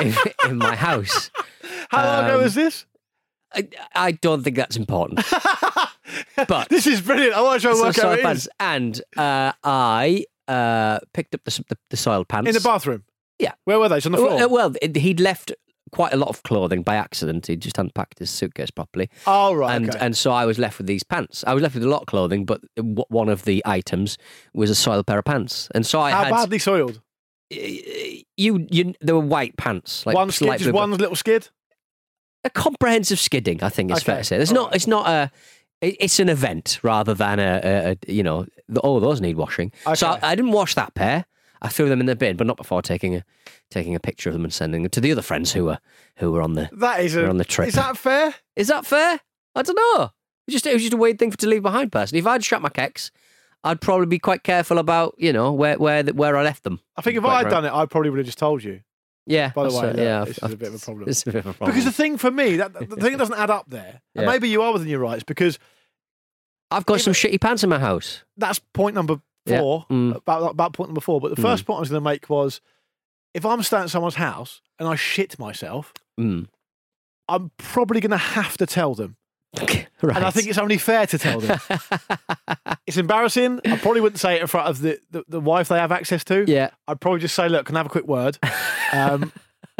in, 0.00 0.14
in 0.48 0.56
my 0.58 0.74
house. 0.76 1.30
How 1.90 2.04
long 2.04 2.24
ago 2.26 2.36
Um, 2.38 2.42
was 2.44 2.54
this? 2.54 2.86
I, 3.52 3.68
I 3.94 4.12
don't 4.12 4.42
think 4.44 4.56
that's 4.56 4.76
important, 4.76 5.20
but 6.48 6.68
This 6.68 6.86
is 6.86 7.00
brilliant. 7.00 7.34
I 7.34 7.42
want 7.42 7.60
to 7.60 7.66
try 7.66 7.72
and 7.72 7.80
work 7.80 7.88
out 7.88 7.94
soiled 7.96 8.10
what 8.10 8.18
it 8.20 8.22
pants, 8.22 8.48
and 8.60 9.02
uh, 9.16 9.52
I 9.64 10.24
uh, 10.46 11.00
picked 11.12 11.34
up 11.34 11.42
the, 11.44 11.50
s- 11.50 11.62
the, 11.68 11.76
the 11.90 11.96
soiled 11.96 12.28
pants 12.28 12.48
In 12.48 12.54
the 12.54 12.60
bathroom? 12.60 13.02
Yeah. 13.40 13.52
Where 13.64 13.78
were 13.80 13.88
they? 13.88 13.96
It's 13.96 14.06
on 14.06 14.12
the 14.12 14.18
floor? 14.18 14.36
Well, 14.36 14.44
uh, 14.44 14.48
well, 14.48 14.74
it- 14.80 14.94
he'd 14.96 15.18
left 15.20 15.52
quite 15.92 16.12
a 16.12 16.16
lot 16.16 16.28
of 16.28 16.44
clothing 16.44 16.82
by 16.84 16.94
accident. 16.94 17.48
He 17.48 17.56
just 17.56 17.76
hadn't 17.76 17.94
his 18.20 18.30
suitcase 18.30 18.70
properly, 18.70 19.10
oh, 19.26 19.52
right. 19.52 19.74
and 19.74 19.88
okay. 19.90 19.98
and 19.98 20.16
so 20.16 20.30
I 20.30 20.46
was 20.46 20.56
left 20.56 20.78
with 20.78 20.86
these 20.86 21.02
pants. 21.02 21.42
I 21.44 21.52
was 21.54 21.62
left 21.64 21.74
with 21.74 21.82
a 21.82 21.88
lot 21.88 22.02
of 22.02 22.06
clothing, 22.06 22.44
but 22.44 22.60
w- 22.76 23.02
one 23.08 23.28
of 23.28 23.42
the 23.44 23.62
items 23.66 24.16
was 24.54 24.70
a 24.70 24.76
soiled 24.76 25.08
pair 25.08 25.18
of 25.18 25.24
pants, 25.24 25.68
and 25.74 25.84
so 25.84 26.00
I 26.00 26.12
How 26.12 26.24
had 26.24 26.30
badly 26.30 26.60
soiled? 26.60 27.00
You 27.50 28.66
you. 28.70 28.94
They 29.00 29.12
were 29.12 29.20
white 29.20 29.56
pants, 29.56 30.06
like 30.06 30.14
one 30.14 30.30
skid, 30.30 30.58
just 30.58 30.72
one 30.72 30.92
little 30.92 31.16
skid? 31.16 31.48
a 32.44 32.50
comprehensive 32.50 33.18
skidding. 33.18 33.62
I 33.62 33.68
think 33.68 33.90
is 33.92 34.02
fair 34.02 34.18
to 34.18 34.24
say. 34.24 34.36
There's 34.36 34.50
all 34.50 34.56
not. 34.56 34.66
right. 34.66 34.76
It's 34.76 34.86
not 34.86 35.08
a. 35.08 35.30
It's 35.82 36.20
an 36.20 36.28
event 36.28 36.78
rather 36.82 37.14
than 37.14 37.38
a, 37.38 37.60
a, 37.64 37.90
a 37.92 38.12
you 38.12 38.22
know. 38.22 38.46
Oh, 38.84 39.00
those 39.00 39.20
need 39.20 39.36
washing. 39.36 39.72
So 39.94 40.08
I, 40.08 40.18
I 40.22 40.34
didn't 40.34 40.52
wash 40.52 40.74
that 40.74 40.94
pair. 40.94 41.24
I 41.62 41.68
threw 41.68 41.88
them 41.88 42.00
in 42.00 42.06
the 42.06 42.16
bin, 42.16 42.36
but 42.36 42.46
not 42.46 42.56
before 42.56 42.82
taking 42.82 43.16
a 43.16 43.24
taking 43.70 43.94
a 43.94 44.00
picture 44.00 44.28
of 44.28 44.34
them 44.34 44.44
and 44.44 44.52
sending 44.52 44.82
them 44.82 44.90
to 44.90 45.00
the 45.00 45.12
other 45.12 45.22
friends 45.22 45.52
who 45.52 45.64
were 45.66 45.78
who 46.16 46.32
were 46.32 46.42
on 46.42 46.54
the 46.54 46.68
That 46.72 47.00
is 47.00 47.16
a, 47.16 47.28
on 47.28 47.38
the 47.38 47.44
trip. 47.44 47.68
Is 47.68 47.74
that 47.74 47.96
fair? 47.96 48.34
Is 48.56 48.68
that 48.68 48.86
fair? 48.86 49.20
I 49.54 49.62
don't 49.62 49.76
know. 49.76 50.04
It 50.04 50.52
was 50.52 50.52
just 50.52 50.66
it 50.66 50.74
was 50.74 50.82
just 50.82 50.94
a 50.94 50.98
weird 50.98 51.18
thing 51.18 51.30
for 51.30 51.38
to 51.38 51.48
leave 51.48 51.62
behind. 51.62 51.92
Personally, 51.92 52.20
if 52.20 52.26
I'd 52.26 52.42
strapped 52.42 52.62
my 52.62 52.68
kecks, 52.68 53.10
I'd 53.62 53.80
probably 53.80 54.06
be 54.06 54.18
quite 54.18 54.42
careful 54.42 54.78
about 54.78 55.14
you 55.18 55.32
know 55.32 55.52
where 55.52 55.78
where 55.78 56.02
where 56.04 56.36
I 56.36 56.42
left 56.42 56.62
them. 56.64 56.80
I 56.96 57.02
think 57.02 57.16
if 57.16 57.24
I 57.24 57.38
had 57.38 57.44
right. 57.44 57.50
done 57.50 57.64
it, 57.66 57.72
I 57.72 57.86
probably 57.86 58.10
would 58.10 58.18
have 58.18 58.26
just 58.26 58.38
told 58.38 58.62
you. 58.64 58.80
Yeah. 59.26 59.52
By 59.54 59.68
the 59.68 59.74
way, 59.78 59.86
right, 59.88 59.96
yeah, 59.98 60.24
this 60.24 60.38
is 60.38 60.52
a 60.52 60.56
bit 60.56 60.68
of 60.68 60.74
a 60.74 60.78
problem. 60.78 61.08
It's 61.08 61.22
a 61.22 61.26
bit 61.26 61.34
of 61.36 61.46
a 61.46 61.52
problem 61.54 61.70
Because 61.70 61.84
the 61.84 61.92
thing 61.92 62.16
for 62.16 62.30
me, 62.30 62.56
that 62.56 62.72
the 62.72 62.96
thing 62.96 63.16
doesn't 63.16 63.38
add 63.38 63.50
up 63.50 63.66
there, 63.68 64.00
and 64.14 64.26
maybe 64.26 64.48
you 64.48 64.62
are 64.62 64.72
within 64.72 64.88
your 64.88 64.98
rights, 65.00 65.22
because 65.22 65.58
I've 66.70 66.86
got 66.86 67.00
some 67.00 67.12
shitty 67.12 67.40
pants 67.40 67.62
in 67.62 67.70
my 67.70 67.78
house. 67.78 68.24
that's 68.36 68.58
point 68.72 68.94
number 68.94 69.20
Yeah. 69.46 69.60
four, 69.60 69.86
Mm. 69.90 70.16
about, 70.16 70.50
about 70.52 70.72
point 70.72 70.88
number 70.90 71.00
four. 71.00 71.20
But 71.20 71.34
the 71.36 71.42
first 71.42 71.64
point 71.66 71.76
I 71.76 71.80
was 71.80 71.90
going 71.90 72.00
to 72.02 72.04
make 72.04 72.28
was 72.30 72.60
if 73.34 73.44
I'm 73.44 73.62
staying 73.62 73.84
at 73.84 73.90
someone's 73.90 74.14
house 74.16 74.62
and 74.78 74.88
I 74.88 74.94
shit 74.96 75.38
myself, 75.38 75.92
Mm. 76.18 76.46
I'm 77.28 77.50
probably 77.58 78.00
going 78.00 78.10
to 78.12 78.16
have 78.16 78.56
to 78.58 78.66
tell 78.66 78.94
them. 78.94 79.16
right. 79.58 79.86
And 80.02 80.24
I 80.24 80.30
think 80.30 80.48
it's 80.48 80.58
only 80.58 80.78
fair 80.78 81.06
to 81.06 81.18
tell 81.18 81.40
them. 81.40 81.58
it's 82.86 82.96
embarrassing. 82.96 83.60
I 83.64 83.76
probably 83.76 84.00
wouldn't 84.00 84.20
say 84.20 84.36
it 84.36 84.40
in 84.42 84.46
front 84.46 84.68
of 84.68 84.80
the, 84.80 84.98
the, 85.10 85.24
the 85.28 85.40
wife 85.40 85.68
they 85.68 85.78
have 85.78 85.92
access 85.92 86.24
to. 86.24 86.44
yeah. 86.48 86.70
I'd 86.88 87.00
probably 87.00 87.20
just 87.20 87.34
say, 87.34 87.48
look, 87.48 87.66
can 87.66 87.76
I 87.76 87.80
have 87.80 87.86
a 87.86 87.90
quick 87.90 88.06
word? 88.06 88.38
Um, 88.92 89.32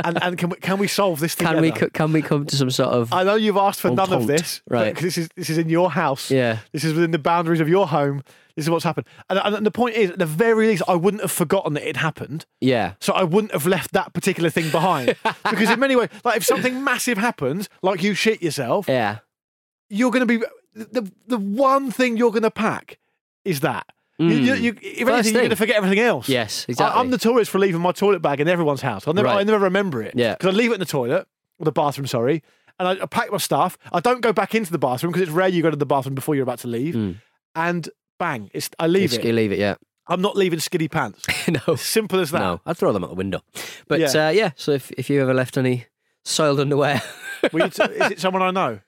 and 0.05 0.23
and 0.23 0.39
can, 0.39 0.51
we, 0.51 0.57
can 0.59 0.79
we 0.79 0.87
solve 0.87 1.19
this 1.19 1.35
together? 1.35 1.55
Can 1.57 1.63
we 1.63 1.73
co- 1.73 1.89
can 1.91 2.13
we 2.13 2.23
come 2.23 2.47
to 2.47 2.55
some 2.57 2.71
sort 2.71 2.91
of 2.91 3.13
I 3.13 3.25
know 3.25 3.35
you've 3.35 3.57
asked 3.57 3.81
for 3.81 3.91
none 3.91 4.13
of 4.13 4.29
this, 4.29 4.63
right. 4.69 4.91
Because 4.95 5.03
this 5.03 5.19
is 5.19 5.29
this 5.35 5.51
is 5.51 5.59
in 5.59 5.69
your 5.69 5.91
house. 5.91 6.31
yeah 6.31 6.59
This 6.73 6.85
is 6.85 6.95
within 6.95 7.11
the 7.11 7.19
boundaries 7.19 7.61
of 7.61 7.69
your 7.69 7.89
home. 7.89 8.23
This 8.55 8.67
is 8.67 8.71
what's 8.71 8.85
happened. 8.85 9.07
And, 9.29 9.39
and 9.57 9.67
the 9.67 9.71
point 9.73 9.97
is, 9.97 10.11
at 10.13 10.19
the 10.21 10.27
very 10.27 10.69
least, 10.69 10.83
I 10.87 10.95
wouldn't 10.95 11.23
have 11.23 11.33
forgotten 11.33 11.73
that 11.75 11.89
it 11.89 11.97
happened. 11.97 12.47
yeah 12.61 12.95
So 13.01 13.13
I 13.15 13.25
wouldn't 13.25 13.53
have 13.53 13.67
left 13.67 13.93
that 13.93 14.13
particular 14.13 14.49
thing 14.49 14.71
behind. 14.71 15.17
because 15.51 15.69
in 15.71 15.81
many 15.81 15.97
ways, 15.97 16.09
like 16.25 16.37
if 16.37 16.45
something 16.45 16.85
massive 16.85 17.19
happens, 17.19 17.69
like 17.83 18.01
you 18.03 18.15
shit 18.15 18.43
yourself, 18.43 18.87
yeah 18.89 19.19
you're 19.89 20.13
going 20.13 20.27
to 20.27 20.39
be 20.39 20.45
the 20.74 21.11
the 21.26 21.38
one 21.38 21.90
thing 21.90 22.16
you're 22.16 22.30
going 22.30 22.42
to 22.42 22.50
pack 22.50 22.98
is 23.44 23.61
that. 23.61 23.87
You, 24.18 24.26
you, 24.28 24.52
Mm. 24.54 24.61
you, 24.61 24.76
if 24.83 25.09
anything, 25.09 25.33
you're 25.33 25.40
going 25.40 25.48
to 25.50 25.56
forget 25.56 25.76
everything 25.76 25.98
else. 25.98 26.28
yes 26.28 26.66
I, 26.68 26.72
exactly. 26.72 27.00
I'm 27.00 27.09
notorious 27.09 27.48
for 27.48 27.59
leaving 27.59 27.80
my 27.80 27.92
toilet 27.92 28.20
bag 28.20 28.38
in 28.40 28.48
everyone's 28.48 28.83
house. 28.83 29.09
I 29.09 29.12
never, 29.12 29.28
I 29.28 29.42
never 29.44 29.64
remember 29.64 30.02
it. 30.02 30.12
Yeah. 30.14 30.35
Because 30.35 30.54
I 30.54 30.56
leave 30.59 30.70
it 30.72 30.74
in 30.74 30.80
the 30.80 30.85
toilet, 30.85 31.26
or 31.59 31.64
the 31.64 31.72
bathroom, 31.72 32.06
sorry, 32.06 32.42
and 32.78 32.87
I, 32.87 33.02
I 33.02 33.06
pack 33.06 33.33
my 33.33 33.38
stuff. 33.38 33.78
I 33.94 34.00
don't 34.00 34.20
go 34.20 34.30
back 34.35 34.54
into 34.54 34.72
the 34.72 34.78
bathroom 34.78 35.12
because 35.12 35.22
it's 35.26 35.35
rare 35.35 35.48
you 35.48 35.62
go 35.62 35.70
to 35.70 35.76
the 35.76 35.87
bathroom 35.87 36.14
before 36.14 36.35
you're 36.35 36.42
about 36.42 36.59
to 36.61 36.68
leave. 36.68 36.94
Mm. 36.94 37.16
And 37.54 37.88
bang, 38.18 38.50
it's, 38.52 38.68
I 38.78 38.88
leave 38.88 39.04
It's- 39.14 39.24
it. 39.24 39.26
You 39.26 39.33
leave 39.33 39.52
it. 39.52 39.59
Yeah. 39.59 39.76
I'm 40.06 40.20
not 40.20 40.37
leaving 40.37 40.59
skiddy 40.61 40.88
pants. 40.88 41.24
no. 41.66 41.76
Simple 41.76 42.20
as 42.20 42.30
that. 42.33 42.40
No. 42.40 42.61
I'd 42.66 42.76
throw 42.76 42.92
them 42.92 43.04
out 43.04 43.09
the 43.11 43.16
window. 43.16 43.40
But 43.88 44.00
Yeah. 44.00 44.11
yeah. 44.12 44.26
Uh, 44.26 44.30
yeah. 44.33 44.50
So 44.56 44.72
if 44.72 44.90
if 44.98 45.09
you 45.09 45.22
ever 45.22 45.33
left 45.33 45.56
any 45.56 45.87
soiled 46.26 46.61
underwear, 46.61 47.00
t- 47.42 47.48
is 47.59 48.11
it 48.11 48.20
someone 48.24 48.42
I 48.42 48.50
know? 48.50 48.80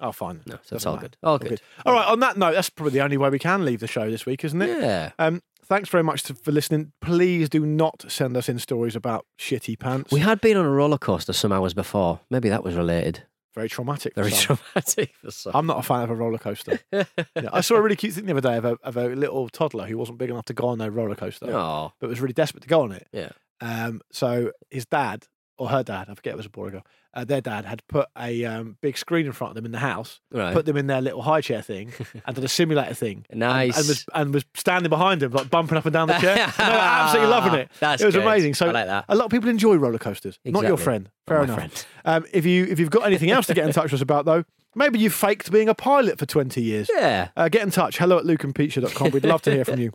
Oh, 0.00 0.12
fine. 0.12 0.40
no, 0.46 0.58
so 0.62 0.76
it's 0.76 0.86
all 0.86 0.94
matter. 0.96 1.08
good. 1.08 1.16
All 1.22 1.38
good. 1.38 1.60
All 1.84 1.92
right. 1.92 2.06
On 2.06 2.20
that 2.20 2.36
note, 2.36 2.52
that's 2.54 2.70
probably 2.70 2.92
the 2.92 3.00
only 3.02 3.16
way 3.16 3.30
we 3.30 3.38
can 3.38 3.64
leave 3.64 3.80
the 3.80 3.86
show 3.86 4.10
this 4.10 4.24
week, 4.26 4.44
isn't 4.44 4.60
it? 4.62 4.80
Yeah. 4.80 5.10
Um, 5.18 5.42
thanks 5.64 5.88
very 5.88 6.04
much 6.04 6.22
to, 6.24 6.34
for 6.34 6.52
listening. 6.52 6.92
Please 7.00 7.48
do 7.48 7.66
not 7.66 8.04
send 8.08 8.36
us 8.36 8.48
in 8.48 8.58
stories 8.58 8.94
about 8.94 9.26
shitty 9.38 9.78
pants. 9.78 10.12
We 10.12 10.20
had 10.20 10.40
been 10.40 10.56
on 10.56 10.64
a 10.64 10.70
roller 10.70 10.98
coaster 10.98 11.32
some 11.32 11.52
hours 11.52 11.74
before. 11.74 12.20
Maybe 12.30 12.48
that 12.48 12.62
was 12.62 12.74
related. 12.76 13.24
very 13.54 13.68
traumatic. 13.68 14.14
Very 14.14 14.30
some. 14.30 14.56
traumatic 14.58 15.10
for 15.20 15.30
some. 15.32 15.52
I'm 15.54 15.66
not 15.66 15.78
a 15.80 15.82
fan 15.82 16.02
of 16.04 16.10
a 16.10 16.14
roller 16.14 16.38
coaster. 16.38 16.78
yeah, 16.92 17.04
I 17.52 17.60
saw 17.60 17.74
a 17.74 17.82
really 17.82 17.96
cute 17.96 18.14
thing 18.14 18.26
the 18.26 18.32
other 18.36 18.40
day 18.40 18.56
of 18.56 18.64
a, 18.64 18.78
of 18.84 18.96
a 18.96 19.08
little 19.08 19.48
toddler 19.48 19.86
who 19.86 19.98
wasn't 19.98 20.18
big 20.18 20.30
enough 20.30 20.44
to 20.44 20.54
go 20.54 20.68
on 20.68 20.80
a 20.80 20.90
roller 20.92 21.16
coaster, 21.16 21.46
Oh, 21.50 21.92
but 21.98 22.08
was 22.08 22.20
really 22.20 22.34
desperate 22.34 22.62
to 22.62 22.68
go 22.68 22.82
on 22.82 22.92
it. 22.92 23.08
yeah. 23.12 23.30
Um, 23.60 24.00
so 24.12 24.52
his 24.70 24.86
dad 24.86 25.24
or 25.58 25.68
her 25.70 25.82
dad, 25.82 26.06
I 26.08 26.14
forget 26.14 26.34
it 26.34 26.36
was 26.36 26.46
a 26.46 26.50
boy 26.50 26.66
or 26.66 26.70
girl, 26.70 26.82
uh, 27.20 27.24
their 27.24 27.40
dad 27.40 27.64
had 27.64 27.82
put 27.88 28.08
a 28.18 28.44
um, 28.44 28.76
big 28.80 28.96
screen 28.96 29.26
in 29.26 29.32
front 29.32 29.50
of 29.50 29.54
them 29.56 29.64
in 29.64 29.72
the 29.72 29.78
house, 29.78 30.20
Right. 30.32 30.52
put 30.54 30.66
them 30.66 30.76
in 30.76 30.86
their 30.86 31.00
little 31.00 31.22
high 31.22 31.40
chair 31.40 31.60
thing, 31.62 31.92
and 32.26 32.34
did 32.34 32.44
a 32.44 32.48
simulator 32.48 32.94
thing. 32.94 33.26
Nice. 33.32 33.76
And, 33.78 33.88
was 33.88 34.04
and 34.14 34.34
was 34.34 34.44
standing 34.54 34.88
behind 34.90 35.20
them, 35.22 35.32
like 35.32 35.50
bumping 35.50 35.76
up 35.76 35.84
and 35.86 35.92
down 35.92 36.08
the 36.08 36.18
chair. 36.18 36.36
And 36.58 36.68
they 36.68 36.72
were 36.72 36.78
absolutely 36.80 37.30
loving 37.30 37.54
it. 37.54 37.68
That's 37.80 38.02
it 38.02 38.06
was 38.06 38.14
good. 38.14 38.24
amazing. 38.24 38.54
So 38.54 38.68
I 38.68 38.72
like 38.72 38.86
that. 38.86 39.04
a 39.08 39.14
lot 39.16 39.24
of 39.26 39.30
people 39.30 39.48
enjoy 39.48 39.76
roller 39.76 39.98
coasters. 39.98 40.38
Not 40.44 40.62
your 40.62 40.72
Exactly. 40.74 40.84
friend. 40.84 41.04
Not 41.04 41.12
Fair 41.26 41.38
my 41.38 41.44
enough. 41.44 41.56
friend. 41.56 41.86
Um, 42.04 42.24
if 42.32 42.46
you 42.46 42.64
if 42.64 42.78
you've 42.80 42.88
got 42.90 43.04
anything 43.06 43.30
else 43.30 43.46
to 43.48 43.54
get 43.54 43.66
in 43.66 43.72
touch 43.72 43.84
with 43.92 43.94
us 43.94 44.00
about 44.02 44.24
though, 44.24 44.44
maybe 44.74 44.98
you 44.98 45.10
faked 45.10 45.52
being 45.52 45.68
a 45.68 45.74
pilot 45.74 46.18
for 46.18 46.24
twenty 46.24 46.62
years. 46.62 46.88
Yeah. 46.94 47.28
Uh, 47.36 47.48
get 47.50 47.62
in 47.62 47.70
touch. 47.70 47.98
Hello 47.98 48.16
at 48.16 48.24
lukeandpeteshow.com. 48.24 49.10
We'd 49.10 49.26
love 49.26 49.42
to 49.42 49.50
hear 49.52 49.64
from 49.66 49.78
you. 49.78 49.92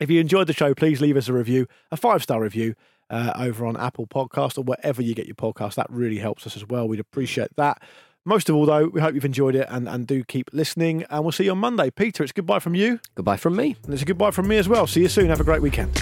If 0.00 0.10
you 0.10 0.20
enjoyed 0.20 0.48
the 0.48 0.52
show, 0.52 0.74
please 0.74 1.00
leave 1.00 1.16
us 1.16 1.28
a 1.28 1.32
review, 1.32 1.68
a 1.92 1.96
five 1.96 2.22
star 2.24 2.40
review 2.40 2.74
uh, 3.10 3.32
over 3.36 3.66
on 3.66 3.76
Apple 3.76 4.06
Podcast 4.06 4.58
or 4.58 4.62
wherever 4.62 5.02
you 5.02 5.14
get 5.14 5.26
your 5.26 5.34
podcast. 5.34 5.74
That 5.74 5.86
really 5.90 6.18
helps 6.18 6.46
us 6.46 6.56
as 6.56 6.66
well. 6.66 6.88
We'd 6.88 7.00
appreciate 7.00 7.54
that. 7.56 7.82
Most 8.24 8.48
of 8.48 8.56
all, 8.56 8.66
though, 8.66 8.88
we 8.88 9.00
hope 9.00 9.14
you've 9.14 9.24
enjoyed 9.24 9.54
it 9.54 9.68
and, 9.70 9.88
and 9.88 10.04
do 10.04 10.24
keep 10.24 10.50
listening. 10.52 11.04
And 11.10 11.22
we'll 11.22 11.30
see 11.30 11.44
you 11.44 11.52
on 11.52 11.58
Monday. 11.58 11.90
Peter, 11.90 12.24
it's 12.24 12.32
goodbye 12.32 12.58
from 12.58 12.74
you. 12.74 12.98
Goodbye 13.14 13.36
from 13.36 13.54
me. 13.54 13.76
And 13.84 13.94
it's 13.94 14.02
a 14.02 14.04
goodbye 14.04 14.32
from 14.32 14.48
me 14.48 14.56
as 14.56 14.68
well. 14.68 14.88
See 14.88 15.02
you 15.02 15.08
soon. 15.08 15.28
Have 15.28 15.40
a 15.40 15.44
great 15.44 15.62
weekend. 15.62 15.94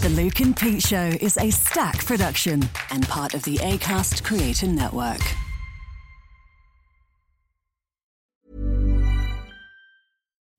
The 0.00 0.08
Luke 0.16 0.40
and 0.40 0.56
Pete 0.56 0.82
Show 0.82 1.12
is 1.20 1.36
Acast 1.36 2.06
production 2.06 2.62
and 2.90 3.06
part 3.06 3.34
of 3.34 3.42
the 3.42 3.56
ACAST 3.58 4.24
Creator 4.24 4.68
Network. 4.68 5.20